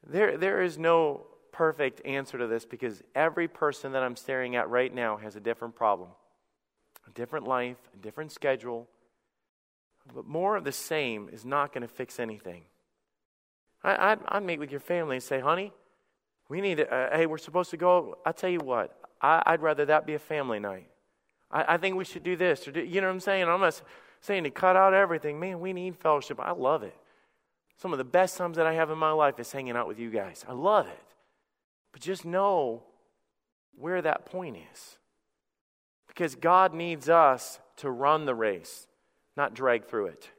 There, 0.06 0.36
there 0.36 0.62
is 0.62 0.76
no 0.76 1.26
perfect 1.52 2.04
answer 2.04 2.38
to 2.38 2.46
this 2.46 2.64
because 2.64 3.02
every 3.14 3.46
person 3.46 3.92
that 3.92 4.02
I'm 4.02 4.16
staring 4.16 4.56
at 4.56 4.68
right 4.68 4.92
now 4.92 5.18
has 5.18 5.36
a 5.36 5.40
different 5.40 5.76
problem, 5.76 6.08
a 7.06 7.10
different 7.10 7.46
life, 7.46 7.76
a 7.94 7.96
different 7.98 8.32
schedule. 8.32 8.88
But 10.12 10.26
more 10.26 10.56
of 10.56 10.64
the 10.64 10.72
same 10.72 11.28
is 11.32 11.44
not 11.44 11.72
going 11.72 11.82
to 11.82 11.88
fix 11.88 12.18
anything. 12.18 12.64
I, 13.84 14.12
I'd, 14.12 14.18
I'd 14.26 14.42
meet 14.42 14.58
with 14.58 14.70
your 14.70 14.80
family 14.80 15.16
and 15.16 15.22
say, 15.22 15.38
honey, 15.38 15.72
we 16.48 16.60
need 16.60 16.78
to, 16.78 16.92
uh, 16.92 17.16
hey, 17.16 17.26
we're 17.26 17.38
supposed 17.38 17.70
to 17.70 17.76
go. 17.76 18.18
i 18.26 18.32
tell 18.32 18.50
you 18.50 18.58
what, 18.58 18.96
I, 19.20 19.52
would 19.52 19.62
rather 19.62 19.84
that 19.86 20.06
be 20.06 20.14
a 20.14 20.18
family 20.18 20.58
night. 20.58 20.88
I, 21.50 21.74
I, 21.74 21.76
think 21.76 21.96
we 21.96 22.04
should 22.04 22.24
do 22.24 22.34
this. 22.34 22.66
Or 22.66 22.72
do, 22.72 22.80
you 22.80 23.00
know 23.00 23.06
what 23.06 23.14
I'm 23.14 23.20
saying? 23.20 23.44
I'm 23.44 23.60
not 23.60 23.80
saying 24.20 24.44
to 24.44 24.50
cut 24.50 24.74
out 24.74 24.94
everything. 24.94 25.38
Man, 25.38 25.60
we 25.60 25.72
need 25.72 25.96
fellowship. 25.96 26.40
I 26.40 26.52
love 26.52 26.82
it. 26.82 26.96
Some 27.76 27.92
of 27.92 27.98
the 27.98 28.04
best 28.04 28.36
times 28.36 28.56
that 28.56 28.66
I 28.66 28.74
have 28.74 28.90
in 28.90 28.98
my 28.98 29.12
life 29.12 29.38
is 29.38 29.50
hanging 29.50 29.76
out 29.76 29.88
with 29.88 29.98
you 29.98 30.10
guys. 30.10 30.44
I 30.48 30.52
love 30.52 30.88
it. 30.88 31.11
But 31.92 32.00
just 32.00 32.24
know 32.24 32.82
where 33.74 34.02
that 34.02 34.26
point 34.26 34.56
is. 34.72 34.98
Because 36.08 36.34
God 36.34 36.74
needs 36.74 37.08
us 37.08 37.58
to 37.76 37.90
run 37.90 38.26
the 38.26 38.34
race, 38.34 38.86
not 39.36 39.54
drag 39.54 39.86
through 39.86 40.06
it. 40.06 40.30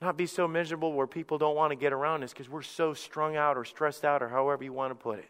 Not 0.00 0.16
be 0.16 0.26
so 0.26 0.46
miserable 0.46 0.92
where 0.92 1.06
people 1.06 1.38
don't 1.38 1.56
want 1.56 1.72
to 1.72 1.76
get 1.76 1.92
around 1.92 2.22
us 2.22 2.32
because 2.32 2.48
we're 2.48 2.62
so 2.62 2.94
strung 2.94 3.36
out 3.36 3.56
or 3.56 3.64
stressed 3.64 4.04
out 4.04 4.22
or 4.22 4.28
however 4.28 4.62
you 4.62 4.72
want 4.72 4.92
to 4.92 4.94
put 4.94 5.18
it. 5.18 5.28